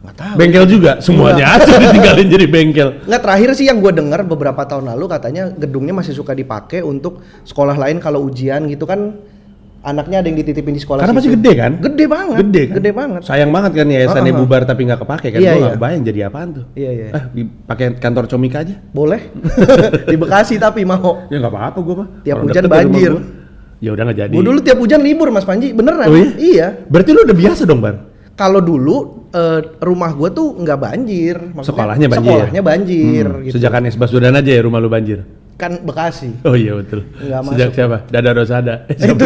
Nggak 0.00 0.16
tahu. 0.16 0.34
Bengkel 0.40 0.64
juga, 0.64 0.92
semuanya 1.04 1.60
aja 1.60 1.76
ditinggalin 1.76 2.26
jadi 2.32 2.46
bengkel. 2.48 2.88
Nggak 3.04 3.20
terakhir 3.20 3.50
sih 3.52 3.68
yang 3.68 3.84
gue 3.84 3.92
dengar 3.92 4.24
beberapa 4.24 4.64
tahun 4.64 4.88
lalu 4.96 5.04
katanya 5.12 5.52
gedungnya 5.52 5.92
masih 5.92 6.16
suka 6.16 6.32
dipakai 6.32 6.80
untuk 6.80 7.20
sekolah 7.44 7.76
lain 7.76 8.00
kalau 8.00 8.24
ujian 8.24 8.64
gitu 8.64 8.88
kan 8.88 9.20
anaknya 9.80 10.20
ada 10.20 10.28
yang 10.28 10.36
dititipin 10.40 10.76
di 10.76 10.80
sekolah 10.80 11.04
Karena 11.04 11.12
situ. 11.16 11.20
masih 11.20 11.32
gede 11.36 11.52
kan? 11.56 11.72
Gede 11.80 12.04
banget. 12.08 12.36
Gede 12.44 12.62
kan? 12.64 12.74
Gede 12.80 12.90
banget. 12.92 13.20
Sayang 13.24 13.50
banget 13.52 13.72
kan 13.76 13.86
yayasannya 13.88 14.32
Ah, 14.32 14.36
ah, 14.36 14.40
ah. 14.40 14.44
bubar 14.44 14.62
tapi 14.68 14.80
nggak 14.88 15.00
kepake 15.04 15.28
kan? 15.32 15.38
Iya, 15.40 15.40
Gua 15.40 15.52
iya. 15.52 15.60
nggak 15.60 15.76
kebayang 15.76 16.02
jadi 16.04 16.20
apaan 16.28 16.48
tuh. 16.52 16.64
Iya 16.76 16.90
iya. 16.92 17.06
Eh, 17.12 17.24
pakai 17.64 17.86
kantor 17.96 18.24
Comika 18.28 18.58
aja? 18.64 18.74
Boleh. 18.92 19.20
di 20.12 20.16
Bekasi 20.16 20.56
tapi 20.56 20.84
mau. 20.84 21.24
Ya 21.32 21.36
nggak 21.40 21.52
apa-apa 21.52 21.78
gua 21.80 21.94
mah. 22.04 22.08
Tiap 22.24 22.36
Orang 22.40 22.46
hujan 22.48 22.64
banjir. 22.68 23.12
Ya 23.80 23.90
udah 23.96 24.04
nggak 24.04 24.18
jadi. 24.20 24.34
Gue 24.36 24.44
dulu 24.44 24.60
tiap 24.60 24.76
hujan 24.76 25.00
libur 25.00 25.32
Mas 25.32 25.48
Panji, 25.48 25.72
beneran. 25.72 26.04
Oh 26.04 26.16
iya? 26.16 26.28
Iya. 26.36 26.66
Berarti 26.92 27.16
lu 27.16 27.24
udah 27.24 27.36
biasa 27.36 27.64
dong, 27.64 27.80
Bar? 27.80 28.09
Kalau 28.40 28.64
dulu 28.64 28.96
eh, 29.30 29.60
rumah 29.78 30.16
gue 30.16 30.28
tuh 30.32 30.56
nggak 30.56 30.78
banjir. 30.80 31.36
Maksudnya, 31.52 31.68
Sekolahnya 31.68 32.08
banjir. 32.08 32.30
Sekolahnya 32.32 32.62
banjir. 32.64 33.26
Hmm, 33.28 33.44
gitu. 33.44 33.54
Sejak 33.60 33.72
Anies 33.76 33.94
Baswedan 33.94 34.32
aja 34.32 34.48
ya 34.48 34.62
rumah 34.64 34.80
lu 34.80 34.88
banjir. 34.88 35.20
kan 35.54 35.76
Bekasi. 35.76 36.40
Oh 36.40 36.56
iya 36.56 36.72
betul. 36.72 37.04
Nggak 37.20 37.40
Sejak 37.52 37.68
masuk. 37.68 37.76
siapa? 37.76 37.96
Dada 38.08 38.30
Rosada. 38.32 38.74
Eh, 38.88 38.96
itu 39.12 39.24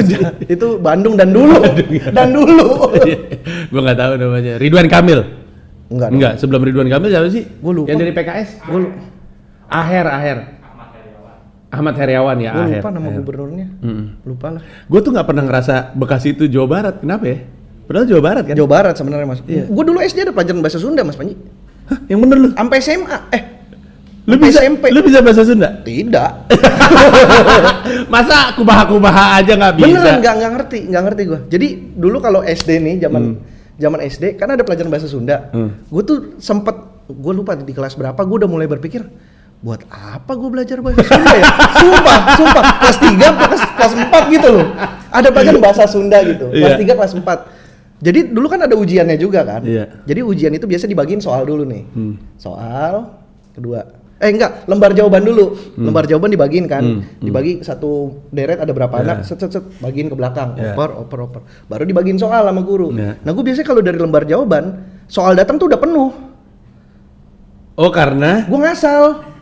itu 0.50 0.66
Bandung 0.82 1.14
dan 1.14 1.30
dulu. 1.30 1.62
dan 2.18 2.34
dulu. 2.34 2.90
gue 3.70 3.80
nggak 3.80 3.98
tahu 4.02 4.12
namanya. 4.18 4.52
Ridwan 4.58 4.90
Kamil. 4.90 5.22
Enggak. 5.94 6.10
Enggak, 6.10 6.32
sebelum 6.42 6.66
Ridwan 6.66 6.90
Kamil 6.90 7.14
siapa 7.14 7.30
sih? 7.30 7.46
Gua 7.62 7.70
lupa. 7.70 7.94
Yang 7.94 7.98
dari 8.02 8.12
PKS? 8.18 8.48
Gue 8.66 8.82
Aher, 9.70 10.06
Aher. 10.10 10.38
Ahmad 11.70 11.94
Heriawan 11.94 12.38
ya, 12.38 12.50
Aher. 12.50 12.78
lupa 12.78 12.90
nama 12.90 13.08
Aher. 13.10 13.18
gubernurnya. 13.18 13.66
Mm-mm. 13.78 14.06
Lupa 14.26 14.46
lah. 14.58 14.62
Gue 14.86 15.00
tuh 15.02 15.10
nggak 15.10 15.26
pernah 15.26 15.42
ngerasa 15.42 15.74
Bekasi 15.94 16.34
itu 16.34 16.46
Jawa 16.46 16.66
Barat. 16.66 16.94
Kenapa 16.98 17.30
ya? 17.30 17.38
Padahal 17.84 18.06
Jawa 18.06 18.22
Barat 18.22 18.44
kan? 18.48 18.54
Jawa 18.56 18.68
Barat 18.70 18.94
sebenarnya 18.96 19.26
Mas. 19.26 19.40
Iya. 19.44 19.64
Gue 19.68 19.84
dulu 19.84 19.98
SD 19.98 20.18
ada 20.24 20.32
pelajaran 20.32 20.60
bahasa 20.60 20.78
Sunda 20.78 21.02
Mas 21.02 21.14
Panji. 21.14 21.36
Hah, 21.84 21.98
yang 22.08 22.18
bener 22.18 22.36
lu? 22.38 22.48
Sampai 22.52 22.78
SMA. 22.80 23.18
Eh, 23.28 23.42
Lu 24.24 24.40
bisa, 24.40 24.64
SMP. 24.64 24.88
lu 24.88 25.04
bisa 25.04 25.20
bahasa 25.20 25.44
Sunda? 25.44 25.84
Tidak. 25.84 26.30
Masa 28.12 28.56
kubaha-kubaha 28.56 29.36
aja 29.36 29.52
nggak 29.52 29.74
bisa? 29.76 29.86
Beneran 29.86 30.16
nggak 30.20 30.34
nggak 30.34 30.52
ngerti, 30.56 30.78
nggak 30.88 31.02
ngerti 31.04 31.22
gue. 31.28 31.40
Jadi 31.52 31.66
dulu 31.92 32.16
kalau 32.18 32.40
SD 32.40 32.80
nih 32.80 32.94
zaman 33.04 33.36
zaman 33.76 34.00
SD 34.00 34.40
kan 34.40 34.48
ada 34.48 34.64
pelajaran 34.64 34.88
bahasa 34.88 35.04
Sunda. 35.04 35.52
Hmm. 35.52 35.76
Gue 35.84 36.02
tuh 36.02 36.18
sempet 36.40 36.72
gue 37.04 37.32
lupa 37.36 37.52
di 37.52 37.68
kelas 37.68 37.94
berapa 37.94 38.16
gue 38.16 38.36
udah 38.40 38.48
mulai 38.48 38.64
berpikir 38.64 39.04
buat 39.60 39.84
apa 39.88 40.32
gue 40.32 40.48
belajar 40.48 40.80
bahasa 40.80 41.04
Sunda 41.04 41.32
ya? 41.34 41.44
sumpah, 41.84 42.16
sumpah. 42.36 42.62
Kelas 42.80 42.98
3 43.00 43.12
kelas 43.20 43.60
kelas 43.76 43.92
4 44.08 44.34
gitu 44.34 44.48
loh. 44.50 44.66
Ada 45.12 45.28
pelajaran 45.28 45.60
bahasa 45.60 45.84
Sunda 45.84 46.18
gitu. 46.24 46.48
Kelas 46.48 46.80
Iya. 46.80 46.96
3 46.96 46.96
kelas 46.96 47.12
4. 47.12 47.63
Jadi 48.04 48.28
dulu 48.28 48.46
kan 48.46 48.60
ada 48.60 48.76
ujiannya 48.76 49.16
juga 49.16 49.40
kan. 49.42 49.64
Iya. 49.64 50.04
Jadi 50.04 50.20
ujian 50.20 50.52
itu 50.52 50.68
biasa 50.68 50.84
dibagiin 50.84 51.24
soal 51.24 51.48
dulu 51.48 51.64
nih. 51.64 51.82
Hmm. 51.88 52.14
Soal 52.36 53.08
kedua. 53.50 53.80
Eh 54.14 54.30
enggak, 54.30 54.64
lembar 54.64 54.92
jawaban 54.92 55.24
dulu. 55.24 55.56
Lembar 55.74 56.04
jawaban 56.04 56.28
dibagiin 56.28 56.68
kan. 56.68 56.80
Hmm, 56.80 57.00
hmm. 57.00 57.24
Dibagi 57.24 57.52
satu 57.60 58.20
deret 58.28 58.60
ada 58.60 58.70
berapa 58.70 58.92
Iya. 58.94 59.04
anak, 59.04 59.18
set 59.24 59.40
set 59.40 59.50
set 59.50 59.64
bagiin 59.80 60.06
ke 60.06 60.14
belakang. 60.14 60.54
Iya. 60.54 60.76
Oper, 60.76 60.90
oper, 61.00 61.18
oper. 61.24 61.40
Baru 61.64 61.82
dibagiin 61.82 62.16
soal 62.16 62.44
sama 62.44 62.60
guru. 62.60 62.92
Iya. 62.92 63.18
Nah, 63.18 63.30
gue 63.32 63.42
biasanya 63.42 63.66
kalau 63.66 63.80
dari 63.80 63.96
lembar 63.96 64.22
jawaban, 64.22 64.64
soal 65.08 65.32
datang 65.32 65.56
tuh 65.56 65.66
udah 65.66 65.80
penuh. 65.80 66.10
Oh 67.74 67.90
karena 67.90 68.46
Gue 68.46 68.60
ngasal. 68.60 69.32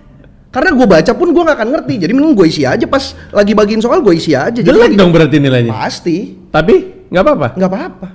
Karena 0.53 0.71
gue 0.73 0.85
baca 0.87 1.13
pun 1.13 1.29
gue 1.33 1.43
nggak 1.43 1.57
akan 1.57 1.69
ngerti. 1.73 1.95
Jadi 1.99 2.13
mending 2.13 2.33
gue 2.33 2.47
isi 2.47 2.63
aja 2.63 2.85
pas 2.85 3.03
lagi 3.29 3.53
bagiin 3.53 3.81
soal 3.81 4.01
gue 4.01 4.15
isi 4.15 4.33
aja. 4.33 4.53
Jadi 4.53 4.65
jelek 4.65 4.93
lagi- 4.93 4.99
dong 5.01 5.11
berarti 5.11 5.37
nilainya. 5.37 5.73
Pasti. 5.73 6.17
Tapi 6.49 6.75
nggak 7.09 7.23
apa-apa. 7.25 7.49
nggak 7.57 7.71
apa-apa. 7.73 8.09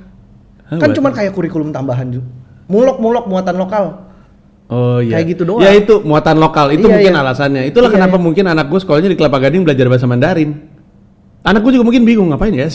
Hah, 0.68 0.80
kan 0.80 0.92
cuma 0.92 1.16
kayak 1.16 1.32
kurikulum 1.32 1.72
tambahan 1.72 2.12
juga. 2.12 2.28
Mulok-mulok 2.68 3.26
muatan 3.32 3.56
lokal. 3.56 3.86
Oh 4.68 5.00
iya. 5.00 5.20
Kayak 5.20 5.26
gitu 5.32 5.44
doang. 5.48 5.64
Ya 5.64 5.72
itu 5.72 6.04
muatan 6.04 6.38
lokal 6.44 6.76
itu 6.76 6.92
Iya, 6.92 6.94
mungkin 7.00 7.14
iya. 7.16 7.24
alasannya. 7.24 7.64
Itulah 7.72 7.88
Iya, 7.88 7.96
kenapa 8.04 8.20
iya. 8.20 8.24
mungkin 8.28 8.46
anak 8.52 8.68
gue 8.68 8.80
sekolahnya 8.84 9.08
di 9.08 9.16
Kelapa 9.16 9.40
Gading 9.40 9.64
belajar 9.64 9.88
bahasa 9.88 10.06
Mandarin. 10.12 10.52
Anak 11.48 11.64
gue 11.64 11.80
juga 11.80 11.88
mungkin 11.88 12.04
bingung 12.04 12.28
ngapain 12.28 12.52
ya. 12.52 12.68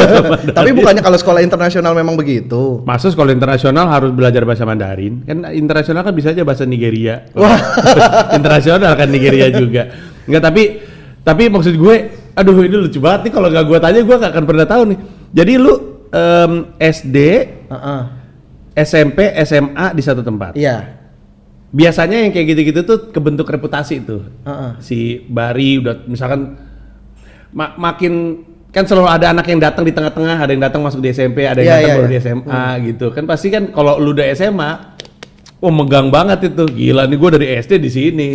Tapi 0.56 0.72
bukannya 0.72 1.04
kalau 1.04 1.20
sekolah 1.20 1.44
internasional 1.44 1.92
memang 1.92 2.16
begitu. 2.16 2.80
Masa 2.88 3.12
sekolah 3.12 3.36
internasional 3.36 3.84
harus 3.92 4.16
belajar 4.16 4.48
bahasa 4.48 4.64
Mandarin? 4.64 5.20
Kan 5.28 5.44
internasional 5.52 6.00
kan 6.00 6.16
bisa 6.16 6.32
aja 6.32 6.40
bahasa 6.40 6.64
Nigeria. 6.64 7.28
Wah. 7.36 7.60
internasional 8.40 8.96
kan 8.96 9.12
Nigeria 9.12 9.52
juga. 9.52 9.92
Enggak 10.24 10.40
tapi 10.48 10.62
tapi 11.20 11.52
maksud 11.52 11.76
gue, 11.76 11.94
aduh 12.32 12.56
ini 12.64 12.88
lucu 12.88 12.96
banget 12.96 13.28
nih 13.28 13.32
kalau 13.36 13.52
gak 13.52 13.64
gue 13.68 13.78
tanya 13.84 14.00
gue 14.00 14.16
gak 14.16 14.32
akan 14.32 14.44
pernah 14.48 14.64
tahu 14.64 14.82
nih. 14.88 14.98
Jadi 15.36 15.52
lu 15.60 15.93
em, 16.14 16.52
SD, 16.78 17.16
Heeh. 17.66 18.02
SMP, 18.74 19.34
SMA 19.42 19.90
di 19.90 20.02
satu 20.02 20.22
tempat. 20.22 20.54
Iya. 20.54 21.02
Biasanya 21.74 22.22
yang 22.22 22.30
kayak 22.30 22.54
gitu-gitu 22.54 22.80
tuh 22.86 22.98
kebentuk 23.10 23.50
reputasi 23.50 24.06
tuh. 24.06 24.22
Heeh. 24.46 24.70
Si 24.78 24.98
Bari 25.26 25.82
udah 25.82 26.06
misalkan 26.06 26.54
ma- 27.50 27.74
makin 27.74 28.42
kan 28.70 28.82
selalu 28.82 29.06
ada 29.06 29.30
anak 29.30 29.46
yang 29.46 29.62
datang 29.62 29.86
di 29.86 29.94
tengah-tengah, 29.94 30.36
ada 30.38 30.50
yang 30.50 30.62
datang 30.62 30.82
masuk 30.82 30.98
di 30.98 31.10
SMP, 31.10 31.46
ada 31.46 31.62
yang 31.62 31.66
Iya, 31.66 31.74
datang 31.74 31.86
iya, 31.86 31.94
baru 31.94 32.06
iya. 32.06 32.12
di 32.12 32.18
SMA 32.18 32.64
gitu. 32.90 33.06
Kan 33.10 33.24
pasti 33.26 33.46
kan 33.50 33.70
kalau 33.70 33.98
lu 33.98 34.10
udah 34.10 34.26
SMA, 34.34 34.70
oh 35.58 35.70
megang 35.70 36.10
banget 36.10 36.50
itu. 36.50 36.66
Gila 36.66 37.06
nih 37.06 37.18
gue 37.18 37.30
dari 37.32 37.46
SD 37.54 37.72
di 37.78 37.90
sini. 37.90 38.30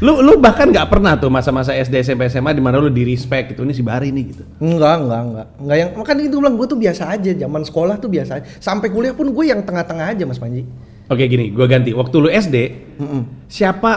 Lu 0.00 0.24
lu 0.24 0.40
bahkan 0.40 0.72
nggak 0.72 0.88
pernah 0.88 1.12
tuh 1.20 1.28
masa-masa 1.28 1.76
SD, 1.76 2.00
SMP, 2.00 2.24
SMA 2.32 2.56
di 2.56 2.64
mana 2.64 2.80
lu 2.80 2.88
di 2.88 3.04
respect 3.04 3.52
gitu. 3.52 3.68
Ini 3.68 3.76
si 3.76 3.84
Bari 3.84 4.08
nih 4.08 4.24
gitu. 4.32 4.44
Enggak, 4.56 4.96
enggak, 5.04 5.20
enggak. 5.28 5.46
Enggak 5.60 5.76
yang 5.76 5.90
makanya 5.92 6.22
itu 6.24 6.36
bilang 6.40 6.54
gue 6.56 6.66
tuh 6.66 6.78
biasa 6.80 7.02
aja 7.12 7.30
zaman 7.36 7.62
sekolah 7.68 7.94
tuh 8.00 8.08
biasa 8.08 8.30
aja. 8.40 8.44
Sampai 8.64 8.88
kuliah 8.88 9.12
pun 9.12 9.28
gue 9.28 9.44
yang 9.44 9.60
tengah-tengah 9.60 10.16
aja 10.16 10.24
Mas 10.24 10.40
Panji. 10.40 10.64
Oke 11.12 11.28
gini, 11.28 11.52
gue 11.52 11.66
ganti. 11.68 11.92
Waktu 11.92 12.16
lu 12.16 12.28
SD, 12.32 12.56
Mm-mm. 12.96 13.22
siapa 13.44 13.92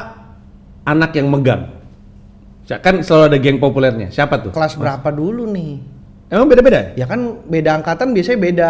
anak 0.83 1.15
yang 1.15 1.31
megang? 1.31 1.71
Kan 2.67 2.99
selalu 2.99 3.23
ada 3.31 3.37
geng 3.39 3.59
populernya. 3.63 4.11
Siapa 4.11 4.43
tuh? 4.43 4.51
Kelas 4.51 4.75
berapa 4.75 5.07
dulu 5.07 5.47
nih? 5.47 5.71
Emang 6.33 6.51
beda-beda? 6.51 6.91
Ya 6.99 7.07
kan 7.07 7.43
beda 7.47 7.79
angkatan 7.79 8.11
biasanya 8.11 8.39
beda 8.41 8.69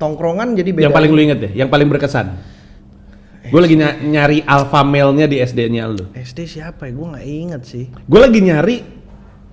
tongkrongan 0.00 0.56
jadi 0.56 0.70
beda. 0.72 0.84
Yang 0.88 0.96
paling 0.96 1.10
lu 1.12 1.20
inget 1.20 1.38
deh, 1.44 1.52
yang 1.52 1.68
paling 1.68 1.88
berkesan. 1.92 2.40
Gue 3.42 3.56
lagi 3.58 3.72
ny- 3.72 3.98
nyari 4.10 4.38
alpha 4.42 4.80
male-nya 4.82 5.24
di 5.24 5.40
SD-nya 5.40 5.88
lu. 5.88 6.04
SD 6.12 6.44
siapa 6.46 6.84
ya? 6.84 6.92
Gue 6.92 7.06
nggak 7.08 7.26
inget 7.26 7.62
sih. 7.64 7.84
Gue 7.88 8.20
lagi 8.20 8.38
nyari 8.38 8.76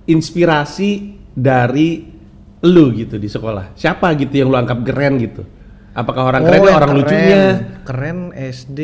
inspirasi 0.04 0.90
dari 1.30 2.04
lu 2.60 2.92
gitu 2.92 3.16
di 3.16 3.26
sekolah. 3.26 3.72
Siapa 3.72 4.12
gitu 4.14 4.34
yang 4.34 4.48
lu 4.48 4.56
anggap 4.56 4.82
keren 4.82 5.16
gitu? 5.16 5.42
Apakah 5.92 6.22
orang 6.26 6.42
keren, 6.44 6.60
Oh, 6.60 6.64
yang 6.64 6.76
orang 6.76 6.90
keren. 6.90 7.00
lucunya? 7.00 7.42
Keren 7.82 8.18
SD. 8.34 8.80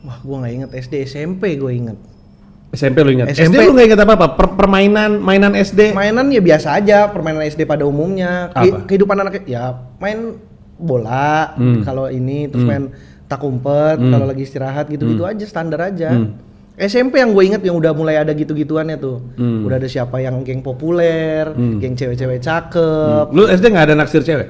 Wah, 0.00 0.18
gue 0.18 0.36
nggak 0.36 0.52
inget 0.54 0.70
SD 0.76 0.94
SMP 1.04 1.56
gue 1.56 1.72
inget. 1.72 1.98
SMP 2.68 3.00
lu 3.00 3.10
ingat? 3.10 3.32
SD 3.32 3.48
SMP 3.48 3.60
lu 3.62 3.72
nggak 3.72 3.86
inget 3.88 4.00
apa-apa? 4.00 4.26
Per- 4.30 4.54
permainan, 4.54 5.18
mainan 5.18 5.56
SD? 5.56 5.90
Mainan 5.90 6.28
ya 6.28 6.38
biasa 6.38 6.76
aja, 6.76 7.08
permainan 7.08 7.42
SD 7.42 7.64
pada 7.64 7.82
umumnya. 7.82 8.52
Apa? 8.52 8.84
kehidupan 8.84 9.16
anak 9.16 9.42
ya 9.42 9.72
main 9.96 10.36
bola 10.78 11.52
Hmm. 11.52 11.82
kalau 11.82 12.06
ini 12.06 12.46
terus 12.46 12.62
Hmm. 12.62 12.70
main 12.70 12.84
tak 13.26 13.42
umpet 13.42 13.98
Hmm. 13.98 14.08
kalau 14.08 14.24
lagi 14.24 14.42
istirahat 14.42 14.86
gitu-gitu 14.86 15.22
aja 15.22 15.44
standar 15.44 15.82
aja. 15.84 16.14
Hmm. 16.14 16.38
SMP 16.78 17.18
yang 17.18 17.34
gue 17.34 17.42
inget 17.42 17.58
yang 17.60 17.74
udah 17.74 17.90
mulai 17.90 18.16
ada 18.16 18.30
gitu-gituannya 18.30 18.96
tuh. 18.96 19.18
Hmm. 19.34 19.66
Udah 19.66 19.76
ada 19.76 19.90
siapa 19.90 20.22
yang 20.22 20.46
geng 20.46 20.62
populer, 20.62 21.50
Hmm. 21.50 21.82
geng 21.82 21.98
cewek-cewek 21.98 22.38
cakep. 22.38 23.34
Lu 23.34 23.44
SD 23.44 23.68
nggak 23.68 23.86
ada 23.90 23.96
naksir 23.98 24.22
cewek? 24.22 24.48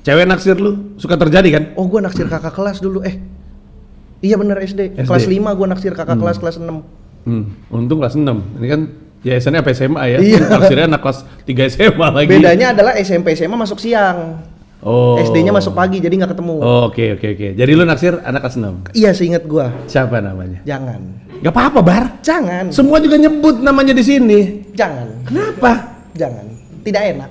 Cewek 0.00 0.24
naksir 0.24 0.56
lu 0.56 0.96
suka 0.96 1.18
terjadi 1.18 1.48
kan? 1.52 1.64
Oh, 1.74 1.84
gue 1.84 1.98
naksir 1.98 2.30
kakak 2.30 2.54
kelas 2.54 2.78
dulu. 2.78 3.02
Eh. 3.02 3.18
Iya 4.22 4.38
bener 4.38 4.56
SD. 4.62 4.96
SD. 4.96 5.04
Kelas 5.04 5.26
5 5.26 5.52
gue 5.52 5.66
naksir 5.66 5.92
kakak 5.92 6.16
kelas 6.16 6.38
kelas 6.38 6.56
6. 6.56 6.80
Hmm, 7.26 7.44
untung 7.68 7.98
kelas 7.98 8.14
6. 8.14 8.38
Ini 8.56 8.66
kan 8.70 8.80
yayasannya 9.26 9.60
apa 9.60 9.70
SMA 9.74 10.02
ya? 10.06 10.18
Iya. 10.22 10.40
Naksirnya 10.46 10.86
anak 10.86 11.02
kelas 11.02 11.18
3 11.42 11.74
SMA 11.74 12.06
lagi. 12.08 12.30
Bedanya 12.30 12.66
adalah 12.70 12.92
SMP 12.96 13.34
SMA 13.34 13.58
masuk 13.58 13.76
siang. 13.76 14.38
Oh. 14.86 15.18
SD-nya 15.18 15.50
masuk 15.50 15.74
pagi 15.74 15.98
jadi 15.98 16.14
nggak 16.14 16.30
ketemu. 16.30 16.62
Oh, 16.62 16.86
Oke 16.86 17.18
oke 17.18 17.26
oke. 17.34 17.48
Jadi 17.58 17.70
lu 17.74 17.82
naksir 17.82 18.22
anak 18.22 18.46
kelas 18.46 18.56
6. 18.56 18.94
Iya 18.94 19.10
seinget 19.10 19.42
gua. 19.44 19.74
Siapa 19.84 20.22
namanya? 20.22 20.62
Jangan. 20.62 21.00
Gak 21.36 21.52
apa-apa, 21.52 21.80
Bar. 21.82 22.04
Jangan. 22.22 22.70
Semua 22.70 22.96
juga 22.96 23.18
nyebut 23.18 23.60
namanya 23.60 23.92
di 23.92 24.00
sini. 24.00 24.62
Jangan. 24.72 25.26
Kenapa? 25.26 25.72
Jangan. 26.14 26.46
Tidak 26.80 27.02
enak. 27.02 27.30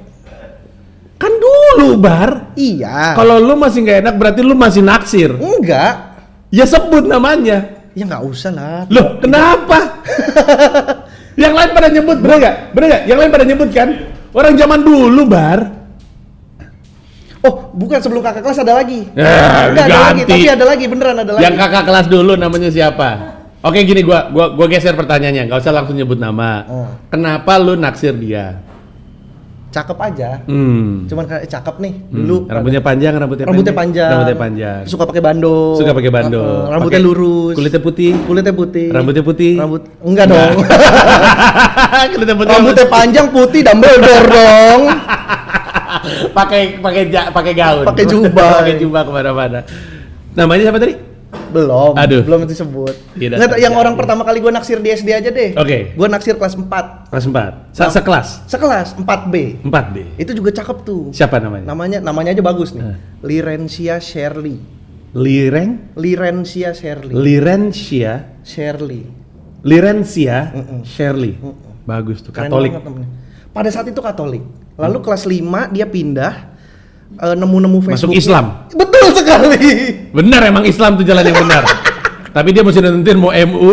Kan 1.15 1.31
dulu, 1.31 1.95
Bar. 1.95 2.51
Iya. 2.59 3.15
Kalau 3.15 3.39
lu 3.39 3.55
masih 3.55 3.81
nggak 3.81 3.99
enak 4.03 4.15
berarti 4.19 4.41
lu 4.43 4.53
masih 4.53 4.83
naksir. 4.83 5.31
enggak, 5.31 6.11
Ya 6.51 6.67
sebut 6.67 7.07
namanya. 7.07 7.71
ya 7.95 8.03
nggak 8.03 8.23
usah 8.27 8.51
lah. 8.51 8.83
Loh, 8.91 9.17
kenapa? 9.23 9.79
Yang 11.35 11.53
lain 11.53 11.69
pada 11.75 11.87
nyebut, 11.91 12.17
bener 12.23 12.37
nggak? 12.39 12.55
Bener 12.71 12.87
nggak? 12.87 13.03
Yang 13.11 13.17
lain 13.19 13.31
pada 13.31 13.45
nyebut 13.45 13.69
kan? 13.75 13.89
Orang 14.35 14.53
zaman 14.55 14.79
dulu, 14.83 15.21
Bar. 15.27 15.59
Oh, 17.45 17.69
bukan 17.77 18.01
sebelum 18.01 18.25
kakak 18.25 18.41
kelas 18.41 18.59
ada 18.65 18.73
lagi. 18.81 19.05
Ya, 19.13 19.69
Enggak 19.69 19.85
ada 19.85 19.99
lagi, 20.09 20.21
tapi 20.25 20.47
ada 20.49 20.65
lagi 20.65 20.85
beneran 20.89 21.15
ada 21.21 21.31
lagi. 21.37 21.43
Yang 21.45 21.55
kakak 21.61 21.83
kelas 21.85 22.07
dulu 22.09 22.33
namanya 22.33 22.69
siapa? 22.73 23.09
Oke 23.65 23.81
gini 23.81 24.01
gua 24.05 24.29
gua 24.29 24.53
gua 24.53 24.65
geser 24.69 24.93
pertanyaannya, 24.93 25.49
nggak 25.49 25.61
usah 25.61 25.73
langsung 25.73 25.97
nyebut 25.97 26.17
nama. 26.17 26.65
Oh. 26.69 26.89
Kenapa 27.09 27.57
lu 27.61 27.73
naksir 27.77 28.13
dia? 28.17 28.64
Cakep 29.75 29.97
aja. 29.99 30.29
Hmm. 30.47 31.03
Cuman 31.03 31.27
kayak 31.27 31.51
cakep 31.51 31.75
nih 31.83 31.93
Hmm. 31.99 32.15
dulu. 32.15 32.37
rambutnya 32.47 32.79
panjang, 32.79 33.13
rambutnya 33.13 33.43
rambutnya 33.43 33.75
panjang. 33.75 34.09
Rambutnya 34.09 34.37
panjang. 34.39 34.81
Suka 34.87 35.03
pakai 35.03 35.19
bando. 35.19 35.75
Suka 35.75 35.91
pakai 35.91 36.11
bando. 36.15 36.39
Heeh, 36.39 36.63
rambutnya 36.71 36.95
Pakai- 36.95 37.11
lurus. 37.11 37.55
Kulitnya 37.59 37.81
putih. 37.83 38.11
Kulitnya 38.23 38.53
putih. 38.55 38.87
Rambutnya 38.87 39.23
putih. 39.27 39.53
Rambut 39.59 39.81
enggak 39.99 40.25
dong. 40.31 40.55
kulitnya 42.15 42.35
putih. 42.39 42.51
rambutnya 42.55 42.87
panjang 42.87 43.27
putih 43.27 43.61
Dumbledore 43.61 44.27
dong. 44.31 44.81
pakai 46.39 46.61
pakai 46.79 47.01
pakai 47.35 47.53
gaun. 47.53 47.83
Pakai 47.83 48.05
jubah. 48.07 48.51
pakai 48.63 48.75
jubah 48.79 49.01
ke 49.03 49.11
mana-mana. 49.11 49.59
Namanya 50.35 50.61
siapa 50.63 50.79
tadi? 50.79 50.93
Belum. 51.51 51.93
Aduh. 51.95 52.21
Belum 52.23 52.43
disebut. 52.43 52.95
Iya, 53.15 53.35
Nggak, 53.35 53.59
yang 53.59 53.73
orang 53.75 53.95
pertama 53.95 54.21
kali 54.23 54.39
gua 54.39 54.51
naksir 54.51 54.79
di 54.79 54.89
SD 54.89 55.09
aja 55.11 55.29
deh. 55.29 55.55
Oke. 55.55 55.93
Gua 55.93 56.07
naksir 56.07 56.35
kelas 56.35 56.55
4. 56.57 57.11
Kelas 57.11 57.25
4. 57.27 57.75
Se 57.75 57.81
sekelas. 57.91 58.27
Sekelas 58.47 58.87
4B. 58.97 59.63
4 59.63 59.95
deh. 59.95 60.07
Itu 60.19 60.31
juga 60.33 60.51
cakep 60.51 60.77
tuh. 60.83 61.03
Siapa 61.11 61.39
namanya? 61.39 61.65
Namanya 61.67 61.97
namanya 62.01 62.29
aja 62.33 62.43
bagus 62.43 62.71
nih. 62.73 62.83
Eh. 62.83 62.97
Lirencia 63.23 63.97
Shirley. 63.99 64.57
Lireng, 65.15 65.95
Lirencia 65.95 66.75
Shirley. 66.75 67.15
Lirencia 67.15 68.35
Shirley. 68.43 69.07
Lirencia 69.63 70.51
Mm-mm. 70.51 70.83
Shirley. 70.83 71.39
Bagus 71.87 72.19
tuh, 72.19 72.35
Katolik. 72.35 72.75
banget. 72.75 73.07
Pada 73.49 73.69
saat 73.71 73.87
itu 73.87 74.01
Katolik. 74.03 74.43
Lalu 74.75 74.97
kelas 74.99 75.23
5 75.23 75.71
dia 75.71 75.87
pindah 75.87 76.54
nemu-nemu 77.17 77.77
Masuk 77.79 77.89
Facebook. 78.11 78.13
Islam. 78.13 78.45
Betul 78.71 79.05
sekali. 79.11 79.57
Benar 80.11 80.41
emang 80.45 80.63
Islam 80.63 80.95
tuh 80.95 81.03
jalan 81.03 81.23
yang 81.23 81.37
benar. 81.39 81.63
Tapi 82.29 82.49
dia 82.51 82.61
mesti 82.61 82.79
nentuin 82.79 83.15
mau 83.15 83.31
MU 83.31 83.71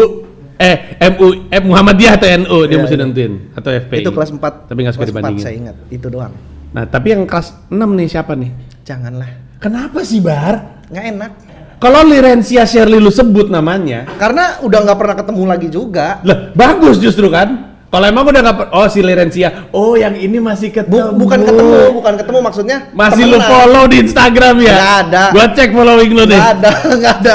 eh 0.55 0.76
MU 1.11 1.26
eh 1.51 1.59
Muhammadiyah 1.59 2.14
atau 2.14 2.28
NU 2.38 2.59
dia 2.62 2.70
Iya, 2.70 2.78
mesti 2.78 2.95
iya. 2.95 3.03
nentuin 3.03 3.32
atau 3.53 3.70
FPI. 3.72 4.01
Itu 4.01 4.11
kelas 4.11 4.30
4. 4.30 4.70
Tapi 4.70 4.78
nggak 4.78 4.95
suka 4.95 5.03
kelas 5.03 5.11
4 5.11 5.18
dibandingin. 5.18 5.43
saya 5.43 5.55
ingat. 5.57 5.76
Itu 5.90 6.07
doang. 6.07 6.32
Nah, 6.70 6.84
tapi 6.86 7.11
yang 7.11 7.26
kelas 7.26 7.53
6 7.66 7.74
nih 7.74 8.07
siapa 8.07 8.32
nih? 8.32 8.51
Janganlah. 8.82 9.30
Kenapa 9.59 10.03
sih, 10.03 10.22
Bar? 10.22 10.86
Nggak 10.88 11.05
enak. 11.11 11.32
Kalau 11.76 12.07
Lirencia 12.07 12.62
Shirley 12.62 13.03
lu 13.03 13.11
sebut 13.11 13.51
namanya, 13.51 14.07
Karena 14.14 14.62
udah 14.62 14.78
nggak 14.80 14.99
pernah 14.99 15.16
ketemu 15.18 15.43
lagi 15.43 15.66
juga. 15.66 16.22
lah 16.22 16.55
bagus 16.55 17.03
justru 17.03 17.26
kan? 17.26 17.72
Kalau 17.93 18.09
emang 18.09 18.24
udah 18.24 18.40
nggak 18.40 18.72
oh 18.72 18.88
si 18.88 19.05
Lirencia, 19.05 19.68
oh 19.68 19.93
yang 19.95 20.16
ini 20.16 20.40
masih 20.40 20.72
Bu- 20.72 20.80
ketemu. 20.80 21.12
bukan 21.12 21.40
ketemu, 21.45 21.76
bukan 21.93 22.14
ketemu 22.16 22.38
maksudnya. 22.40 22.78
Masih 22.90 23.28
lu 23.28 23.36
follow 23.36 23.84
di 23.84 24.01
Instagram 24.01 24.55
ya? 24.59 24.72
Nggak 24.72 24.95
ada. 25.05 25.22
Gua 25.28 25.47
cek 25.53 25.68
following 25.70 26.11
lu 26.11 26.24
deh. 26.24 26.32
Nggak 26.32 26.53
ada, 26.57 26.70
nggak 26.99 27.14
ada. 27.20 27.34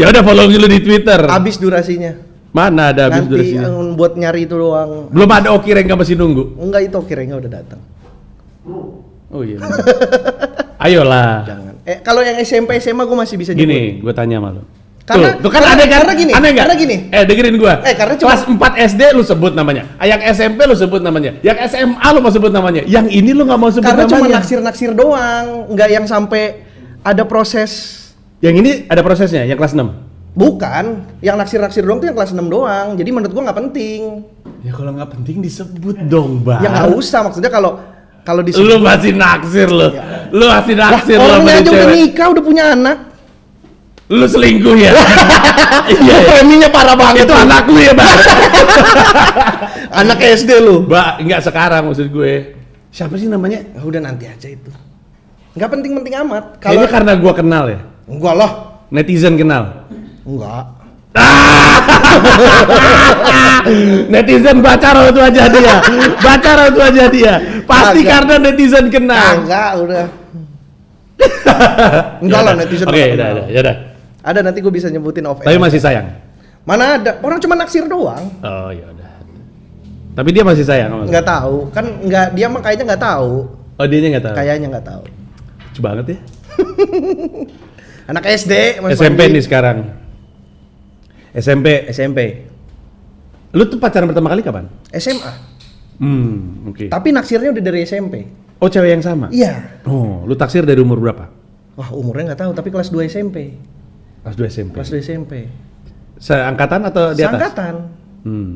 Ya 0.00 0.06
udah 0.08 0.22
following 0.24 0.56
lu 0.56 0.64
di 0.64 0.80
Twitter. 0.80 1.20
Habis 1.20 1.60
durasinya. 1.60 2.16
Mana 2.48 2.96
ada 2.96 3.12
habis 3.12 3.28
Nanti 3.28 3.32
durasinya? 3.36 3.68
eh, 3.68 3.92
buat 3.92 4.12
nyari 4.16 4.40
itu 4.48 4.56
doang. 4.56 5.12
Belum 5.12 5.28
ada 5.28 5.52
Oki 5.52 5.76
Rengga 5.76 5.92
masih 5.92 6.16
nunggu. 6.16 6.56
Enggak 6.56 6.88
itu 6.88 6.96
kiranya 7.04 7.36
udah 7.36 7.50
datang. 7.52 7.80
Oh 9.28 9.44
iya. 9.44 9.60
Ayolah. 10.88 11.44
Jangan. 11.44 11.74
Eh 11.84 12.00
kalau 12.00 12.24
yang 12.24 12.40
SMP 12.40 12.80
SMA 12.80 13.04
gue 13.04 13.18
masih 13.18 13.36
bisa. 13.36 13.52
Gini, 13.52 14.00
gue 14.00 14.12
tanya 14.16 14.40
sama 14.40 14.56
lu. 14.56 14.62
Karena- 15.08 15.40
tuh, 15.40 15.40
tuh 15.40 15.50
kan 15.50 15.60
karena- 15.64 15.72
aneh 15.72 15.86
kan? 15.88 15.96
karena 15.96 16.12
gini, 16.12 16.32
aneh 16.36 16.50
nggak? 16.52 16.64
karena 16.68 16.76
gini. 16.76 16.96
Eh, 17.08 17.22
dengerin 17.24 17.56
gua. 17.56 17.74
Eh, 17.80 17.94
karena 17.96 18.14
cuma- 18.20 18.28
Kelas 18.28 18.42
4 18.44 18.72
SD 18.76 19.02
lu 19.16 19.22
sebut 19.24 19.52
namanya. 19.56 19.82
Yang 20.04 20.20
SMP 20.36 20.60
lu 20.68 20.76
sebut 20.76 21.00
namanya. 21.00 21.30
Yang 21.40 21.56
SMA 21.72 22.08
lu 22.12 22.18
mau 22.20 22.28
sebut 22.28 22.52
namanya. 22.52 22.82
Yang 22.84 23.06
ini 23.16 23.30
lu 23.32 23.48
nggak 23.48 23.56
mau 23.56 23.72
sebut 23.72 23.88
Karena 23.88 24.04
cuma 24.04 24.20
namanya. 24.20 24.36
naksir-naksir 24.44 24.92
doang, 24.92 25.46
nggak 25.72 25.88
yang 25.88 26.04
sampai 26.04 26.60
ada 27.00 27.24
proses 27.24 27.96
Yang 28.38 28.54
ini 28.62 28.70
ada 28.86 29.02
prosesnya, 29.02 29.42
yang 29.42 29.58
kelas 29.58 29.74
6. 29.74 29.90
Bukan, 30.30 30.84
yang 31.18 31.34
naksir-naksir 31.34 31.82
doang 31.82 31.98
tuh 31.98 32.06
yang 32.06 32.14
kelas 32.14 32.30
6 32.30 32.46
doang. 32.46 32.94
Jadi 32.94 33.10
menurut 33.10 33.32
gua 33.34 33.50
nggak 33.50 33.58
penting. 33.58 34.22
Ya 34.62 34.70
kalau 34.70 34.94
nggak 34.94 35.10
penting 35.10 35.42
disebut 35.42 35.96
dong, 36.06 36.46
Bang. 36.46 36.62
Ya 36.62 36.70
nggak 36.70 36.94
usah 36.94 37.26
maksudnya 37.26 37.50
kalau 37.50 37.82
kalau 38.22 38.44
di 38.44 38.52
Lu 38.54 38.76
masih 38.78 39.16
naksir 39.16 39.72
lu. 39.72 39.88
Lu 40.36 40.46
masih 40.46 40.76
Lah, 40.76 41.00
naksir 41.00 41.16
lu 41.16 41.24
orangnya 41.24 41.64
aja 41.64 41.70
udah 41.72 41.88
nikah, 41.90 42.26
udah 42.28 42.42
punya 42.44 42.64
anak. 42.76 43.07
Lu 44.08 44.24
selingkuh 44.24 44.76
ya? 44.76 44.92
Iya. 45.88 46.04
ya. 46.04 46.16
Preminya 46.28 46.68
parah 46.68 46.92
banget. 46.92 47.24
Itu 47.24 47.32
tuh. 47.32 47.40
anak 47.40 47.64
lu 47.64 47.80
ya, 47.80 47.96
Bang. 47.96 48.08
anak 50.04 50.20
SD 50.20 50.50
lu. 50.60 50.84
Mbak, 50.84 51.24
enggak 51.24 51.40
sekarang 51.40 51.88
maksud 51.88 52.12
gue. 52.12 52.32
Siapa 52.92 53.16
sih 53.16 53.24
namanya? 53.24 53.64
Ya 53.72 53.80
udah 53.80 54.00
nanti 54.00 54.28
aja 54.28 54.48
itu. 54.48 54.68
Nggak 55.56 55.68
penting-penting 55.72 56.14
amat. 56.28 56.60
Kayaknya 56.60 56.84
Kalau 56.84 56.92
karena 56.92 57.12
gua 57.16 57.32
kenal 57.32 57.64
ya. 57.68 57.80
enggak 58.04 58.34
lah, 58.36 58.50
Netizen 58.88 59.36
kenal. 59.36 59.84
enggak. 60.24 60.64
netizen 64.08 64.56
baca 64.60 64.88
raut 64.92 65.16
wajah 65.16 65.46
dia. 65.48 65.76
Baca 66.20 66.50
raut 66.52 66.76
wajah 66.76 67.06
dia. 67.08 67.32
Pasti 67.64 68.00
Kagak. 68.04 68.12
karena 68.12 68.34
netizen 68.44 68.86
kenal. 68.88 69.28
Enggak, 69.40 69.70
udah. 69.80 70.04
enggak 72.20 72.40
lah 72.44 72.54
netizen 72.54 72.86
Oke, 72.86 72.92
nggak 72.92 73.16
udah, 73.16 73.16
kenal. 73.16 73.36
udah, 73.40 73.46
ya 73.48 73.60
udah. 73.64 73.76
Ada 74.28 74.44
nanti 74.44 74.60
gue 74.60 74.68
bisa 74.68 74.92
nyebutin 74.92 75.24
off 75.24 75.40
Tapi 75.40 75.56
masih 75.56 75.80
sayang. 75.80 76.12
Mana 76.68 77.00
ada? 77.00 77.16
Orang 77.24 77.40
cuma 77.40 77.56
naksir 77.56 77.88
doang. 77.88 78.28
Oh, 78.44 78.68
ya 78.68 78.92
udah. 78.92 79.10
Tapi 80.12 80.28
dia 80.36 80.44
masih 80.44 80.68
sayang 80.68 80.92
sama? 80.92 81.08
Nggak 81.08 81.24
tahu. 81.24 81.56
Kan 81.72 81.84
nggak 82.04 82.26
dia 82.36 82.46
mah 82.52 82.60
kayaknya 82.60 82.84
nggak 82.92 83.02
tahu. 83.08 83.32
Oh, 83.80 83.86
dia 83.88 83.98
nggak 84.04 84.24
tahu. 84.28 84.34
Kayaknya 84.36 84.66
nggak 84.76 84.84
tahu. 84.84 85.02
Lucu 85.64 85.80
banget 85.80 86.04
ya. 86.12 86.18
Anak 88.12 88.24
SD 88.28 88.52
Mas 88.84 89.00
SMP 89.00 89.20
Panji. 89.24 89.34
nih 89.38 89.42
sekarang. 89.48 89.78
SMP. 91.32 91.88
SMP. 91.88 92.18
Lu 93.56 93.64
tuh 93.64 93.80
pacaran 93.80 94.04
pertama 94.04 94.28
kali 94.28 94.44
kapan? 94.44 94.68
SMA. 94.92 95.32
Hmm, 96.04 96.68
oke. 96.68 96.92
Tapi 96.92 97.08
naksirnya 97.16 97.48
udah 97.48 97.64
dari 97.64 97.80
SMP. 97.88 98.28
Oh, 98.60 98.68
cewek 98.68 98.92
yang 98.92 99.04
sama? 99.06 99.32
Iya. 99.32 99.80
Oh, 99.88 100.26
lu 100.28 100.34
taksir 100.36 100.68
dari 100.68 100.82
umur 100.82 100.98
berapa? 101.00 101.30
Wah, 101.78 101.94
umurnya 101.94 102.34
nggak 102.34 102.42
tahu, 102.42 102.52
tapi 102.58 102.68
kelas 102.74 102.90
2 102.90 103.06
SMP. 103.06 103.54
Kelas 104.20 104.34
2 104.34 104.46
SMP. 104.48 104.74
Kelas 104.74 104.90
2 104.90 105.00
SMP. 105.00 105.32
Seangkatan 106.18 106.80
atau 106.84 107.14
di 107.14 107.22
atas? 107.22 107.30
Sangkatan. 107.30 107.74
Hmm. 108.22 108.54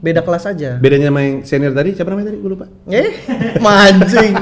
Beda 0.00 0.20
kelas 0.20 0.44
aja. 0.46 0.76
Bedanya 0.76 1.08
sama 1.08 1.20
yang 1.20 1.36
senior 1.42 1.72
tadi, 1.72 1.92
siapa 1.92 2.12
namanya 2.12 2.28
tadi? 2.28 2.38
Gue 2.38 2.50
lupa. 2.52 2.66
Eh, 2.86 3.08
mancing. 3.64 4.32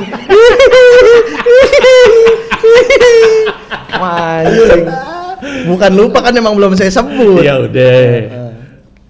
mancing. 3.93 4.85
Bukan 5.65 5.93
lupa 5.93 6.19
kan 6.21 6.35
emang 6.35 6.55
belum 6.55 6.75
saya 6.75 6.91
sebut. 6.91 7.43
Ya 7.43 7.59
udah. 7.59 8.07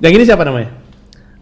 Yang 0.01 0.13
ini 0.13 0.25
siapa 0.27 0.43
namanya? 0.43 0.71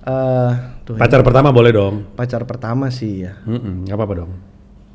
Eh, 0.01 0.51
tuh, 0.85 0.95
Pacar 0.95 1.21
pertama 1.23 1.51
boleh 1.51 1.71
dong. 1.71 2.07
pacar 2.15 2.43
pertama 2.45 2.91
sih 2.91 3.25
ya. 3.25 3.39
Mm 3.45 3.87
nggak 3.87 3.97
apa-apa 3.97 4.15
dong. 4.17 4.31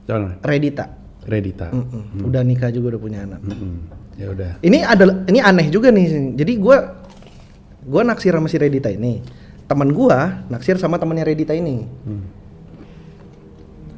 Jangan. 0.05 0.37
Redita. 0.39 0.85
Redita. 1.25 1.67
Mm-mm. 1.73 2.21
Udah 2.23 2.45
nikah 2.45 2.69
juga 2.69 2.93
udah 2.93 3.01
punya 3.01 3.19
anak. 3.25 3.41
Mm-mm. 3.41 3.75
Ya 4.15 4.31
udah. 4.31 4.51
Ini 4.63 4.79
ada 4.87 5.03
ini 5.27 5.39
aneh 5.43 5.67
juga 5.67 5.91
nih. 5.91 6.35
Jadi 6.39 6.53
gua 6.55 6.95
gua 7.83 8.01
naksir 8.07 8.31
sama 8.31 8.47
si 8.47 8.55
Redita 8.55 8.87
ini. 8.87 9.19
Temen 9.67 9.91
gua 9.91 10.45
naksir 10.47 10.79
sama 10.79 10.95
temennya 10.95 11.27
Redita 11.27 11.51
ini. 11.51 11.83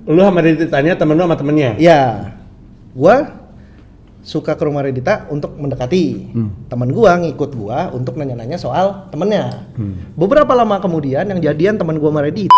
Lu 0.07 0.21
sama 0.23 0.39
Reditanya 0.41 0.95
temen 0.97 1.13
lu 1.19 1.23
sama 1.27 1.37
temennya? 1.37 1.75
Ya. 1.77 2.33
Gua 2.97 3.29
suka 4.25 4.57
ke 4.57 4.63
rumah 4.65 4.83
Redita 4.83 5.29
untuk 5.29 5.53
mendekati. 5.55 6.33
Hmm. 6.33 6.49
Temen 6.67 6.89
gua 6.91 7.19
ngikut 7.21 7.51
gua 7.53 7.93
untuk 7.93 8.17
nanya-nanya 8.17 8.57
soal 8.57 9.07
temennya. 9.13 9.69
Hmm. 9.77 10.17
Beberapa 10.17 10.51
lama 10.57 10.81
kemudian 10.81 11.29
yang 11.29 11.39
jadian 11.39 11.77
temen 11.77 12.01
gua 12.01 12.09
sama 12.09 12.25
Redita 12.25 12.55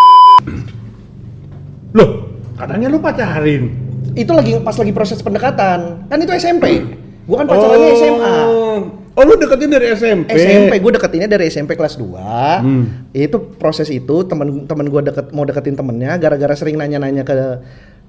Loh, 1.92 2.30
katanya 2.56 2.88
lu 2.88 3.02
pacarin. 3.02 3.74
itu 4.18 4.30
lagi 4.34 4.58
pas 4.62 4.74
lagi 4.78 4.94
proses 4.94 5.22
pendekatan. 5.22 6.06
Kan 6.10 6.18
itu 6.22 6.34
SMP. 6.38 6.98
Gua 7.30 7.38
kan 7.38 7.46
pacarannya 7.46 7.94
SMA. 7.94 8.34
Oh, 9.14 9.22
lu 9.22 9.36
deketin 9.36 9.68
dari 9.68 9.92
SMP. 9.92 10.32
SMP 10.32 10.80
gue 10.80 10.92
deketinnya 10.96 11.28
dari 11.28 11.46
SMP 11.46 11.74
kelas 11.74 11.96
2 11.96 12.58
Hmm. 12.58 12.84
itu 13.12 13.36
proses 13.56 13.88
itu 13.88 14.24
temen-temen 14.24 14.86
gue 14.88 15.02
deket 15.06 15.26
mau 15.30 15.44
deketin 15.44 15.76
temennya 15.76 16.16
gara-gara 16.16 16.54
sering 16.54 16.74
nanya-nanya 16.74 17.22
ke 17.22 17.34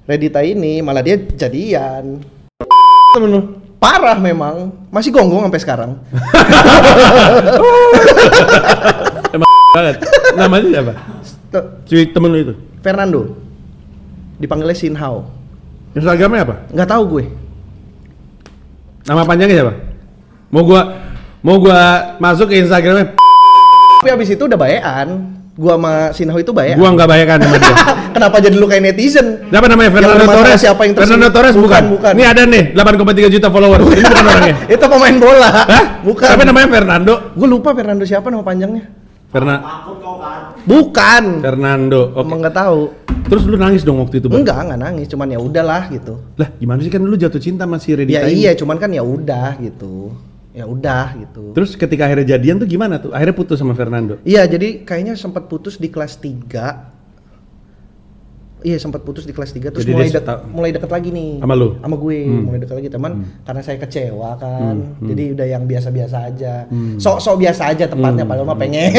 Redita 0.01 0.39
ini 0.39 0.79
malah 0.79 0.99
dia 0.99 1.19
jadian 1.19 2.17
temen 3.11 3.27
lu. 3.29 3.39
parah 3.77 4.15
memang 4.15 4.71
masih 4.87 5.09
gonggong 5.09 5.43
sampai 5.43 5.59
sekarang 5.59 5.91
Banget. 9.71 9.95
Namanya 10.33 10.67
siapa? 10.69 10.93
Cuy 11.85 12.03
temen 12.07 12.29
lu 12.29 12.37
itu. 12.41 12.53
Fernando 12.81 13.21
dipanggilnya 14.35 14.73
Sinhao 14.73 15.21
Instagramnya 15.91 16.41
apa? 16.41 16.55
nggak 16.71 16.87
tahu 16.87 17.03
gue 17.11 17.23
Nama 19.01 19.21
panjangnya 19.23 19.55
siapa? 19.57 19.73
Mau 20.49 20.63
gua 20.63 20.81
mau 21.41 21.57
gua 21.57 21.79
masuk 22.17 22.47
ke 22.47 22.59
Instagramnya. 22.59 23.17
tapi 23.97 24.09
abis 24.11 24.33
itu 24.33 24.43
udah 24.43 24.57
baean 24.57 25.07
gua 25.53 25.77
sama 25.77 25.93
Sinhao 26.09 26.37
itu 26.37 26.49
baean 26.49 26.73
Gua 26.73 26.89
nggak 26.89 27.05
bayakan 27.05 27.37
sama 27.39 27.57
dia. 27.57 27.75
kenapa 28.17 28.35
jadi 28.37 28.55
lu 28.55 28.65
kayak 28.65 28.83
netizen 28.83 29.45
Siapa 29.47 29.65
namanya? 29.67 29.89
Fernando 29.91 30.25
Torres. 30.27 30.57
siapa 30.59 30.81
yang 30.83 30.93
Fernando? 30.95 31.27
Torres 31.29 31.55
bukan. 31.55 31.81
Bukan, 31.85 31.93
bukan. 31.97 32.13
Ini 32.17 32.25
ada 32.25 32.41
nih 32.43 32.63
8,3 32.73 33.29
juta 33.31 33.47
followers. 33.49 33.85
Ini 33.85 34.01
bukan 34.03 34.25
orangnya. 34.25 34.55
itu 34.73 34.85
pemain 34.87 35.15
bola 35.17 35.49
Hah? 35.53 35.83
bukan 36.01 36.27
Siapa 36.27 36.43
namanya 36.43 36.67
Fernando? 36.67 37.13
gue 37.31 37.47
lupa 37.47 37.69
Fernando 37.73 38.03
siapa 38.03 38.27
nama 38.27 38.41
panjangnya 38.41 38.83
Ferna 39.31 39.55
bukan 40.67 41.23
Fernando. 41.39 42.11
Oke. 42.13 42.27
emang 42.27 42.39
nggak 42.43 42.55
tahu 42.55 42.81
Terus 43.31 43.47
lu 43.47 43.55
nangis 43.55 43.87
dong 43.87 44.03
waktu 44.03 44.19
itu, 44.19 44.27
Bang? 44.27 44.43
Enggak, 44.43 44.59
enggak 44.59 44.81
nangis, 44.91 45.07
cuman 45.07 45.31
ya 45.31 45.39
udahlah 45.39 45.87
gitu. 45.87 46.19
Lah, 46.35 46.51
gimana 46.59 46.83
sih 46.83 46.91
kan 46.91 46.99
lu 46.99 47.15
jatuh 47.15 47.39
cinta 47.39 47.63
sama 47.63 47.79
si 47.79 47.95
Redita 47.95 48.19
Ya 48.19 48.27
ini? 48.27 48.43
iya, 48.43 48.51
cuman 48.59 48.75
kan 48.75 48.91
ya 48.91 49.07
udah 49.07 49.55
gitu. 49.55 50.11
Ya 50.51 50.67
udah 50.67 51.15
gitu. 51.15 51.55
Terus 51.55 51.79
ketika 51.79 52.11
akhirnya 52.11 52.35
jadian 52.35 52.59
tuh 52.59 52.67
gimana 52.67 52.99
tuh? 52.99 53.15
Akhirnya 53.15 53.31
putus 53.31 53.55
sama 53.55 53.71
Fernando. 53.71 54.19
Iya, 54.27 54.43
jadi 54.51 54.83
kayaknya 54.83 55.15
sempat 55.15 55.47
putus 55.47 55.79
di 55.79 55.87
kelas 55.87 56.19
3. 56.19 56.90
Iya, 58.61 58.77
sempat 58.77 59.01
putus 59.01 59.25
di 59.25 59.33
kelas 59.33 59.49
3 59.49 59.69
terus 59.69 59.81
Jadi 59.81 59.91
mulai 59.91 60.07
dek- 60.07 60.45
mulai 60.47 60.69
deket 60.69 60.85
lagi 60.87 61.09
nih. 61.09 61.41
Sama 61.41 61.53
lu? 61.53 61.73
Sama 61.77 61.95
gue, 61.95 62.17
Hmm. 62.21 62.41
mulai 62.45 62.59
deket 62.59 62.75
lagi 62.77 62.89
teman 62.89 63.11
karena 63.41 63.61
saya 63.61 63.77
kecewa 63.77 64.29
kan. 64.37 64.75
Hmm, 64.77 64.93
hmm. 64.95 65.07
Jadi 65.07 65.23
udah 65.33 65.47
yang 65.47 65.63
biasa-biasa 65.65 66.17
aja. 66.23 66.53
Hmm. 66.67 66.95
Sok-sok 66.95 67.35
biasa 67.37 67.61
aja 67.67 67.85
tepatnya 67.85 68.21
Hmm, 68.21 68.29
padahal 68.29 68.47
mah 68.47 68.55
pengen. 68.55 68.91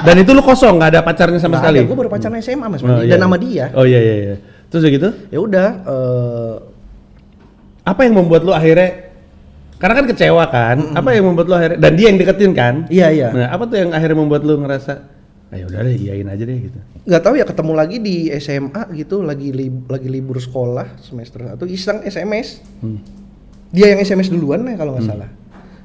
Dan 0.00 0.16
itu 0.16 0.30
lu 0.30 0.40
kosong, 0.40 0.76
nggak 0.76 0.90
ada 0.90 1.00
pacarnya 1.02 1.36
sama 1.36 1.50
Nggak 1.50 1.62
sekali. 1.62 1.78
ada, 1.78 1.86
gue 1.86 1.96
baru 1.98 2.08
pacaran 2.08 2.36
SMA 2.38 2.66
Mas 2.66 2.80
Oh, 2.80 2.88
iya. 2.98 3.10
dan 3.10 3.18
nama 3.20 3.36
dia. 3.36 3.64
Oh 3.72 3.84
iya 3.84 4.00
iya 4.00 4.14
iya. 4.16 4.34
Terus 4.66 4.82
gitu? 4.86 5.08
Ya 5.28 5.38
udah 5.38 5.68
eh, 5.82 6.54
Apa 7.84 8.00
yang 8.02 8.14
membuat 8.14 8.42
lu 8.42 8.50
akhirnya 8.50 9.12
Karena 9.76 9.98
kan 9.98 10.06
kecewa 10.06 10.44
kan. 10.46 10.76
Apa 10.94 11.10
yang 11.10 11.26
membuat 11.26 11.46
lo 11.46 11.54
akhirnya 11.54 11.74
dan 11.76 11.92
dia 11.92 12.06
yang 12.06 12.16
deketin 12.16 12.54
kan? 12.54 12.74
Iya 12.86 13.06
iya. 13.10 13.28
Nah, 13.28 13.50
apa 13.50 13.66
tuh 13.66 13.76
yang 13.76 13.90
akhirnya 13.90 14.14
membuat 14.16 14.40
lo 14.40 14.54
ngerasa 14.56 14.92
ayo 15.52 15.68
udah 15.68 15.80
deh 15.82 15.94
iyain 15.94 16.24
aja 16.26 16.42
deh 16.42 16.58
gitu. 16.58 16.78
nggak 17.02 17.20
tahu 17.20 17.34
ya 17.34 17.44
ketemu 17.44 17.72
lagi 17.72 17.96
di 17.98 18.14
SMA 18.34 18.82
gitu 18.94 19.20
lagi 19.20 19.48
lib- 19.50 19.84
lagi 19.86 20.08
libur 20.08 20.36
sekolah 20.36 20.96
semester 20.98 21.44
satu 21.46 21.64
iseng 21.66 22.00
SMS 22.02 22.64
Hmm. 22.80 22.98
dia 23.68 23.88
yang 23.88 24.00
SMS 24.00 24.28
duluan 24.28 24.64
ya 24.64 24.74
kalau 24.74 24.96
nggak 24.96 25.06
salah 25.06 25.28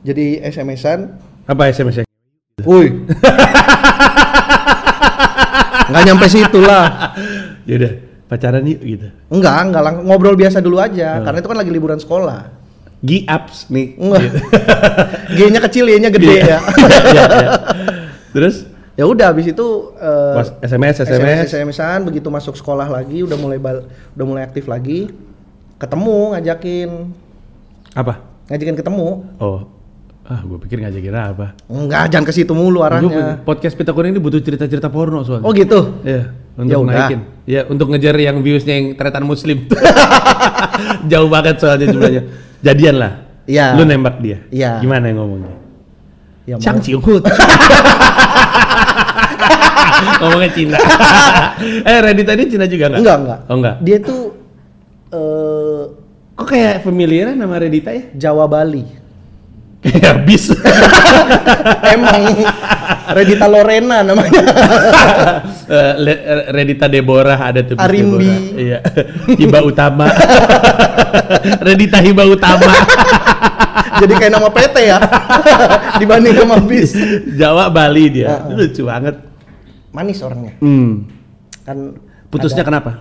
jadi 0.01 0.39
SMS-an 0.45 1.19
Apa 1.43 1.67
SMS-nya? 1.67 2.07
woi 2.59 2.87
nggak 5.87 6.03
nyampe 6.05 6.27
situ 6.27 6.59
lah 6.59 7.15
Ya 7.63 7.75
udah, 7.75 7.93
pacaran 8.25 8.63
yuk 8.63 8.79
gitu. 8.79 9.07
enggak 9.27 9.55
enggak 9.61 9.83
lang- 9.83 10.01
ngobrol 10.01 10.35
biasa 10.35 10.59
dulu 10.59 10.77
aja 10.77 11.19
karena 11.21 11.37
itu 11.37 11.47
kan 11.47 11.57
lagi 11.57 11.71
liburan 11.71 11.95
sekolah 11.97 12.55
G-ups 12.97 13.69
nih. 13.69 13.93
enggak 13.95 14.21
Gitu. 14.25 14.37
G-nya 15.37 15.59
kecil 15.61 15.85
Y-nya 15.85 16.09
gede 16.09 16.27
Iya. 16.33 16.43
ya 16.45 16.59
Iya, 17.07 17.23
iya. 17.29 17.49
Terus 18.29 18.66
ya 18.97 19.05
udah 19.05 19.29
habis 19.29 19.45
itu 19.47 19.67
eh, 19.95 20.35
Pas 20.35 20.49
SMS, 20.59 21.05
SMS. 21.05 21.47
SMS-an 21.47 22.01
begitu 22.03 22.27
masuk 22.27 22.57
sekolah 22.57 22.89
lagi 22.89 23.21
udah 23.21 23.37
mulai 23.37 23.55
bal- 23.55 23.85
udah 24.11 24.25
mulai 24.25 24.41
aktif 24.41 24.65
lagi 24.65 25.13
ketemu 25.77 26.33
ngajakin 26.33 26.89
apa? 27.93 28.13
ngajakin 28.49 28.75
ketemu 28.75 29.07
Oh. 29.37 29.61
Ah, 30.27 30.43
gue 30.43 30.59
pikir 30.59 30.83
ngajakin 30.83 31.13
apa. 31.13 31.55
enggak 31.71 32.11
jangan 32.11 32.25
ke 32.25 32.33
situ 32.33 32.51
mulu 32.51 32.83
Gua- 32.83 32.91
arahnya 32.91 33.39
podcast 33.45 33.79
Pita 33.79 33.95
Kuning 33.95 34.11
ini 34.11 34.19
butuh 34.19 34.41
cerita-cerita 34.41 34.89
porno 34.89 35.23
soalnya. 35.23 35.47
oh 35.47 35.53
gitu 35.53 36.03
Iya, 36.03 36.33
Ya 36.57 36.63
untuk 36.75 36.83
udah. 36.83 36.95
naikin. 36.99 37.19
Ya, 37.47 37.61
untuk 37.63 37.87
ngejar 37.87 38.17
yang 38.17 38.41
viewsnya 38.41 38.75
yang 38.75 38.87
tretan 38.97 39.23
muslim. 39.23 39.69
Jauh 41.11 41.29
banget 41.29 41.61
soalnya 41.61 41.87
jumlahnya. 41.87 42.21
Jadian 42.59 42.95
lah. 42.97 43.11
Iya. 43.47 43.77
Lu 43.77 43.85
nembak 43.85 44.19
dia. 44.19 44.43
Iya. 44.49 44.81
Gimana 44.81 45.07
yang 45.07 45.21
ngomongnya? 45.21 45.53
ya 46.43 46.57
Ciukut. 46.59 47.23
ngomongnya 50.19 50.51
Cina. 50.51 50.77
eh, 51.89 51.99
Reddit 51.99 52.25
tadi 52.25 52.43
Cina 52.47 52.65
juga 52.65 52.85
enggak? 52.87 52.99
enggak 52.99 53.17
enggak 53.17 53.39
Oh, 53.45 53.55
enggak. 53.55 53.75
dia 53.79 53.97
tuh 53.99 54.21
eh 55.09 55.81
Kok 56.33 56.45
kayak 56.45 56.75
familiar 56.81 57.33
nama 57.33 57.57
Reddita 57.57 57.89
ya? 57.89 58.13
Jawa 58.13 58.45
Bali 58.45 58.85
Kayak 59.77 60.21
bis. 60.27 60.53
emang 61.83 62.45
Redita 63.07 63.45
Lorena 63.45 64.01
namanya 64.01 64.41
Eh, 65.65 65.93
Le- 65.97 66.21
eh, 66.23 66.41
Redita 66.49 66.85
Deborah 66.87 67.39
ada 67.43 67.59
tuh. 67.59 67.75
Arimbi. 67.75 68.25
Deborah. 68.25 68.39
Iya. 68.55 68.79
Hiba 69.33 69.59
Utama. 69.61 70.07
Redita 71.59 71.99
Hiba 71.99 72.23
Utama. 72.23 72.71
Jadi 73.97 74.13
kayak 74.15 74.31
nama 74.31 74.49
PT 74.49 74.75
ya 74.83 74.97
dibanding 75.99 76.35
nama 76.35 76.55
bis 76.59 76.93
Jawa 77.31 77.67
Bali 77.67 78.05
dia. 78.11 78.39
Heeh. 78.39 78.55
Lucu 78.55 78.83
banget. 78.83 79.15
manis 79.89 80.19
orangnya 80.19 80.53
Hmm. 80.57 81.09
kan 81.63 81.97
Putusnya 82.27 82.61
ada- 82.61 82.69
kenapa? 82.69 82.91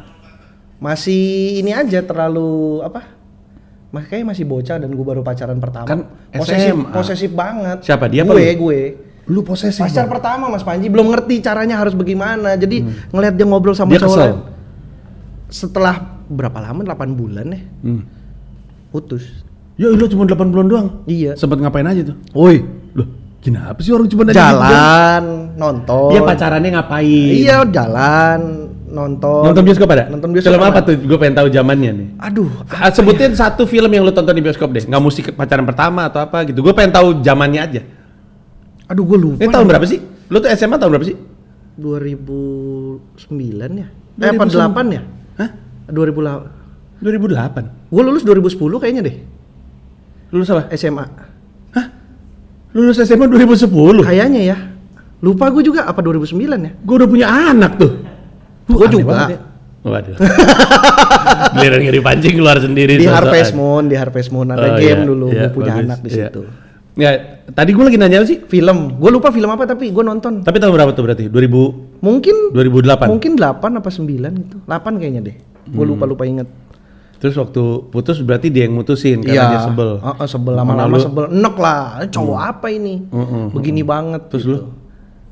masih 0.76 1.22
ini 1.56 1.70
aja 1.70 2.00
terlalu 2.00 2.80
apa 2.80 3.04
masih 3.88 4.08
kayak 4.10 4.24
masih 4.26 4.44
bocah 4.44 4.76
dan 4.76 4.88
gue 4.88 5.00
baru 5.02 5.20
pacaran 5.20 5.56
pertama 5.56 5.84
Kan 5.84 6.04
posesif 6.30 6.72
SMA. 6.74 6.90
posesif 6.90 7.30
banget 7.30 7.78
Siapa, 7.80 8.06
dia 8.06 8.22
gue 8.22 8.32
lu? 8.32 8.60
gue 8.62 8.80
Lu 9.26 9.40
posesif. 9.42 9.80
pacar 9.80 10.06
pertama 10.06 10.46
mas 10.46 10.60
Panji 10.60 10.86
belum 10.86 11.08
ngerti 11.08 11.40
caranya 11.40 11.76
harus 11.76 11.92
bagaimana 11.92 12.54
jadi 12.54 12.80
ngelihat 13.10 13.34
dia 13.34 13.44
ngobrol 13.44 13.72
sama 13.72 13.88
Hmm. 13.88 13.94
Dia 13.94 14.02
cowok 14.02 14.18
lain. 14.18 14.36
setelah 15.48 15.96
berapa 16.26 16.58
lama 16.60 16.80
8 16.82 16.92
bulan 17.12 17.46
ya 17.46 17.60
Hmm. 17.82 18.02
putus 18.88 19.45
Ya 19.76 19.86
lu 19.86 20.04
cuma 20.06 20.24
8 20.24 20.48
bulan 20.48 20.66
doang. 20.66 20.86
iya 21.04 21.32
Sempet 21.34 21.58
ngapain 21.58 21.84
aja 21.84 22.00
tuh? 22.02 22.16
woi 22.32 22.64
Loh, 22.92 23.04
kenapa 23.38 23.76
sih 23.78 23.92
orang 23.92 24.08
cuma 24.08 24.22
nanya 24.22 24.32
gitu 24.32 24.40
jalan 24.40 25.22
nonton 25.52 26.08
Dia 26.10 26.20
pacarannya 26.22 26.70
ngapain? 26.72 27.32
iya 27.34 27.60
jalan 27.62 28.40
nonton 28.86 29.42
Nonton 29.44 29.62
bioskop 29.62 29.88
ada? 29.90 30.08
nonton 30.08 30.32
bioskop 30.32 30.48
Film 30.48 30.64
apa 30.64 30.80
tuh? 30.80 30.96
Gue 30.96 31.16
pengen 31.16 31.36
tahu 31.36 31.48
zamannya 31.50 31.90
nih. 31.92 32.08
aduh 32.18 32.48
Ah, 32.70 32.88
sebutin 32.88 33.32
satu 33.32 33.64
film 33.64 33.90
yang 33.90 34.00
lu 34.00 34.10
tonton 34.10 34.32
di 34.32 34.40
bioskop 34.40 34.72
deh. 34.72 34.80
Nggak 34.82 35.00
mesti 35.02 35.20
pacaran 35.30 35.64
pertama 35.64 36.08
atau 36.08 36.20
apa 36.20 36.40
gitu. 36.44 36.60
Gue 36.60 36.72
pengen 36.72 36.90
tahu 36.90 37.20
zamannya 37.20 37.60
aja. 37.60 37.80
aduh 38.86 39.04
gue 39.04 39.18
lupa 39.18 39.38
Ini 39.38 39.50
tahun 39.50 39.66
berapa 39.66 39.84
sih? 39.84 40.00
Lu 40.26 40.38
tuh 40.38 40.48
SMA 40.48 40.76
tahun 40.76 40.90
berapa 40.90 41.04
sih? 41.04 41.16
2009 41.76 43.28
ya 43.74 43.88
eh 44.16 44.30
apa 44.32 44.42
2009? 44.42 44.72
8 44.72 44.96
ya 44.96 45.02
Hah? 45.36 45.50
2008 45.86 47.04
2008. 47.04 47.92
gue 47.92 48.02
lulus 48.02 48.24
2010 48.24 48.56
kayaknya 48.80 49.02
deh 49.04 49.16
Lulus 50.28 50.48
apa? 50.48 50.68
SMA 50.72 51.04
Lulus 52.72 52.98
SMA 52.98 53.24
2010. 53.26 54.04
kayaknya 54.04 54.40
ya 54.44 54.56
lupa 55.16 55.48
gue 55.48 55.64
juga 55.64 55.80
apa 55.82 55.98
2009 55.98 56.36
ya 56.36 56.72
Gue 56.78 56.94
udah 56.94 57.08
punya 57.08 57.26
anak 57.26 57.80
tuh. 57.80 57.92
Gua 58.66 58.84
aneh 58.84 58.92
juga. 58.92 59.06
banget 59.08 59.28
ya. 59.32 59.40
Waduh. 59.80 60.16
Giliran 61.56 61.80
nggak 61.80 61.96
dipancing 61.96 62.34
keluar 62.34 62.58
sendiri. 62.58 62.92
di. 62.96 63.06
Harvest 63.06 63.54
Moon 63.54 63.86
di 63.86 63.94
Harvest 63.94 64.28
Moon 64.28 64.46
ada 64.46 64.66
Oh, 64.66 64.76
game 64.76 64.84
iya, 64.98 65.06
dulu 65.06 65.26
iya, 65.28 65.40
gue 65.40 65.50
punya 65.52 65.72
bagus, 65.72 65.84
anak 65.84 65.98
di 66.00 66.10
iya. 66.10 66.28
situ 66.28 66.42
Ya, 66.96 67.10
tadi 67.46 67.70
gue 67.70 67.84
lagi 67.84 67.96
nanya 67.96 68.24
sih? 68.24 68.40
film 68.42 68.96
gue 68.96 69.10
lupa 69.10 69.28
film 69.28 69.46
apa 69.46 69.64
tapi 69.64 69.88
gue 69.88 70.00
nonton 70.02 70.40
Tapi 70.40 70.56
tahun 70.56 70.72
berapa 70.72 70.90
tuh 70.90 71.04
berarti? 71.04 71.24
2000 71.28 72.00
mungkin 72.00 72.36
2008. 72.52 73.04
mungkin 73.06 73.32
8 73.36 73.52
apa 73.72 73.88
9 73.88 74.04
gitu 74.42 74.56
8 74.64 74.96
kayaknya 74.96 75.20
deh 75.22 75.36
gue 75.66 75.76
Hmm. 75.76 75.92
lupa 75.92 76.04
lupa 76.04 76.24
inget 76.24 76.48
Terus 77.16 77.32
waktu 77.34 77.62
putus 77.86 78.20
berarti 78.20 78.48
dia 78.48 78.64
yang 78.64 78.74
mutusin 78.74 79.18
karena 79.18 79.32
Iya, 79.38 79.50
dia 79.50 79.60
sebel. 79.62 79.90
Heeh, 79.98 80.26
sebel 80.26 80.52
Mana 80.54 80.60
lama-lama 80.84 80.96
sebel 80.98 81.24
enek 81.28 81.56
lah 81.56 81.80
cowok 82.06 82.40
apa 82.40 82.66
ini 82.68 82.94
Mm-mm, 83.06 83.50
begini 83.50 83.80
banget 83.80 84.28
Terus 84.28 84.44
gitu. 84.44 84.52
lu? 84.52 84.60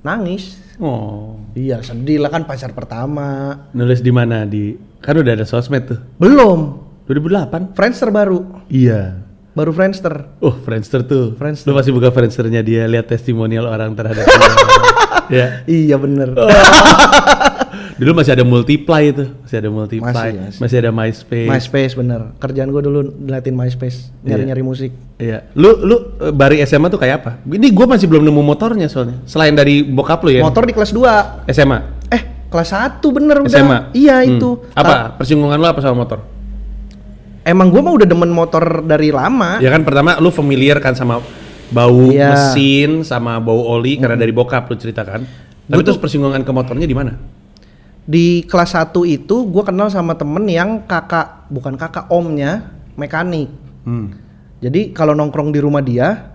nangis 0.01 0.61
Oh. 0.76 1.39
iya 1.53 1.78
sedih 1.78 2.18
lah 2.18 2.28
kan 2.28 2.43
pacar 2.43 2.70
pertama 2.70 3.55
Nulis 3.70 3.99
di 3.99 4.11
mana? 4.11 4.43
Di 4.43 4.74
kan 4.99 5.14
udah 5.14 5.32
ada 5.32 5.45
sosmed 5.45 5.87
tuh. 5.87 6.01
belum 6.16 6.61
2008. 7.05 7.72
Friendster 7.72 8.09
baru 8.09 8.64
Iya. 8.66 9.20
baru 9.51 9.70
Friendster 9.70 10.41
Oh, 10.41 10.57
Friendster 10.57 11.05
tuh. 11.05 11.32
Friendster. 11.35 11.68
Lu 11.68 11.74
pasti 11.74 11.89
buka 11.91 12.11
Friendsternya 12.11 12.61
dia 12.61 12.85
lihat 12.85 13.07
testimonial 13.07 13.64
orang 13.64 13.93
terhadap 13.93 14.24
dia. 14.26 14.51
ya. 15.30 15.47
iya 15.64 15.95
bener 15.95 16.32
Oh. 16.35 16.49
Dulu 18.05 18.13
masih 18.15 18.33
ada 18.33 18.45
multiply 18.45 19.03
itu, 19.07 19.25
masih 19.41 19.57
ada 19.57 19.71
multiply, 19.71 20.13
Masih, 20.13 20.33
masih, 20.37 20.61
masih. 20.61 20.77
ada 20.79 20.91
MySpace. 20.93 21.49
MySpace 21.49 21.93
bener 21.95 22.21
kerjaan 22.37 22.69
gue 22.69 22.83
dulu 22.85 23.01
ngeliatin 23.19 23.57
MySpace 23.57 24.13
nyari-nyari 24.21 24.61
musik 24.61 24.93
Iya. 25.17 25.49
Lu 25.55 25.81
lu 25.81 25.97
eh, 26.21 26.29
bari 26.29 26.61
SMA 26.61 26.87
tuh 26.87 26.99
kayak 26.99 27.17
apa? 27.19 27.31
Ini 27.43 27.65
gue 27.67 27.87
masih 27.89 28.05
belum 28.05 28.21
nemu 28.21 28.43
motornya 28.43 28.85
soalnya. 28.87 29.25
Selain 29.25 29.51
dari 29.51 29.81
bokap 29.81 30.21
lu 30.21 30.31
ya. 30.31 30.43
motor 30.43 30.63
di 30.63 30.71
kelas 30.71 30.93
2 30.93 31.49
SMA. 31.49 31.79
eh 32.11 32.23
kelas 32.47 32.69
1 32.69 33.01
bener 33.09 33.37
udah 33.41 33.57
SMA. 33.57 33.79
iya 33.93 34.21
Hmm. 34.21 34.37
itu 34.37 34.51
Apa? 34.73 35.17
Persinggungan 35.17 35.57
lu 35.57 35.65
apa 35.65 35.81
sama 35.81 35.97
motor? 35.99 36.21
emang 37.43 37.69
gue 37.69 37.79
mah 37.79 37.93
udah 37.95 38.05
demen 38.05 38.29
motor 38.29 38.81
dari 38.83 39.09
lama 39.09 39.61
Ya 39.61 39.69
kan 39.69 39.81
pertama 39.81 40.17
lu 40.17 40.29
familiar 40.29 40.77
kan 40.79 40.93
sama 40.93 41.21
bau 41.67 42.09
Iya. 42.09 42.33
mesin 42.53 43.01
sama 43.03 43.37
bau 43.37 43.65
oli 43.71 43.97
karena 43.97 44.15
dari 44.15 44.31
bokap 44.31 44.67
lu 44.67 44.77
ceritakan. 44.77 45.21
Tapi 45.65 45.73
Gua 45.75 45.85
terus 45.85 45.97
persinggungan 45.97 46.41
ke 46.41 46.53
motornya 46.53 46.85
di 46.85 46.93
mana? 46.93 47.17
Di 48.05 48.45
kelas 48.45 48.77
1 48.77 48.93
itu 49.09 49.37
gue 49.49 49.63
kenal 49.65 49.89
sama 49.89 50.13
temen 50.13 50.45
yang 50.45 50.85
kakak 50.85 51.49
bukan 51.49 51.75
kakak 51.81 52.09
omnya 52.13 52.73
mekanik. 52.95 53.51
Hmm. 53.85 54.17
jadi 54.65 54.97
kalau 54.97 55.13
nongkrong 55.13 55.53
di 55.53 55.61
rumah 55.61 55.85
dia 55.85 56.33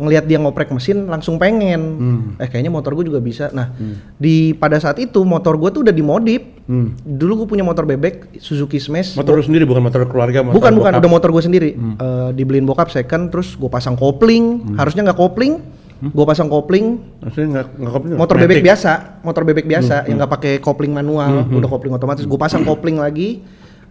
ngelihat 0.00 0.24
dia 0.24 0.40
ngoprek 0.40 0.72
mesin 0.72 1.08
langsung 1.08 1.36
pengen. 1.36 1.80
Hmm. 1.96 2.20
eh 2.40 2.48
kayaknya 2.48 2.72
motor 2.72 2.92
gue 2.96 3.08
juga 3.08 3.20
bisa. 3.20 3.48
Nah 3.52 3.72
di 4.16 4.52
pada 4.56 4.76
saat 4.76 4.96
itu 5.00 5.24
motor 5.24 5.56
gue 5.56 5.68
tuh 5.72 5.80
udah 5.84 5.92
dimodif. 5.92 6.44
Hmm. 6.66 6.98
dulu 6.98 7.44
gue 7.44 7.48
punya 7.56 7.62
motor 7.62 7.86
bebek 7.88 8.36
Suzuki 8.40 8.76
Smash. 8.76 9.16
Motor 9.16 9.40
lu 9.40 9.44
sendiri 9.44 9.64
bukan 9.64 9.86
motor 9.86 10.04
keluarga, 10.08 10.44
motor 10.44 10.56
bukan 10.56 10.72
bukan 10.76 10.92
bokap. 10.92 11.00
udah 11.00 11.10
motor 11.12 11.30
gue 11.32 11.42
sendiri. 11.44 11.70
Eh, 11.76 12.30
dibeliin 12.36 12.64
bokap 12.68 12.92
second 12.92 13.32
terus 13.32 13.56
gue 13.56 13.70
pasang 13.72 13.96
kopling. 13.96 14.76
Harusnya 14.76 15.04
nggak 15.04 15.20
kopling 15.20 15.75
gue 16.02 16.24
pasang 16.28 16.48
kopling. 16.52 17.00
Maksudnya 17.24 17.48
nggak 17.52 17.66
nggak 17.80 17.92
kopling 17.92 18.12
motor 18.16 18.36
bebek 18.36 18.56
Matic. 18.60 18.66
biasa 18.68 18.92
motor 19.24 19.42
bebek 19.48 19.66
biasa 19.66 19.96
yang 20.08 20.16
nggak 20.20 20.32
pakai 20.36 20.52
kopling 20.60 20.92
manual 20.92 21.48
udah 21.48 21.68
kopling 21.68 21.92
otomatis. 21.96 22.24
Gue 22.28 22.38
pasang 22.40 22.62
kopling 22.64 23.00
lagi 23.00 23.40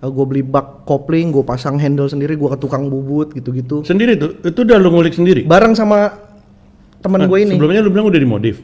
gue 0.06 0.26
beli 0.28 0.44
bak 0.46 0.86
kopling 0.86 1.34
gue 1.34 1.42
pasang 1.42 1.82
handle 1.82 2.06
sendiri 2.06 2.38
gue 2.38 2.50
ke 2.52 2.58
tukang 2.62 2.92
bubut 2.92 3.34
gitu-gitu. 3.34 3.82
Sendiri 3.82 4.20
tuh, 4.20 4.38
itu 4.44 4.60
udah 4.62 4.78
lu 4.78 4.94
ngulik 4.94 5.16
sendiri. 5.18 5.42
bareng 5.48 5.74
sama 5.74 6.14
temen 7.02 7.26
Nah, 7.26 7.30
gue 7.30 7.40
ini. 7.42 7.54
Sebelumnya 7.58 7.82
lu 7.82 7.90
bilang 7.90 8.10
udah 8.10 8.22
dimodif. 8.22 8.62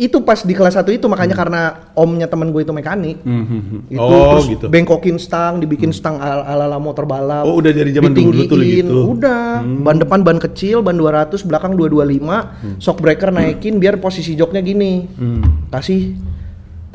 Itu 0.00 0.16
pas 0.24 0.40
di 0.40 0.56
kelas 0.56 0.80
1 0.80 0.96
itu 0.96 1.04
makanya 1.12 1.36
karena 1.36 1.92
omnya 1.92 2.24
temen 2.24 2.48
gue 2.56 2.64
itu 2.64 2.72
mekanik. 2.72 3.20
Hmm, 3.20 3.44
hmm, 3.44 3.62
hmm. 3.68 3.80
itu 3.92 4.00
oh 4.00 4.32
terus 4.32 4.46
gitu. 4.48 4.66
bengkokin 4.72 5.20
stang 5.20 5.60
dibikin 5.60 5.92
stang 5.92 6.16
ala 6.16 6.40
ala 6.48 6.80
motor 6.80 7.04
balap. 7.04 7.44
Oh, 7.44 7.60
udah 7.60 7.68
dari 7.68 7.92
zaman 7.92 8.16
dulu 8.16 8.48
tuh 8.48 8.64
gitu. 8.64 9.12
udah. 9.12 9.60
Ban 9.60 10.00
depan 10.00 10.24
ban 10.24 10.40
kecil 10.40 10.80
ban 10.80 10.96
200 10.96 11.44
belakang 11.44 11.76
225 11.76 12.80
shock 12.80 13.04
breaker 13.04 13.28
naikin 13.28 13.76
biar 13.76 14.00
posisi 14.00 14.32
joknya 14.32 14.64
gini. 14.64 15.04
Hmm. 15.20 15.68
kasih 15.68 16.16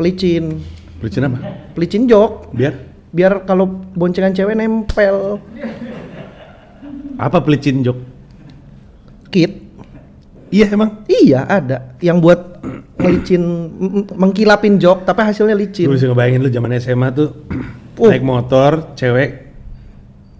pelicin. 0.01 0.65
Pelicin 0.97 1.29
apa? 1.29 1.37
pelicin 1.77 2.09
jok. 2.09 2.57
Biar? 2.57 2.73
Biar 3.13 3.45
kalau 3.45 3.69
boncengan 3.93 4.33
cewek 4.33 4.57
nempel. 4.57 5.37
Apa 7.21 7.37
pelicin 7.45 7.85
jok? 7.85 8.15
Iya 10.49 10.65
emang. 10.71 11.03
Iya 11.05 11.39
ada 11.43 11.77
yang 11.99 12.17
buat 12.19 12.61
ngelicin 13.01 13.43
m- 13.75 14.07
mengkilapin 14.13 14.77
jok 14.77 15.03
tapi 15.03 15.21
hasilnya 15.23 15.53
licin. 15.53 15.85
Gue 15.85 15.97
bisa 15.97 16.07
ngebayangin 16.07 16.41
lu 16.41 16.49
zaman 16.49 16.71
SMA 16.77 17.07
tuh 17.11 17.29
Uh. 17.95 18.09
naik 18.11 18.27
motor, 18.27 18.91
cewek 18.93 19.29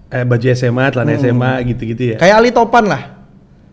eh 0.06 0.24
baju 0.24 0.46
SMA, 0.52 0.92
celana 0.92 1.16
SMA 1.16 1.52
gitu-gitu 1.66 2.16
ya. 2.16 2.18
Kayak 2.20 2.36
Ali 2.40 2.52
Topan 2.52 2.86
lah. 2.86 3.02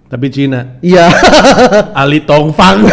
Tapi 0.06 0.26
Cina. 0.28 0.76
Iya. 0.80 1.08
Ali 2.02 2.20
Tongfang. 2.22 2.84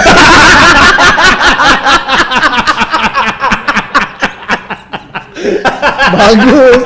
bagus. 6.09 6.79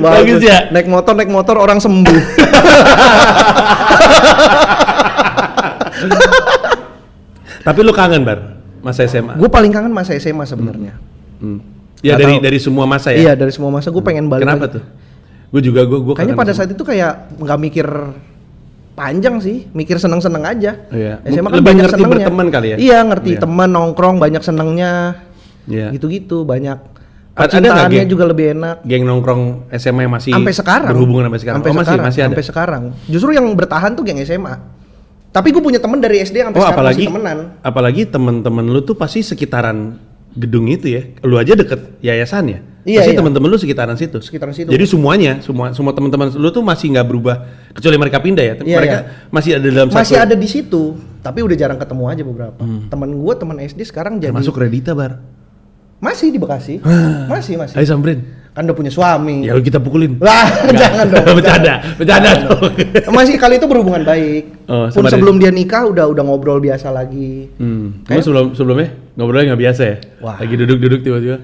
Bagus 0.00 0.40
ya? 0.42 0.58
Naik 0.70 0.86
motor 0.88 1.12
naik 1.14 1.30
motor 1.30 1.56
orang 1.58 1.78
sembuh. 1.78 2.18
Tapi 7.66 7.78
lu 7.82 7.92
kangen 7.92 8.22
bar 8.22 8.38
masa 8.78 9.02
SMA. 9.04 9.34
gue 9.34 9.50
paling 9.50 9.72
kangen 9.74 9.90
masa 9.90 10.14
SMA 10.16 10.44
sebenarnya. 10.44 10.94
Hmm. 11.38 11.58
Ya 11.98 12.14
Nggak 12.14 12.18
dari 12.18 12.34
tahu. 12.38 12.44
dari 12.46 12.58
semua 12.62 12.84
masa 12.86 13.08
ya. 13.10 13.18
Iya 13.18 13.32
dari 13.34 13.50
semua 13.50 13.70
masa 13.70 13.90
gue 13.90 14.02
pengen 14.02 14.30
balik. 14.30 14.46
Kenapa 14.46 14.66
lagi. 14.66 14.74
tuh? 14.78 14.84
Gue 15.48 15.62
juga 15.64 15.80
gue 15.82 15.98
gue 15.98 16.14
Kayaknya 16.14 16.36
pada 16.38 16.52
saat 16.54 16.70
itu 16.70 16.82
kayak 16.82 17.34
nggak 17.36 17.58
mikir 17.58 17.86
panjang 18.94 19.38
sih, 19.38 19.66
mikir 19.70 19.98
seneng-seneng 19.98 20.42
aja. 20.42 20.72
Iya. 20.90 21.22
SMA 21.26 21.48
kan 21.48 21.58
Lebih 21.58 21.66
banyak 21.66 21.84
ngerti 21.84 21.94
senengnya. 21.98 22.14
berteman 22.22 22.46
kali 22.48 22.66
ya? 22.68 22.76
Iya 22.78 22.98
ngerti 23.02 23.30
Iya. 23.34 23.40
teman 23.42 23.68
nongkrong 23.70 24.16
banyak 24.18 24.42
senengnya. 24.42 24.92
Iya. 25.66 25.86
Gitu-gitu 25.94 26.42
banyak. 26.42 26.78
Percintaannya 27.34 28.02
juga 28.10 28.26
lebih 28.26 28.50
enak. 28.50 28.82
geng 28.82 29.06
nongkrong 29.06 29.70
SMA 29.78 30.06
yang 30.06 30.12
masih 30.12 30.34
Sampai 30.34 30.50
sekarang. 30.50 30.90
berhubungan 30.90 31.30
sampai 31.30 31.38
sekarang. 31.38 31.58
Sampai 31.62 31.70
oh, 31.70 31.74
masih 31.74 31.86
sekarang. 31.86 32.06
masih 32.10 32.20
ada. 32.20 32.26
Sampai 32.30 32.44
sekarang. 32.44 32.82
Justru 33.06 33.30
yang 33.30 33.46
bertahan 33.54 33.90
tuh 33.94 34.02
geng 34.02 34.18
SMA. 34.22 34.54
Tapi 35.28 35.52
gue 35.52 35.60
punya 35.60 35.76
temen 35.76 36.00
dari 36.00 36.24
SD 36.24 36.40
sampai 36.40 36.56
Oh 36.56 36.64
sekarang 36.64 36.78
apalagi 36.80 37.04
masih 37.04 37.10
temenan. 37.12 37.38
apalagi 37.60 38.02
temen-temen 38.08 38.64
lu 38.64 38.80
tuh 38.80 38.96
pasti 38.96 39.20
sekitaran 39.20 40.00
gedung 40.32 40.66
itu 40.70 40.88
ya. 40.88 41.02
Lu 41.20 41.36
aja 41.36 41.52
deket 41.52 42.00
yayasan 42.00 42.44
ya. 42.48 42.58
Iya, 42.88 43.04
pasti 43.04 43.12
iya. 43.12 43.18
temen-temen 43.20 43.48
lu 43.52 43.58
sekitaran 43.60 43.96
situ. 44.00 44.18
Sekitaran 44.24 44.56
situ. 44.56 44.72
Jadi 44.72 44.84
semuanya, 44.88 45.44
semua 45.44 45.76
semua 45.76 45.92
teman-teman 45.92 46.32
lu 46.32 46.48
tuh 46.48 46.64
masih 46.64 46.88
nggak 46.96 47.04
berubah 47.04 47.36
kecuali 47.76 47.96
mereka 48.00 48.18
pindah 48.24 48.44
ya. 48.44 48.54
Iya, 48.56 48.76
mereka 48.80 48.98
iya. 49.04 49.28
masih 49.28 49.50
ada 49.60 49.66
dalam 49.68 49.88
Masih 49.92 50.16
satu. 50.16 50.24
ada 50.24 50.34
di 50.38 50.48
situ, 50.48 50.82
tapi 51.20 51.44
udah 51.44 51.56
jarang 51.58 51.76
ketemu 51.76 52.04
aja 52.08 52.22
beberapa. 52.24 52.62
Temen 52.64 53.10
gue, 53.12 53.34
temen 53.36 53.56
SD 53.60 53.80
sekarang 53.84 54.16
jadi 54.16 54.32
Masuk 54.32 54.56
Redita 54.56 54.96
bar. 54.96 55.20
masih 55.98 56.30
di 56.30 56.38
Bekasi. 56.40 56.80
masih 57.28 57.58
masih. 57.60 57.74
Ayo 57.76 57.84
samperin. 57.84 58.22
Kan 58.58 58.66
udah 58.66 58.74
punya 58.74 58.90
suami. 58.90 59.46
Ya 59.46 59.54
kita 59.54 59.78
pukulin. 59.78 60.18
Lah, 60.18 60.50
jangan 60.82 61.06
dong. 61.06 61.30
bercanda, 61.38 61.74
bercanda 61.94 62.30
dong. 62.42 62.74
Masih 63.08 63.38
kali 63.38 63.54
itu 63.54 63.70
berhubungan 63.70 64.02
baik. 64.02 64.66
Oh, 64.66 64.90
Pun 64.90 65.06
sebelum 65.06 65.38
dia 65.38 65.54
nikah 65.54 65.86
udah 65.86 66.10
udah 66.10 66.22
ngobrol 66.22 66.58
biasa 66.58 66.90
lagi. 66.90 67.46
Hmm. 67.54 68.02
Kayak- 68.02 68.26
sebelum 68.26 68.58
sebelumnya 68.58 68.98
ngobrolnya 69.14 69.54
nggak 69.54 69.62
biasa 69.62 69.82
ya? 69.84 69.96
Wah. 70.18 70.42
Lagi 70.42 70.58
duduk-duduk 70.58 71.00
tiba-tiba. 71.00 71.38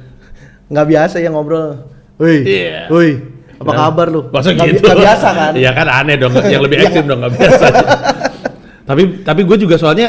Nggak 0.67 0.87
biasa 0.91 1.17
ya 1.17 1.31
ngobrol. 1.31 1.87
Woi. 2.19 2.39
Iya. 2.43 2.91
Woi. 2.91 3.11
Apa 3.55 3.71
Nah, 3.71 3.79
kabar 3.87 4.07
lu? 4.11 4.21
Masa 4.29 4.51
Nggak 4.51 4.67
bi- 4.67 4.73
gitu? 4.75 4.83
nggak 4.85 4.99
biasa 4.99 5.29
kan? 5.31 5.53
Iya 5.55 5.71
kan 5.71 5.87
aneh 5.89 6.17
dong, 6.19 6.35
yang 6.45 6.62
lebih 6.67 6.77
Iya. 6.77 6.85
ekstrim 6.85 7.07
dong 7.07 7.19
nggak 7.23 7.33
biasa. 7.33 7.67
tapi 8.91 9.03
tapi 9.23 9.41
gue 9.41 9.57
juga 9.57 9.79
soalnya 9.79 10.09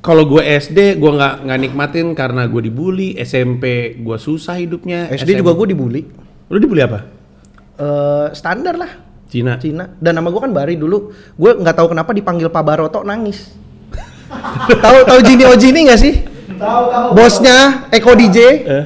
kalau 0.00 0.26
gue 0.26 0.42
SD 0.42 0.96
gue 0.96 1.10
nggak 1.10 1.34
nggak 1.46 1.58
nikmatin 1.60 2.06
karena 2.12 2.42
gue 2.44 2.58
dibully, 2.60 3.14
SMP 3.16 3.64
gue 3.96 4.18
susah 4.18 4.58
hidupnya. 4.58 5.06
SD 5.08 5.38
juga 5.38 5.54
gue 5.54 5.66
dibully. 5.70 6.02
Lu 6.50 6.58
dibully 6.58 6.82
apa? 6.82 6.98
Eh, 7.78 8.26
standar 8.34 8.74
lah. 8.74 8.90
Cina. 9.30 9.54
Cina. 9.62 9.86
Dan 10.02 10.18
nama 10.18 10.28
gue 10.28 10.40
kan 10.42 10.50
Bari 10.50 10.74
dulu. 10.74 11.14
Gue 11.38 11.54
nggak 11.54 11.78
tahu 11.78 11.94
kenapa 11.94 12.10
dipanggil 12.10 12.50
Pak 12.50 12.64
Baroto 12.66 13.06
nangis. 13.06 13.54
tahu 14.82 14.98
tahu 15.06 15.20
Jini 15.22 15.46
Ojini 15.46 15.86
nggak 15.86 16.00
sih? 16.02 16.14
Tahu 16.58 16.84
tahu. 16.90 17.08
Bosnya 17.14 17.86
Eko 17.94 18.18
DJ. 18.18 18.38
Eh? 18.66 18.84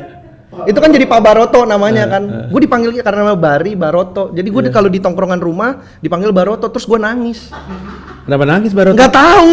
Itu 0.69 0.79
kan 0.79 0.93
jadi 0.93 1.09
Pak 1.09 1.21
Baroto 1.25 1.65
namanya 1.65 2.05
kan. 2.07 2.53
Gue 2.53 2.69
dipanggilnya 2.69 3.01
karena 3.01 3.33
nama 3.33 3.37
Bari 3.41 3.73
Baroto. 3.73 4.31
Jadi 4.37 4.49
gue 4.53 4.61
kalau 4.69 4.93
di 4.93 5.01
tongkrongan 5.01 5.41
rumah 5.41 5.81
dipanggil 6.05 6.31
Baroto 6.37 6.69
terus 6.69 6.85
gue 6.85 7.01
nangis. 7.01 7.49
Kenapa 8.29 8.45
nangis 8.45 8.77
baru? 8.77 8.93
Nggak 8.93 9.11
tahu. 9.17 9.53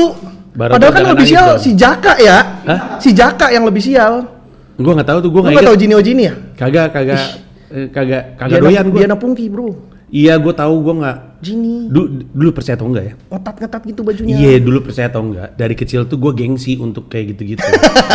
Baroto 0.51 0.75
Padahal 0.75 0.91
kan 0.91 1.03
lebih 1.15 1.27
sial 1.31 1.47
dong. 1.55 1.63
si 1.63 1.71
Jaka 1.79 2.13
ya. 2.19 2.37
Hah? 2.67 2.79
Si 2.99 3.15
Jaka 3.15 3.55
yang 3.55 3.63
lebih 3.63 3.79
sial. 3.79 4.27
Gue 4.75 4.91
nggak 4.91 5.07
tahu 5.07 5.19
tuh, 5.23 5.29
gue 5.31 5.41
nggak 5.47 5.63
tahu. 5.63 5.77
Jini 5.79 5.93
Ojini 5.95 6.23
ya? 6.27 6.33
Kagak, 6.59 6.91
kagak, 6.91 7.50
eh, 7.71 7.87
kagak, 7.89 8.35
kagak 8.37 8.59
Diana- 8.59 8.67
doyan 8.67 8.85
gue. 8.91 8.99
Diana 8.99 9.17
Pungki 9.17 9.47
bro. 9.47 9.71
Iya, 10.11 10.35
gue 10.43 10.51
tahu 10.51 10.75
gue 10.83 10.93
nggak. 10.99 11.17
Jini. 11.41 11.87
Dulu, 11.87 12.05
dulu 12.35 12.49
percaya 12.51 12.75
atau 12.77 12.87
enggak 12.91 13.05
ya? 13.07 13.13
Ngetat-ngetat 13.31 13.81
gitu 13.87 14.01
bajunya. 14.03 14.35
Iya 14.37 14.59
dulu 14.61 14.77
percaya 14.85 15.07
atau 15.09 15.23
enggak 15.23 15.49
dari 15.55 15.73
kecil 15.73 16.05
tuh 16.05 16.19
gue 16.19 16.31
gengsi 16.35 16.75
untuk 16.77 17.07
kayak 17.09 17.33
gitu-gitu. 17.33 17.63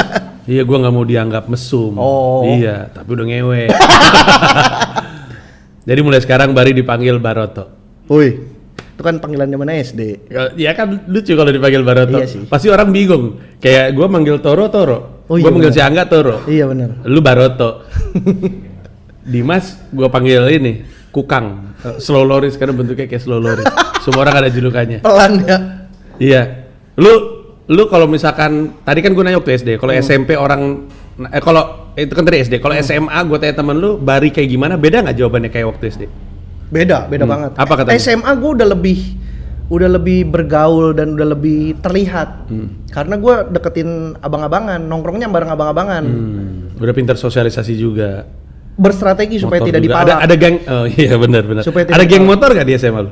iya 0.53 0.63
gue 0.63 0.77
nggak 0.77 0.95
mau 0.95 1.03
dianggap 1.03 1.49
mesum. 1.51 1.97
Oh. 1.99 2.47
Iya 2.47 2.87
tapi 2.93 3.09
udah 3.17 3.27
ngewe. 3.27 3.63
Jadi 5.89 6.01
mulai 6.03 6.21
sekarang 6.21 6.53
Bari 6.53 6.75
dipanggil 6.75 7.17
Baroto. 7.19 7.65
Woi. 8.13 8.55
Itu 8.77 9.03
kan 9.05 9.19
panggilan 9.19 9.51
zaman 9.51 9.69
SD. 9.73 10.31
Ya 10.57 10.71
kan 10.77 11.03
lucu 11.09 11.33
kalau 11.35 11.51
dipanggil 11.51 11.83
Baroto. 11.83 12.19
Iya 12.21 12.27
sih. 12.29 12.43
Pasti 12.47 12.71
orang 12.71 12.93
bingung. 12.95 13.41
Kayak 13.59 13.97
gue 13.97 14.07
manggil 14.07 14.39
Toro 14.39 14.69
Toro. 14.71 15.27
Oh, 15.27 15.35
gue 15.35 15.43
iya 15.43 15.51
manggil 15.51 15.73
benar. 15.75 15.83
si 15.83 15.91
Angga 15.91 16.05
Toro. 16.07 16.37
Iya 16.47 16.65
benar. 16.71 17.03
Lu 17.09 17.19
Baroto. 17.19 17.71
Dimas 19.27 19.77
gue 19.91 20.07
panggil 20.07 20.47
ini 20.49 20.73
Kukang. 21.11 21.75
Eh, 21.81 21.97
Slow 21.99 22.23
Loris 22.23 22.55
karena 22.55 22.73
bentuknya 22.73 23.09
kayak 23.09 23.21
slow 23.21 23.41
Loris. 23.41 23.65
Semua 24.05 24.23
orang 24.23 24.45
ada 24.45 24.49
julukannya. 24.53 25.01
Pelan 25.01 25.33
ya. 25.43 25.59
Iya. 26.17 26.43
Lu 26.95 27.13
lu 27.67 27.83
kalau 27.89 28.07
misalkan 28.07 28.79
tadi 28.85 29.01
kan 29.01 29.11
gue 29.11 29.23
nanya 29.25 29.41
waktu 29.41 29.57
SD, 29.57 29.69
kalau 29.77 29.91
Hmm. 29.91 30.05
SMP 30.05 30.37
orang 30.37 30.87
eh 31.27 31.41
kalau 31.41 31.91
itu 31.93 32.13
kan 32.13 32.23
tadi 32.23 32.45
SD, 32.45 32.61
kalau 32.61 32.77
SMA 32.77 33.17
gue 33.25 33.37
tanya 33.41 33.57
temen 33.57 33.75
lu 33.75 33.97
Bari 33.97 34.29
kayak 34.29 34.47
gimana? 34.47 34.77
Beda 34.77 35.01
nggak 35.01 35.17
jawabannya 35.17 35.51
kayak 35.51 35.67
waktu 35.67 35.85
SD? 35.89 36.03
Beda, 36.69 37.09
beda 37.09 37.25
Hmm. 37.25 37.33
banget. 37.33 37.51
Apa 37.57 37.73
katanya? 37.75 37.97
SMA 37.97 38.31
gue 38.37 38.51
udah 38.53 38.69
lebih 38.69 38.99
udah 39.67 39.89
lebih 39.91 40.31
bergaul 40.31 40.95
dan 40.95 41.19
udah 41.19 41.33
lebih 41.33 41.81
terlihat. 41.81 42.47
Hmm. 42.47 42.87
Karena 42.87 43.19
gue 43.19 43.35
deketin 43.51 44.15
abang-abangan, 44.21 44.79
nongkrongnya 44.79 45.27
bareng 45.27 45.51
abang-abangan. 45.51 46.05
Hmm, 46.07 46.79
udah 46.79 46.95
pintar 46.95 47.19
sosialisasi 47.19 47.75
juga. 47.75 48.29
Berstrategi 48.77 49.37
supaya 49.37 49.59
Motor 49.59 49.69
tidak 49.71 49.81
juga. 49.81 49.93
dipalak. 49.95 50.07
Ada, 50.07 50.23
ada 50.23 50.35
geng, 50.37 50.57
oh 50.63 50.85
iya 51.01 51.15
benar 51.17 51.43
benar. 51.43 51.63
Supaya 51.63 51.83
tidak 51.83 51.97
Ada 51.97 52.05
geng 52.05 52.23
dipalak. 52.23 52.31
motor 52.37 52.49
gak 52.53 52.67
di 52.67 52.75
SMA 52.75 53.01
lu? 53.01 53.11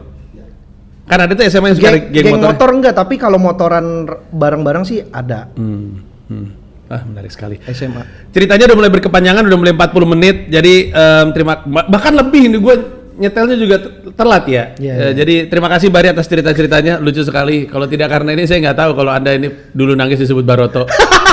Kan 1.04 1.18
ada 1.20 1.32
tuh 1.32 1.44
SMA 1.44 1.66
yang 1.66 1.76
suka 1.76 1.90
geng, 1.90 2.04
geng, 2.06 2.12
geng 2.14 2.26
motor. 2.34 2.48
motor 2.50 2.68
enggak, 2.70 2.94
tapi 2.94 3.14
kalau 3.16 3.36
motoran 3.36 3.84
bareng-bareng 4.30 4.84
sih 4.84 5.04
ada. 5.04 5.48
Hmm, 5.52 6.00
hmm. 6.26 6.46
Ah 6.86 7.00
menarik 7.02 7.28
sekali. 7.28 7.56
SMA. 7.62 8.28
Ceritanya 8.30 8.64
udah 8.66 8.76
mulai 8.78 8.90
berkepanjangan, 8.90 9.40
udah 9.42 9.58
mulai 9.58 9.72
40 9.72 10.04
menit. 10.06 10.36
Jadi 10.48 10.74
em, 10.90 11.26
terima 11.32 11.60
bah- 11.62 11.88
bahkan 11.88 12.12
lebih 12.12 12.46
ini 12.46 12.56
gue 12.56 12.76
nyetelnya 13.14 13.56
juga 13.56 13.76
te- 13.78 13.92
telat 14.12 14.44
ya. 14.44 14.64
Eh, 14.74 14.84
iya. 14.84 14.94
Jadi 15.14 15.48
terima 15.48 15.68
kasih 15.68 15.88
Bari 15.88 16.08
atas 16.08 16.24
cerita-ceritanya, 16.24 16.98
lucu 16.98 17.20
sekali. 17.20 17.64
Kalau 17.64 17.84
tidak 17.84 18.08
karena 18.08 18.32
ini 18.32 18.44
saya 18.44 18.60
nggak 18.62 18.78
tahu 18.78 18.90
kalau 18.94 19.10
anda 19.10 19.32
ini 19.32 19.48
dulu 19.70 19.92
nangis 19.92 20.18
disebut 20.18 20.42
Baroto. 20.42 20.84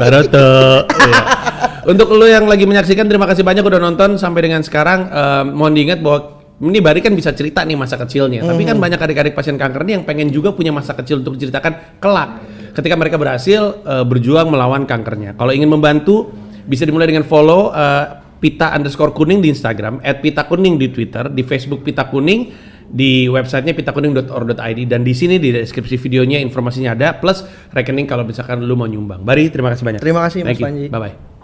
Baroto. 0.00 0.84
Iya. 0.86 1.20
Untuk 1.86 2.10
lo 2.10 2.26
yang 2.26 2.50
lagi 2.50 2.66
menyaksikan 2.66 3.06
terima 3.06 3.30
kasih 3.30 3.46
banyak 3.46 3.62
udah 3.62 3.78
nonton 3.78 4.18
sampai 4.18 4.50
dengan 4.50 4.60
sekarang. 4.66 5.06
Em, 5.06 5.44
mohon 5.54 5.70
diingat 5.70 6.02
bahwa 6.02 6.42
ini 6.56 6.82
Bari 6.82 7.04
kan 7.04 7.14
bisa 7.14 7.30
cerita 7.30 7.62
nih 7.62 7.78
masa 7.78 7.94
kecilnya. 8.00 8.42
Tapi 8.42 8.62
kan 8.66 8.80
banyak 8.80 8.98
adik-adik 8.98 9.36
pasien 9.36 9.54
kanker 9.54 9.86
nih 9.86 9.92
yang 10.00 10.04
pengen 10.08 10.32
juga 10.32 10.50
punya 10.50 10.74
masa 10.74 10.96
kecil 10.98 11.22
untuk 11.22 11.38
diceritakan 11.38 12.02
kelak. 12.02 12.30
Ketika 12.74 12.94
mereka 12.98 13.16
berhasil 13.16 13.86
eh, 13.86 14.04
berjuang 14.04 14.50
melawan 14.50 14.82
kankernya. 14.84 15.38
Kalau 15.38 15.52
ingin 15.54 15.70
membantu 15.70 16.32
bisa 16.66 16.82
dimulai 16.82 17.06
dengan 17.06 17.22
follow 17.22 17.70
eh, 17.70 18.26
pita 18.36 18.72
underscore 18.76 19.16
kuning 19.16 19.40
di 19.40 19.48
Instagram, 19.48 20.04
at 20.04 20.20
pita 20.20 20.44
kuning 20.44 20.76
di 20.76 20.92
Twitter, 20.92 21.32
di 21.32 21.40
Facebook 21.40 21.80
pita 21.80 22.04
kuning, 22.08 22.52
di 22.86 23.26
websitenya 23.26 23.74
pitakuning.or.id 23.74 24.80
dan 24.86 25.02
di 25.02 25.12
sini 25.12 25.36
di 25.42 25.50
deskripsi 25.50 25.98
videonya 25.98 26.38
informasinya 26.42 26.94
ada 26.94 27.18
plus 27.18 27.42
rekening 27.74 28.06
kalau 28.06 28.22
misalkan 28.22 28.62
lu 28.62 28.74
mau 28.78 28.86
nyumbang. 28.86 29.22
Bari 29.26 29.50
terima 29.50 29.74
kasih 29.74 29.84
banyak. 29.84 30.00
Terima 30.00 30.22
kasih, 30.24 30.46
Mas 30.46 30.54
Thank 30.54 30.60
you. 30.60 30.66
Panji. 30.66 30.84
Bye 30.88 31.00
bye. 31.00 31.35